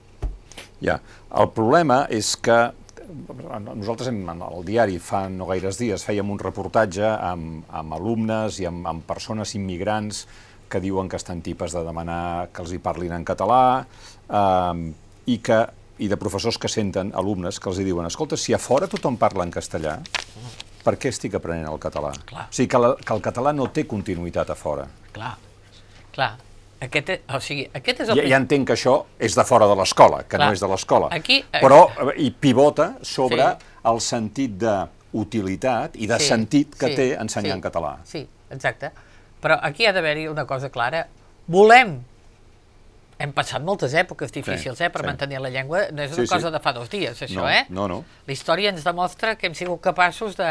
Ja, 0.84 0.98
el 1.32 1.48
problema 1.56 2.04
és 2.12 2.34
que 2.36 2.58
nosaltres 3.74 4.10
hem, 4.10 4.24
al 4.32 4.66
diari 4.66 4.98
fa 5.02 5.26
no 5.32 5.48
gaires 5.50 5.80
dies 5.80 6.06
fèiem 6.06 6.30
un 6.34 6.40
reportatge 6.42 7.06
amb, 7.06 7.64
amb 7.70 7.96
alumnes 7.98 8.60
i 8.64 8.68
amb, 8.70 8.88
amb 8.90 9.06
persones 9.08 9.56
immigrants 9.60 10.26
que 10.70 10.82
diuen 10.82 11.10
que 11.10 11.20
estan 11.20 11.44
tipes 11.46 11.76
de 11.76 11.84
demanar 11.86 12.50
que 12.54 12.64
els 12.64 12.74
hi 12.74 12.80
parlin 12.82 13.14
en 13.14 13.26
català 13.28 13.64
eh, 13.84 14.84
i, 15.26 15.38
que, 15.38 15.60
i 16.00 16.10
de 16.10 16.18
professors 16.20 16.58
que 16.58 16.72
senten 16.72 17.14
alumnes 17.14 17.60
que 17.60 17.70
els 17.70 17.80
hi 17.80 17.88
diuen 17.88 18.10
escolta, 18.10 18.40
si 18.40 18.56
a 18.56 18.62
fora 18.62 18.90
tothom 18.90 19.20
parla 19.22 19.46
en 19.46 19.54
castellà, 19.54 20.00
per 20.84 20.98
què 21.00 21.12
estic 21.14 21.38
aprenent 21.38 21.70
el 21.70 21.80
català? 21.84 22.12
Clar. 22.28 22.48
O 22.50 22.56
sigui, 22.56 22.72
que, 22.72 22.82
la, 22.82 22.96
que 23.00 23.14
el 23.16 23.22
català 23.24 23.54
no 23.56 23.70
té 23.76 23.86
continuïtat 23.90 24.52
a 24.52 24.58
fora. 24.60 24.88
Clar, 25.16 25.36
clar. 26.16 26.34
Aquest, 26.84 27.10
és, 27.14 27.24
o 27.32 27.40
sigui, 27.44 27.66
aquest 27.80 28.04
és 28.04 28.12
el... 28.12 28.20
Ja, 28.20 28.28
ja 28.34 28.40
entenc 28.42 28.68
que 28.68 28.76
això 28.76 28.98
és 29.22 29.38
de 29.38 29.46
fora 29.48 29.68
de 29.70 29.78
l'escola, 29.80 30.24
que 30.28 30.36
Clar. 30.36 30.50
no 30.50 30.58
és 30.58 30.64
de 30.64 30.70
l'escola. 30.72 31.10
Aquí... 31.16 31.40
Però, 31.54 31.82
eh, 32.10 32.16
i 32.26 32.30
pivota 32.32 32.94
sobre 33.08 33.46
sí. 33.46 33.74
el 33.92 34.02
sentit 34.04 34.58
d'utilitat 34.60 35.96
i 35.96 36.10
de 36.10 36.20
sí, 36.20 36.32
sentit 36.34 36.76
que 36.80 36.92
sí, 36.92 36.98
té 37.00 37.10
ensenyar 37.16 37.54
sí, 37.54 37.58
en 37.58 37.64
català. 37.64 37.94
Sí, 38.10 38.26
exacte. 38.52 38.92
Però 39.44 39.60
aquí 39.64 39.88
ha 39.88 39.94
d'haver-hi 39.96 40.28
una 40.32 40.48
cosa 40.50 40.72
clara. 40.74 41.06
Volem 41.52 42.02
hem 43.24 43.32
passat 43.32 43.64
moltes 43.64 43.94
èpoques 43.96 44.34
difícils 44.34 44.80
sí, 44.80 44.84
eh, 44.84 44.92
per 44.92 45.04
sí. 45.04 45.08
mantenir 45.08 45.40
la 45.44 45.52
llengua, 45.54 45.86
no 45.94 46.04
és 46.04 46.12
una 46.16 46.26
sí, 46.26 46.32
cosa 46.32 46.50
sí. 46.50 46.54
de 46.56 46.62
fa 46.64 46.74
dos 46.76 46.90
dies, 46.92 47.22
això, 47.28 47.40
no, 47.40 47.48
eh? 47.48 47.64
No, 47.72 47.88
no. 47.88 48.02
La 48.28 48.36
història 48.36 48.74
ens 48.74 48.84
demostra 48.84 49.38
que 49.40 49.48
hem 49.48 49.56
sigut 49.58 49.80
capaços 49.86 50.36
de, 50.40 50.50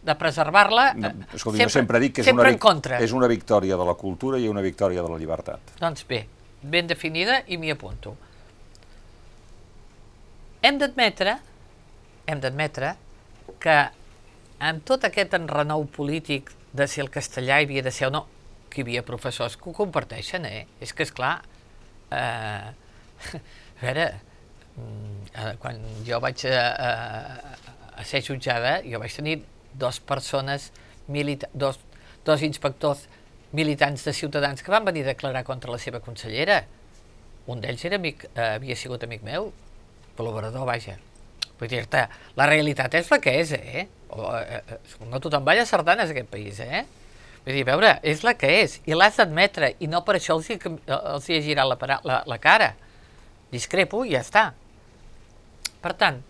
de 0.00 0.14
preservar-la 0.16 0.86
no, 0.96 1.10
escolti, 1.34 1.58
sempre, 1.60 1.64
jo 1.64 1.74
sempre 1.74 2.00
dic 2.00 2.14
que 2.16 2.24
és 2.24 2.32
una, 2.32 2.48
és 3.04 3.12
una 3.12 3.28
victòria 3.28 3.76
de 3.76 3.84
la 3.84 3.94
cultura 4.00 4.40
i 4.40 4.48
una 4.48 4.62
victòria 4.64 5.04
de 5.04 5.12
la 5.12 5.18
llibertat. 5.20 5.76
Doncs 5.80 6.06
bé, 6.08 6.24
ben 6.62 6.88
definida 6.88 7.42
i 7.52 7.60
m'hi 7.60 7.74
apunto. 7.74 8.16
Hem 10.64 10.80
d'admetre 10.80 11.36
hem 12.30 12.40
d'admetre 12.42 12.94
que 13.62 13.76
amb 14.60 14.84
tot 14.86 15.06
aquest 15.08 15.34
enrenou 15.38 15.86
polític 15.94 16.52
de 16.76 16.86
si 16.90 17.02
el 17.02 17.10
castellà 17.12 17.58
hi 17.60 17.66
havia 17.66 17.84
de 17.86 17.92
ser 17.94 18.08
o 18.10 18.14
no, 18.14 18.24
que 18.70 18.80
hi 18.80 18.86
havia 18.86 19.04
professors 19.06 19.56
que 19.58 19.70
ho 19.70 19.74
comparteixen, 19.76 20.46
eh? 20.46 20.66
És 20.80 20.92
que, 20.94 21.06
és 21.06 21.14
clar, 21.14 21.38
eh, 22.14 22.68
a 23.80 23.80
veure, 23.80 24.06
mm, 24.76 25.30
eh, 25.32 25.54
quan 25.62 25.80
jo 26.06 26.20
vaig 26.22 26.44
a, 26.52 26.66
a, 26.90 27.72
a 27.96 28.06
ser 28.06 28.22
jutjada, 28.26 28.78
jo 28.86 29.00
vaig 29.02 29.16
tenir 29.16 29.40
dos 29.74 30.00
persones, 30.00 30.70
dos, 31.52 31.80
dos 32.24 32.42
inspectors 32.42 33.08
militants 33.52 34.04
de 34.04 34.12
Ciutadans 34.12 34.62
que 34.62 34.70
van 34.70 34.84
venir 34.84 35.02
a 35.04 35.12
declarar 35.12 35.44
contra 35.44 35.70
la 35.70 35.78
seva 35.78 36.00
consellera. 36.00 36.64
Un 37.50 37.60
d'ells 37.60 37.84
era 37.84 37.98
amic, 37.98 38.28
eh, 38.34 38.54
havia 38.56 38.76
sigut 38.76 39.02
amic 39.04 39.24
meu, 39.26 39.50
col·laborador, 40.16 40.66
vaja. 40.68 40.98
Vull 41.58 41.68
dir-te, 41.68 42.06
la 42.36 42.46
realitat 42.48 42.94
és 42.94 43.10
la 43.10 43.18
que 43.20 43.34
és, 43.40 43.52
eh? 43.52 43.88
O, 44.10 44.30
eh, 44.38 44.62
eh 44.62 45.08
no 45.10 45.20
tothom 45.20 45.44
balla 45.44 45.66
sardanes 45.66 46.10
aquest 46.10 46.30
país, 46.30 46.60
eh? 46.60 46.84
Vull 47.44 47.56
dir, 47.56 47.64
veure, 47.64 47.98
és 48.02 48.22
la 48.22 48.34
que 48.38 48.48
és, 48.62 48.78
i 48.86 48.94
l'has 48.94 49.16
d'admetre, 49.16 49.74
i 49.80 49.88
no 49.88 50.04
per 50.04 50.16
això 50.18 50.36
els 50.36 50.48
hi, 50.50 50.58
els 50.86 51.28
hi 51.28 51.36
ha 51.36 51.44
girat 51.44 51.68
la, 51.68 52.00
la, 52.04 52.22
la 52.26 52.38
cara. 52.38 52.74
Discrepo 53.50 54.04
i 54.04 54.14
ja 54.14 54.20
està. 54.22 54.50
Per 55.80 55.94
tant, 55.98 56.20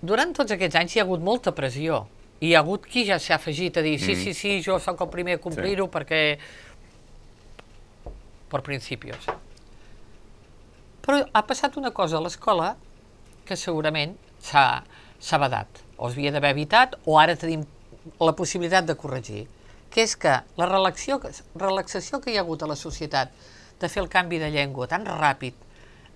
durant 0.00 0.32
tots 0.36 0.54
aquests 0.56 0.78
anys 0.80 0.96
hi 0.96 1.02
ha 1.02 1.04
hagut 1.06 1.22
molta 1.24 1.52
pressió, 1.56 2.06
i 2.40 2.50
hi 2.50 2.54
ha 2.54 2.62
hagut 2.64 2.86
qui 2.88 3.04
ja 3.08 3.18
s'ha 3.20 3.36
afegit 3.36 3.76
a 3.76 3.84
dir 3.84 3.98
sí, 4.00 4.14
mm. 4.14 4.22
sí, 4.24 4.34
sí, 4.34 4.52
jo 4.64 4.78
sóc 4.80 5.00
el 5.04 5.10
primer 5.12 5.36
a 5.36 5.42
complir-ho 5.44 5.86
sí. 5.86 5.92
perquè... 5.96 6.20
per 8.50 8.62
principis. 8.66 9.28
Però 11.04 11.20
ha 11.22 11.42
passat 11.46 11.76
una 11.78 11.92
cosa 11.94 12.18
a 12.18 12.24
l'escola 12.24 12.72
que 13.46 13.56
segurament 13.56 14.16
s'ha 14.42 15.38
badat, 15.38 15.84
o 15.96 16.08
es 16.08 16.16
havia 16.16 16.32
d'haver 16.34 16.50
evitat, 16.56 16.96
o 17.04 17.18
ara 17.20 17.36
tenim 17.38 17.62
la 18.20 18.34
possibilitat 18.36 18.88
de 18.88 18.96
corregir, 18.96 19.44
que 19.90 20.02
és 20.06 20.16
que 20.16 20.32
la 20.56 20.66
relaxació, 20.66 21.20
relaxació 21.54 22.20
que 22.24 22.32
hi 22.32 22.38
ha 22.38 22.44
hagut 22.44 22.62
a 22.62 22.70
la 22.70 22.78
societat 22.78 23.32
de 23.80 23.88
fer 23.88 24.02
el 24.02 24.08
canvi 24.12 24.38
de 24.40 24.50
llengua 24.52 24.88
tan 24.88 25.04
ràpid 25.06 25.54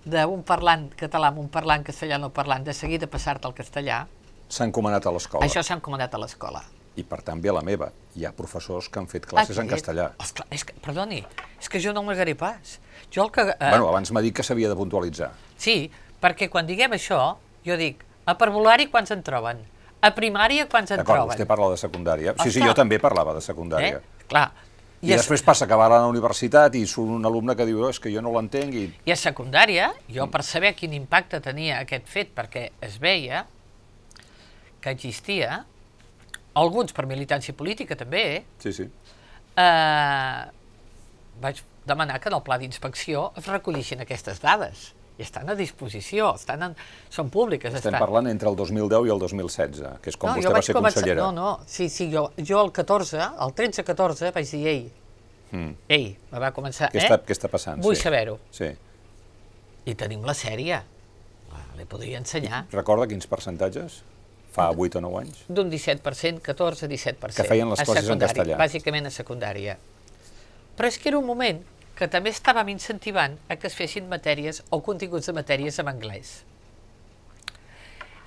d'un 0.04 0.42
parlant 0.46 0.88
català 0.98 1.30
amb 1.32 1.40
un 1.42 1.50
parlant 1.52 1.84
castellà 1.84 2.18
no 2.20 2.30
parlant, 2.34 2.64
de 2.64 2.74
seguida 2.76 3.08
passar-te 3.10 3.48
al 3.48 3.56
castellà... 3.56 4.04
S'ha 4.48 4.66
encomanat 4.68 5.06
a 5.08 5.12
l'escola. 5.14 5.46
Això 5.46 5.64
s'ha 5.64 5.78
encomanat 5.78 6.14
a 6.14 6.20
l'escola. 6.20 6.60
I 6.94 7.02
per 7.08 7.22
tant 7.26 7.40
ve 7.42 7.50
a 7.50 7.54
la 7.56 7.62
meva. 7.66 7.88
Hi 8.14 8.26
ha 8.28 8.30
professors 8.36 8.90
que 8.92 9.00
han 9.00 9.08
fet 9.10 9.24
classes 9.26 9.58
en 9.58 9.70
castellà. 9.70 10.10
Esclar, 10.22 10.46
és 10.54 10.62
que, 10.68 10.76
perdoni, 10.84 11.24
és 11.58 11.70
que 11.72 11.80
jo 11.82 11.94
no 11.96 12.04
m'agaré 12.06 12.36
pas. 12.38 12.76
Jo 13.10 13.24
el 13.24 13.32
que... 13.34 13.48
Eh... 13.50 13.70
Bueno, 13.72 13.88
abans 13.90 14.12
m'ha 14.14 14.22
dit 14.22 14.36
que 14.36 14.44
s'havia 14.46 14.70
de 14.70 14.76
puntualitzar. 14.78 15.32
Sí, 15.58 15.88
perquè 16.22 16.50
quan 16.52 16.68
diguem 16.68 16.94
això, 16.94 17.22
jo 17.66 17.78
dic, 17.80 18.04
a 18.28 18.36
parvulari 18.38 18.86
quants 18.92 19.10
en 19.16 19.24
troben? 19.26 19.64
A 20.04 20.12
primària 20.12 20.68
quants 20.68 20.92
en 20.92 21.00
troben? 21.00 21.32
vostè 21.32 21.48
parla 21.48 21.72
de 21.72 21.80
secundària. 21.80 22.36
Sí, 22.44 22.52
sí, 22.52 22.62
jo 22.62 22.76
també 22.76 23.00
parlava 23.00 23.34
de 23.34 23.42
secundària. 23.44 23.98
Eh? 23.98 24.24
Clar. 24.28 24.50
I, 25.04 25.10
I 25.10 25.14
es... 25.14 25.20
després 25.20 25.44
passa 25.44 25.66
a 25.66 25.68
acabar 25.68 25.90
a 25.90 25.98
la 25.98 26.08
universitat 26.08 26.74
i 26.78 26.86
surt 26.88 27.12
un 27.18 27.28
alumne 27.28 27.56
que 27.58 27.66
diu 27.68 27.82
oh, 27.84 27.90
és 27.92 28.00
que 28.00 28.12
jo 28.12 28.22
no 28.24 28.32
l'entenc 28.34 28.74
i... 28.80 28.86
I 29.04 29.12
a 29.12 29.18
secundària, 29.20 29.90
jo 30.08 30.26
per 30.32 30.40
saber 30.46 30.72
quin 30.78 30.96
impacte 30.96 31.42
tenia 31.44 31.82
aquest 31.84 32.08
fet, 32.08 32.32
perquè 32.36 32.70
es 32.84 32.96
veia 33.02 33.44
que 34.80 34.92
existia, 34.92 35.62
alguns 36.60 36.96
per 36.96 37.06
militància 37.10 37.54
política 37.56 37.96
també, 38.00 38.44
sí, 38.64 38.72
sí. 38.72 38.88
Eh, 39.60 40.42
vaig 41.44 41.62
demanar 41.86 42.18
que 42.20 42.30
en 42.32 42.38
el 42.38 42.44
pla 42.44 42.58
d'inspecció 42.58 43.30
es 43.38 43.48
recollissin 43.52 44.02
aquestes 44.02 44.40
dades 44.42 44.90
i 45.18 45.22
estan 45.22 45.50
a 45.50 45.54
disposició, 45.54 46.32
estan 46.34 46.64
en, 46.66 46.72
són 47.12 47.30
públiques. 47.34 47.70
Estem 47.70 47.92
estan... 47.92 48.00
parlant 48.02 48.26
entre 48.30 48.50
el 48.50 48.56
2010 48.58 49.06
i 49.06 49.12
el 49.14 49.22
2016, 49.22 49.82
que 50.02 50.10
és 50.10 50.18
com 50.18 50.32
no, 50.32 50.38
vostè 50.40 50.54
va 50.56 50.62
ser 50.66 50.74
començar, 50.74 51.02
consellera. 51.02 51.28
No, 51.28 51.30
no, 51.36 51.68
sí, 51.70 51.88
sí, 51.92 52.08
jo, 52.12 52.26
jo 52.40 52.62
el 52.64 52.72
14, 52.74 53.20
el 53.46 53.54
13-14 53.60 54.32
vaig 54.34 54.50
dir, 54.50 54.64
ei, 54.72 54.80
mm. 55.52 55.76
ei, 55.98 56.08
me 56.32 56.42
va 56.42 56.50
començar, 56.56 56.90
què 56.90 56.98
eh? 56.98 57.06
Està, 57.06 57.20
què 57.22 57.36
està 57.36 57.52
passant? 57.52 57.84
Vull 57.84 57.94
sí. 57.94 58.02
saber-ho. 58.08 58.40
Sí. 58.54 58.72
I 59.84 59.94
tenim 60.00 60.26
la 60.26 60.34
sèrie, 60.34 60.80
li 61.78 61.86
podria 61.90 62.18
ensenyar. 62.22 62.64
Recorda 62.74 63.06
quins 63.10 63.30
percentatges? 63.30 64.02
Fa 64.54 64.68
8 64.70 65.00
o 65.00 65.02
9 65.02 65.20
anys? 65.20 65.42
D'un 65.50 65.70
17%, 65.70 66.42
14-17%. 66.46 67.34
Que 67.34 67.46
feien 67.48 67.70
les 67.70 67.82
classes 67.82 68.10
en 68.14 68.22
castellà. 68.22 68.58
Bàsicament 68.60 69.10
a 69.10 69.12
secundària. 69.14 69.74
Però 70.78 70.90
és 70.90 70.98
que 70.98 71.10
era 71.10 71.18
un 71.18 71.26
moment 71.26 71.60
que 71.98 72.08
també 72.10 72.32
estàvem 72.34 72.72
incentivant 72.72 73.36
a 73.48 73.56
que 73.56 73.68
es 73.70 73.76
fessin 73.78 74.08
matèries 74.10 74.62
o 74.70 74.80
continguts 74.82 75.30
de 75.30 75.34
matèries 75.36 75.78
en 75.78 75.90
anglès. 75.90 76.40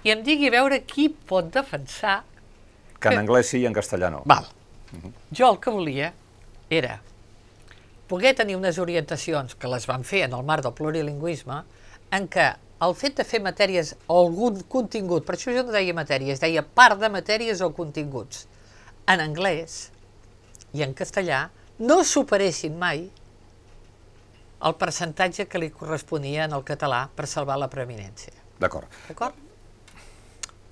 I 0.07 0.13
em 0.13 0.23
digui 0.23 0.47
a 0.47 0.55
veure 0.59 0.83
qui 0.87 1.09
pot 1.09 1.49
defensar... 1.51 2.21
Que 2.99 3.11
en 3.11 3.23
anglès 3.25 3.51
sí 3.51 3.61
i 3.61 3.67
en 3.67 3.75
castellà 3.75 4.09
no. 4.13 4.23
Val. 4.25 4.47
Uh 4.93 4.99
-huh. 5.03 5.11
Jo 5.31 5.51
el 5.51 5.59
que 5.59 5.69
volia 5.69 6.13
era 6.69 7.01
poder 8.07 8.33
tenir 8.35 8.55
unes 8.55 8.77
orientacions 8.79 9.55
que 9.55 9.67
les 9.67 9.85
van 9.87 10.03
fer 10.03 10.23
en 10.23 10.33
el 10.33 10.43
marc 10.43 10.63
del 10.63 10.73
plurilingüisme 10.73 11.63
en 12.11 12.29
què 12.29 12.55
el 12.79 12.93
fet 12.95 13.17
de 13.17 13.23
fer 13.23 13.41
matèries 13.41 13.95
o 14.07 14.19
algun 14.21 14.61
contingut, 14.69 15.25
per 15.25 15.35
això 15.35 15.53
jo 15.53 15.63
no 15.63 15.71
deia 15.71 15.93
matèries, 15.93 16.39
deia 16.39 16.61
part 16.61 16.99
de 16.99 17.09
matèries 17.09 17.61
o 17.61 17.71
continguts, 17.73 18.47
en 19.07 19.19
anglès 19.19 19.89
i 20.73 20.83
en 20.83 20.93
castellà, 20.93 21.49
no 21.79 22.03
superessin 22.03 22.77
mai 22.77 23.09
el 24.65 24.77
percentatge 24.79 25.45
que 25.47 25.61
li 25.61 25.69
corresponia 25.73 26.45
en 26.47 26.55
el 26.57 26.63
català 26.65 27.07
per 27.13 27.27
salvar 27.29 27.59
la 27.61 27.69
preeminència. 27.69 28.33
D'acord. 28.57 28.89
D'acord? 29.07 29.43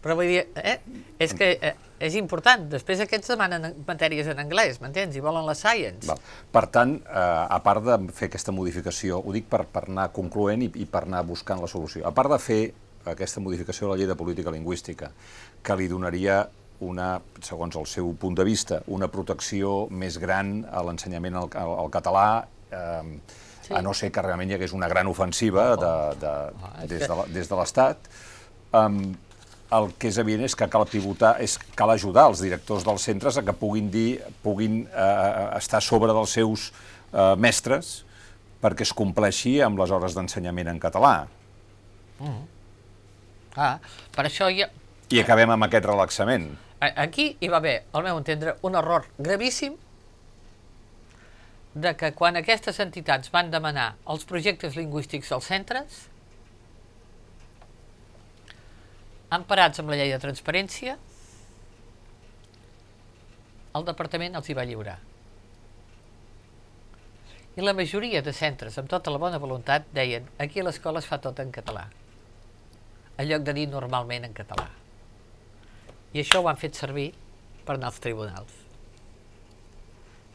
Però 0.05 0.13
vull 0.17 0.29
dir, 0.29 0.43
eh, 0.61 0.79
és 1.17 1.33
que 1.33 1.47
eh, 1.57 1.73
és 2.05 2.13
important. 2.19 2.67
Després 2.69 2.99
aquests 3.01 3.31
demanen 3.33 3.71
matèries 3.87 4.27
en 4.29 4.41
anglès, 4.43 4.77
m'entens? 4.81 5.15
I 5.17 5.23
volen 5.23 5.47
la 5.47 5.55
science. 5.57 6.05
Val. 6.05 6.21
Per 6.53 6.65
tant, 6.73 6.97
eh, 7.01 7.55
a 7.57 7.57
part 7.65 7.81
de 7.85 7.97
fer 8.13 8.29
aquesta 8.29 8.53
modificació, 8.53 9.17
ho 9.17 9.33
dic 9.33 9.47
per, 9.49 9.63
per 9.65 9.87
anar 9.87 10.11
concloent 10.13 10.65
i, 10.65 10.69
i 10.83 10.85
per 10.85 11.05
anar 11.07 11.23
buscant 11.25 11.63
la 11.63 11.69
solució, 11.71 12.05
a 12.05 12.13
part 12.13 12.35
de 12.35 12.39
fer 12.41 12.59
aquesta 13.09 13.41
modificació 13.41 13.87
de 13.87 13.93
la 13.93 13.97
llei 14.01 14.09
de 14.09 14.17
política 14.17 14.53
lingüística, 14.53 15.09
que 15.65 15.77
li 15.77 15.89
donaria 15.89 16.43
una, 16.85 17.15
segons 17.41 17.77
el 17.79 17.89
seu 17.89 18.13
punt 18.19 18.37
de 18.37 18.45
vista, 18.45 18.81
una 18.91 19.09
protecció 19.09 19.85
més 19.89 20.19
gran 20.21 20.59
a 20.69 20.83
l'ensenyament 20.85 21.37
al, 21.39 21.49
al, 21.57 21.73
al 21.85 21.91
català, 21.93 22.27
eh, 22.69 23.17
sí. 23.65 23.73
a 23.73 23.81
no 23.81 23.93
ser 23.97 24.11
que 24.13 24.23
realment 24.23 24.51
hi 24.51 24.57
hagués 24.57 24.73
una 24.77 24.89
gran 24.91 25.07
ofensiva 25.11 25.71
de, 25.81 25.91
de, 26.21 26.33
ah, 26.69 26.73
des, 26.87 27.05
de, 27.49 27.55
l'Estat. 27.57 28.09
Um, 28.75 29.15
el 29.75 29.89
que 29.99 30.11
és 30.11 30.17
evident 30.21 30.45
és 30.45 30.55
que 30.55 30.67
cal 30.71 30.85
pivotar, 30.87 31.35
és 31.43 31.57
cal 31.75 31.91
ajudar 31.91 32.27
els 32.29 32.43
directors 32.45 32.85
dels 32.85 33.05
centres 33.09 33.39
a 33.39 33.43
que 33.45 33.55
puguin 33.57 33.89
dir, 33.91 34.21
puguin 34.43 34.83
uh, 34.85 35.55
estar 35.57 35.81
sobre 35.83 36.13
dels 36.13 36.35
seus 36.37 36.69
uh, 36.69 37.33
mestres 37.39 38.03
perquè 38.61 38.85
es 38.85 38.93
compleixi 38.97 39.59
amb 39.61 39.79
les 39.81 39.91
hores 39.93 40.15
d'ensenyament 40.17 40.69
en 40.71 40.81
català. 40.81 41.15
Mm. 42.19 42.43
Ah, 43.55 43.77
per 44.15 44.27
això 44.27 44.49
ja... 44.53 44.69
I 45.13 45.21
acabem 45.21 45.51
amb 45.53 45.67
aquest 45.67 45.85
relaxament. 45.85 46.47
Aquí 46.85 47.31
hi 47.39 47.49
va 47.49 47.59
haver, 47.61 47.75
al 47.95 48.03
meu 48.05 48.17
entendre, 48.19 48.55
un 48.67 48.75
error 48.77 49.05
gravíssim 49.17 49.75
de 51.75 51.91
que 51.99 52.13
quan 52.15 52.39
aquestes 52.39 52.77
entitats 52.79 53.31
van 53.33 53.49
demanar 53.51 53.97
els 54.11 54.23
projectes 54.27 54.77
lingüístics 54.79 55.33
als 55.35 55.49
centres, 55.51 55.97
emparats 59.35 59.83
amb 59.83 59.91
la 59.91 59.99
llei 59.99 60.13
de 60.13 60.21
transparència, 60.23 60.95
el 63.75 63.87
departament 63.91 64.39
els 64.39 64.47
hi 64.47 64.55
va 64.55 64.63
lliurar. 64.63 64.95
I 67.59 67.63
la 67.63 67.75
majoria 67.75 68.23
de 68.23 68.31
centres, 68.35 68.79
amb 68.79 68.87
tota 68.91 69.11
la 69.11 69.19
bona 69.19 69.39
voluntat, 69.39 69.91
deien 69.95 70.31
aquí 70.39 70.63
a 70.63 70.67
l'escola 70.67 71.03
es 71.03 71.11
fa 71.11 71.19
tot 71.23 71.43
en 71.43 71.51
català, 71.55 71.89
en 73.17 73.27
lloc 73.27 73.43
de 73.43 73.55
dir 73.59 73.67
normalment 73.71 74.27
en 74.27 74.35
català. 74.35 74.69
I 76.15 76.23
això 76.23 76.39
ho 76.39 76.47
han 76.47 76.59
fet 76.59 76.79
servir 76.79 77.09
per 77.67 77.75
anar 77.75 77.91
als 77.91 77.99
tribunals 77.99 78.64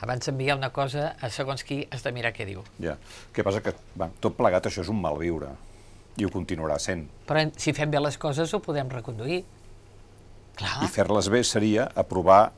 abans 0.00 0.26
d'enviar 0.26 0.56
una 0.56 0.70
cosa 0.72 1.14
a 1.20 1.30
segons 1.32 1.64
qui 1.66 1.82
has 1.90 2.04
de 2.04 2.12
mirar 2.12 2.32
què 2.36 2.46
diu. 2.48 2.62
Ja. 2.80 2.96
Què 3.34 3.44
passa 3.46 3.60
que 3.64 3.74
va, 4.00 4.08
tot 4.20 4.36
plegat 4.38 4.70
això 4.70 4.84
és 4.84 4.92
un 4.92 5.00
malviure 5.00 5.52
i 6.20 6.26
ho 6.26 6.30
continuarà 6.32 6.78
sent. 6.80 7.06
Però 7.28 7.44
si 7.60 7.74
fem 7.76 7.90
bé 7.90 8.00
les 8.00 8.16
coses 8.20 8.52
ho 8.54 8.60
podem 8.64 8.88
reconduir. 8.92 9.42
Clar. 10.60 10.80
I 10.84 10.88
fer-les 10.92 11.28
bé 11.32 11.44
seria 11.46 11.86
aprovar... 11.96 12.50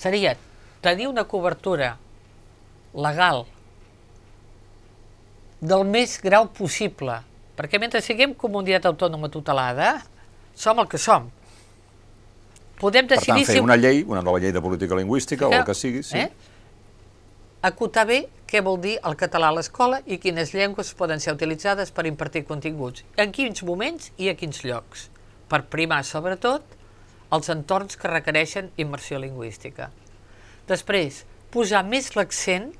Seria 0.00 0.36
tenir 0.80 1.10
una 1.10 1.26
cobertura 1.28 1.94
legal 2.94 3.44
del 5.60 5.84
més 5.84 6.16
grau 6.24 6.48
possible, 6.56 7.18
perquè 7.56 7.80
mentre 7.80 8.00
siguem 8.00 8.32
comunitat 8.32 8.88
autònoma 8.88 9.28
tutelada, 9.32 9.98
som 10.56 10.80
el 10.80 10.88
que 10.88 11.00
som. 11.00 11.28
Podem 12.80 13.10
decidir... 13.10 13.34
Per 13.34 13.42
tant, 13.42 13.50
fer 13.50 13.58
si... 13.58 13.64
una 13.64 13.76
llei, 13.76 14.00
una 14.08 14.24
nova 14.24 14.40
llei 14.40 14.54
de 14.56 14.62
política 14.64 14.96
lingüística 14.96 15.44
sí, 15.44 15.52
o 15.52 15.58
el 15.58 15.66
que 15.68 15.76
sigui, 15.76 16.02
sí. 16.06 16.24
Eh? 16.24 16.30
Acotar 17.62 18.06
bé 18.08 18.20
què 18.48 18.62
vol 18.64 18.80
dir 18.80 18.96
el 19.06 19.16
català 19.20 19.50
a 19.50 19.54
l'escola 19.54 20.00
i 20.06 20.18
quines 20.18 20.54
llengües 20.56 20.94
poden 20.98 21.20
ser 21.20 21.34
utilitzades 21.36 21.92
per 21.94 22.06
impartir 22.08 22.44
continguts, 22.48 23.04
en 23.20 23.32
quins 23.32 23.62
moments 23.66 24.10
i 24.18 24.30
a 24.30 24.34
quins 24.34 24.62
llocs, 24.64 25.08
per 25.48 25.66
primar, 25.72 26.02
sobretot, 26.08 26.64
els 27.30 27.50
entorns 27.52 27.98
que 28.00 28.10
requereixen 28.10 28.72
immersió 28.82 29.20
lingüística. 29.22 29.90
Després, 30.66 31.24
posar 31.54 31.84
més 31.86 32.10
l'accent 32.16 32.70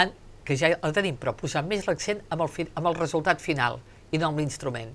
en, 0.00 0.12
que 0.46 0.56
ja 0.58 0.72
el 0.74 0.94
tenim, 0.96 1.18
però 1.20 1.36
posar 1.36 1.62
més 1.66 1.86
l'accent 1.86 2.22
amb, 2.30 2.42
el, 2.46 2.70
amb 2.74 2.90
el 2.90 2.98
resultat 2.98 3.42
final 3.42 3.80
i 4.10 4.18
no 4.18 4.30
amb 4.30 4.42
l'instrument. 4.42 4.94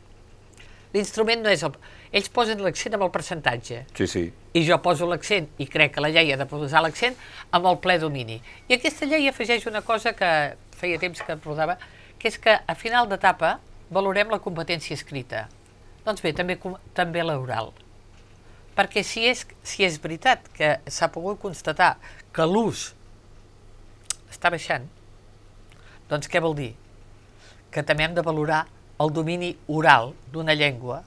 l'instrument 0.94 1.44
no 1.46 1.52
és... 1.52 1.64
El... 1.64 1.76
Ells 2.12 2.28
posen 2.28 2.60
l'accent 2.60 2.98
amb 2.98 3.06
el 3.06 3.12
percentatge. 3.14 3.86
Sí, 3.96 4.06
sí. 4.08 4.24
I 4.52 4.66
jo 4.68 4.78
poso 4.84 5.08
l'accent, 5.08 5.48
i 5.64 5.68
crec 5.72 5.94
que 5.96 6.04
la 6.04 6.10
llei 6.12 6.34
ha 6.34 6.38
de 6.40 6.48
posar 6.50 6.82
l'accent, 6.84 7.16
amb 7.56 7.70
el 7.70 7.78
ple 7.84 7.96
domini. 8.02 8.42
I 8.68 8.76
aquesta 8.76 9.08
llei 9.08 9.30
afegeix 9.30 9.64
una 9.70 9.80
cosa 9.88 10.12
que 10.18 10.32
feia 10.76 11.00
temps 11.00 11.22
que 11.24 11.38
rodava, 11.40 11.78
que 12.20 12.28
és 12.28 12.36
que 12.38 12.58
a 12.60 12.76
final 12.76 13.08
d'etapa 13.08 13.54
valorem 13.96 14.32
la 14.32 14.42
competència 14.44 14.98
escrita. 14.98 15.46
Doncs 16.04 16.24
bé, 16.26 16.34
també, 16.36 16.58
també 16.98 17.24
l'oral. 17.24 17.72
Perquè 18.76 19.04
si 19.08 19.24
és, 19.30 19.46
si 19.64 19.86
és 19.88 20.00
veritat 20.04 20.50
que 20.56 20.74
s'ha 20.92 21.12
pogut 21.14 21.40
constatar 21.40 21.94
que 22.36 22.48
l'ús 22.48 22.90
està 24.32 24.52
baixant, 24.52 24.88
doncs 26.12 26.28
què 26.28 26.44
vol 26.44 26.58
dir? 26.60 26.74
Que 27.72 27.84
també 27.88 28.04
hem 28.04 28.16
de 28.18 28.24
valorar 28.26 28.66
el 29.00 29.16
domini 29.16 29.54
oral 29.72 30.12
d'una 30.32 30.56
llengua 30.60 31.02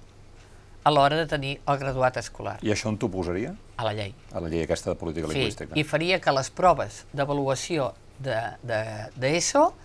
a 0.85 0.93
l'hora 0.93 1.17
de 1.17 1.27
tenir 1.27 1.55
el 1.67 1.79
graduat 1.81 2.19
escolar. 2.21 2.59
I 2.63 2.73
això 2.75 2.91
on 2.93 2.99
t'ho 3.01 3.09
posaria? 3.11 3.55
A 3.81 3.87
la 3.89 3.95
llei. 3.97 4.13
A 4.33 4.43
la 4.45 4.51
llei 4.53 4.67
aquesta 4.67 4.93
de 4.93 5.01
política 5.01 5.31
sí, 5.31 5.35
lingüística. 5.35 5.73
i 5.75 5.85
faria 5.89 6.21
que 6.21 6.35
les 6.37 6.51
proves 6.53 7.05
d'avaluació 7.17 7.95
d'ESO 8.21 9.15
de, 9.17 9.31
de, 9.73 9.85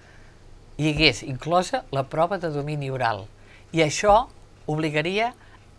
hi 0.80 0.92
hagués 0.94 1.24
inclosa 1.24 1.86
la 1.96 2.06
prova 2.08 2.38
de 2.38 2.52
domini 2.52 2.92
oral. 2.92 3.26
I 3.72 3.84
això 3.84 4.28
obligaria 4.70 5.34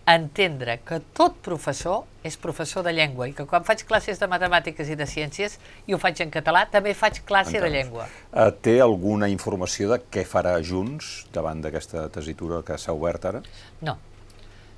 a 0.04 0.16
entendre 0.16 0.80
que 0.84 0.98
tot 1.14 1.36
professor 1.44 2.02
és 2.26 2.36
professor 2.40 2.82
de 2.84 2.92
llengua 2.92 3.28
i 3.30 3.32
que 3.36 3.46
quan 3.48 3.64
faig 3.64 3.84
classes 3.88 4.18
de 4.20 4.28
matemàtiques 4.28 4.90
i 4.90 4.96
de 4.98 5.06
ciències 5.08 5.56
i 5.86 5.94
ho 5.94 6.00
faig 6.00 6.20
en 6.24 6.32
català, 6.32 6.66
també 6.72 6.92
faig 6.96 7.22
classe 7.28 7.54
Entenem. 7.54 7.70
de 7.70 7.76
llengua. 7.76 8.06
Uh, 8.32 8.50
té 8.50 8.80
alguna 8.80 9.28
informació 9.32 9.92
de 9.92 10.00
què 10.12 10.24
farà 10.28 10.56
Junts 10.64 11.28
davant 11.32 11.62
d'aquesta 11.64 12.08
tesitura 12.12 12.60
que 12.66 12.76
s'ha 12.80 12.96
obert 12.96 13.28
ara? 13.30 13.44
No, 13.86 13.96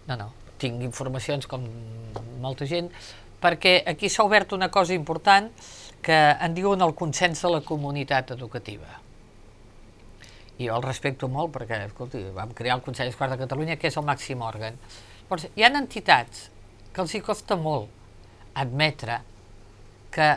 no, 0.08 0.16
no. 0.16 0.30
Tinc 0.62 0.82
informacions 0.84 1.48
com 1.50 1.64
molta 2.42 2.66
gent, 2.70 2.90
perquè 3.42 3.80
aquí 3.88 4.10
s'ha 4.10 4.26
obert 4.26 4.52
una 4.54 4.70
cosa 4.70 4.94
important 4.94 5.50
que 6.02 6.18
en 6.32 6.54
diuen 6.54 6.82
el 6.82 6.94
consens 6.98 7.42
de 7.42 7.50
la 7.50 7.62
comunitat 7.66 8.32
educativa. 8.34 8.98
I 10.58 10.68
jo 10.68 10.76
el 10.76 10.84
respecto 10.84 11.28
molt 11.30 11.54
perquè, 11.54 11.80
escolti, 11.86 12.22
vam 12.34 12.52
crear 12.54 12.76
el 12.78 12.84
Consell 12.84 13.10
Escolar 13.10 13.32
de 13.34 13.42
Catalunya, 13.44 13.78
que 13.80 13.88
és 13.88 13.96
el 13.98 14.06
màxim 14.06 14.42
òrgan. 14.44 14.76
Llavors, 15.22 15.48
hi 15.56 15.64
ha 15.64 15.70
entitats 15.78 16.48
que 16.92 17.00
els 17.02 17.14
hi 17.14 17.22
costa 17.24 17.56
molt 17.56 17.88
admetre 18.58 19.22
que 20.12 20.28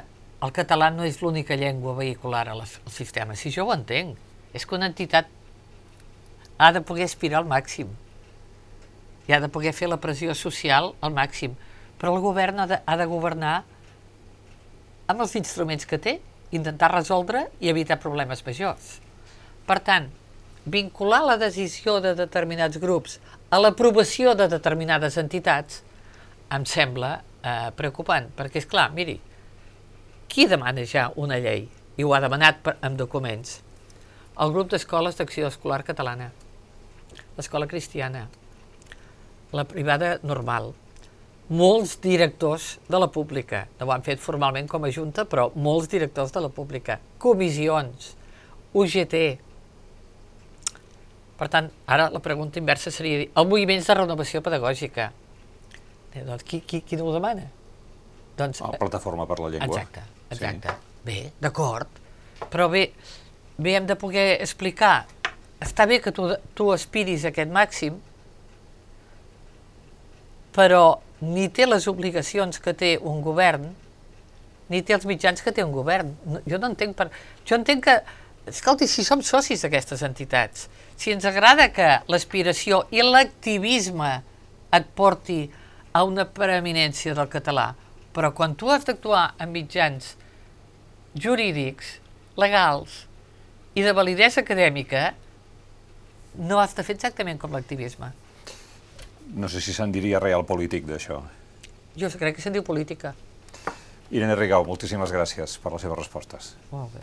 el 0.45 0.53
català 0.55 0.87
no 0.93 1.03
és 1.03 1.19
l'única 1.21 1.57
llengua 1.59 1.97
vehicular 1.97 2.45
al 2.49 2.63
sistema. 2.65 3.35
Si 3.35 3.51
jo 3.51 3.67
ho 3.67 3.73
entenc, 3.75 4.15
és 4.53 4.65
que 4.65 4.77
una 4.77 4.87
entitat 4.87 5.27
ha 6.57 6.71
de 6.71 6.81
poder 6.81 7.09
aspirar 7.09 7.41
al 7.41 7.49
màxim 7.49 7.91
i 9.27 9.33
ha 9.33 9.41
de 9.41 9.49
poder 9.49 9.73
fer 9.73 9.89
la 9.89 10.01
pressió 10.01 10.35
social 10.37 10.93
al 11.01 11.13
màxim. 11.15 11.55
Però 11.99 12.13
el 12.13 12.21
govern 12.23 12.61
ha 12.61 12.67
de, 12.69 12.79
ha 12.85 12.97
de 12.97 13.07
governar 13.09 13.55
amb 15.07 15.21
els 15.21 15.35
instruments 15.37 15.85
que 15.85 15.99
té, 16.01 16.19
intentar 16.55 16.91
resoldre 16.93 17.47
i 17.59 17.69
evitar 17.69 17.99
problemes 18.01 18.43
majors. 18.45 18.99
Per 19.65 19.79
tant, 19.85 20.09
vincular 20.65 21.23
la 21.25 21.37
decisió 21.41 21.99
de 22.01 22.13
determinats 22.17 22.79
grups 22.81 23.19
a 23.49 23.59
l'aprovació 23.61 24.33
de 24.37 24.47
determinades 24.49 25.17
entitats 25.21 25.81
em 26.53 26.65
sembla 26.69 27.15
eh, 27.41 27.71
preocupant, 27.77 28.29
perquè 28.37 28.61
és 28.61 28.69
clar, 28.69 28.89
miri, 28.93 29.17
qui 30.29 30.47
demana 30.49 30.85
ja 30.89 31.09
una 31.21 31.37
llei? 31.41 31.67
I 31.95 32.03
ho 32.03 32.13
ha 32.13 32.21
demanat 32.21 32.59
per, 32.65 32.75
amb 32.83 32.97
documents. 32.99 33.61
El 34.41 34.51
grup 34.51 34.73
d'escoles 34.73 35.15
d'acció 35.15 35.47
escolar 35.47 35.83
catalana, 35.87 36.31
l'escola 37.37 37.69
cristiana, 37.71 38.25
la 39.55 39.63
privada 39.67 40.17
normal, 40.23 40.73
molts 41.49 41.95
directors 42.01 42.75
de 42.89 42.99
la 42.99 43.07
pública, 43.13 43.65
no 43.79 43.87
ho 43.87 43.93
han 43.93 44.05
fet 44.05 44.21
formalment 44.21 44.67
com 44.69 44.85
a 44.85 44.91
Junta, 44.91 45.25
però 45.29 45.51
molts 45.55 45.89
directors 45.91 46.33
de 46.33 46.41
la 46.41 46.49
pública, 46.49 46.99
comissions, 47.21 48.13
UGT. 48.73 49.19
Per 51.35 51.49
tant, 51.51 51.69
ara 51.91 52.09
la 52.11 52.21
pregunta 52.23 52.59
inversa 52.59 52.91
seria 52.91 53.21
dir, 53.21 53.29
el 53.35 53.47
moviments 53.51 53.87
de 53.87 53.97
renovació 53.99 54.41
pedagògica. 54.41 55.11
Eh, 56.13 56.23
doncs 56.23 56.47
qui, 56.47 56.61
qui, 56.65 56.81
qui 56.81 56.97
no 56.97 57.09
ho 57.09 57.13
demana? 57.13 57.45
Doncs, 58.35 58.63
la 58.63 58.79
plataforma 58.79 59.27
per 59.29 59.39
la 59.43 59.51
llengua. 59.53 59.67
Exacte, 59.67 60.03
exacte. 60.31 60.73
Sí. 60.73 61.03
Bé, 61.05 61.19
d'acord, 61.39 62.01
però 62.49 62.67
bé, 62.71 62.87
bé 63.61 63.75
hem 63.77 63.85
de 63.87 63.95
poder 63.99 64.25
explicar, 64.41 65.05
està 65.61 65.85
bé 65.87 66.01
que 66.01 66.11
tu, 66.15 66.31
tu 66.57 66.71
aspiris 66.73 67.27
a 67.27 67.31
aquest 67.31 67.51
màxim, 67.53 67.99
però 70.55 71.01
ni 71.21 71.49
té 71.51 71.67
les 71.67 71.87
obligacions 71.91 72.61
que 72.63 72.73
té 72.73 72.95
un 72.97 73.19
govern, 73.23 73.67
ni 74.71 74.81
té 74.81 74.95
els 74.95 75.05
mitjans 75.05 75.43
que 75.43 75.53
té 75.53 75.65
un 75.65 75.73
govern. 75.75 76.13
Jo 76.47 76.59
no 76.61 76.71
entenc 76.71 76.95
per... 76.97 77.09
Jo 77.45 77.59
entenc 77.59 77.83
que, 77.85 77.95
escolti, 78.49 78.87
si 78.89 79.05
som 79.05 79.21
socis 79.25 79.65
d'aquestes 79.65 80.03
entitats, 80.07 80.69
si 80.95 81.11
ens 81.11 81.27
agrada 81.27 81.67
que 81.75 81.89
l'aspiració 82.11 82.85
i 82.95 83.03
l'activisme 83.03 84.11
et 84.75 84.87
porti 84.95 85.43
a 85.95 86.03
una 86.07 86.25
preeminència 86.27 87.15
del 87.17 87.29
català, 87.31 87.73
però 88.15 88.31
quan 88.35 88.55
tu 88.55 88.71
has 88.71 88.87
d'actuar 88.87 89.33
en 89.43 89.51
mitjans 89.51 90.15
jurídics, 91.15 91.99
legals 92.39 93.05
i 93.75 93.83
de 93.83 93.93
validesa 93.95 94.41
acadèmica, 94.43 95.13
no 96.35 96.59
has 96.59 96.75
de 96.75 96.83
fer 96.83 96.95
exactament 96.97 97.39
com 97.39 97.55
l'activisme 97.55 98.11
no 99.33 99.49
sé 99.49 99.61
si 99.61 99.73
se'n 99.73 99.91
diria 99.91 100.19
real 100.19 100.45
polític 100.45 100.85
d'això. 100.85 101.21
Jo 101.95 102.09
crec 102.19 102.37
que 102.37 102.43
se'n 102.43 102.53
diu 102.53 102.63
política. 102.63 103.15
Irene 104.13 104.35
Rigau, 104.37 104.61
moltíssimes 104.67 105.09
gràcies 105.09 105.55
per 105.57 105.71
les 105.73 105.81
seves 105.81 105.97
respostes 105.97 106.51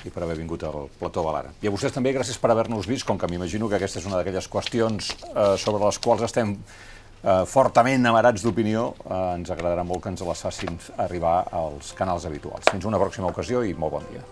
i 0.07 0.13
per 0.15 0.23
haver 0.23 0.37
vingut 0.39 0.63
al 0.69 0.87
Plató 1.01 1.25
Balara. 1.27 1.51
I 1.59 1.67
a 1.67 1.73
vostès 1.75 1.95
també 1.97 2.13
gràcies 2.15 2.39
per 2.39 2.53
haver-nos 2.53 2.87
vist, 2.87 3.05
com 3.09 3.19
que 3.19 3.27
m'imagino 3.27 3.69
que 3.69 3.81
aquesta 3.81 3.99
és 3.99 4.07
una 4.07 4.21
d'aquelles 4.21 4.47
qüestions 4.53 5.11
eh, 5.33 5.57
sobre 5.59 5.83
les 5.83 5.99
quals 5.99 6.23
estem 6.29 6.55
eh, 6.55 7.43
fortament 7.51 8.07
amarats 8.07 8.47
d'opinió, 8.47 8.93
eh, 9.03 9.19
ens 9.41 9.51
agradarà 9.51 9.83
molt 9.89 10.05
que 10.05 10.15
ens 10.15 10.23
les 10.29 10.47
facin 10.47 10.79
arribar 11.03 11.41
als 11.51 11.91
canals 11.99 12.29
habituals. 12.31 12.71
Fins 12.71 12.87
una 12.87 13.03
pròxima 13.03 13.35
ocasió 13.35 13.65
i 13.67 13.75
molt 13.75 13.99
bon 13.99 14.09
dia. 14.13 14.23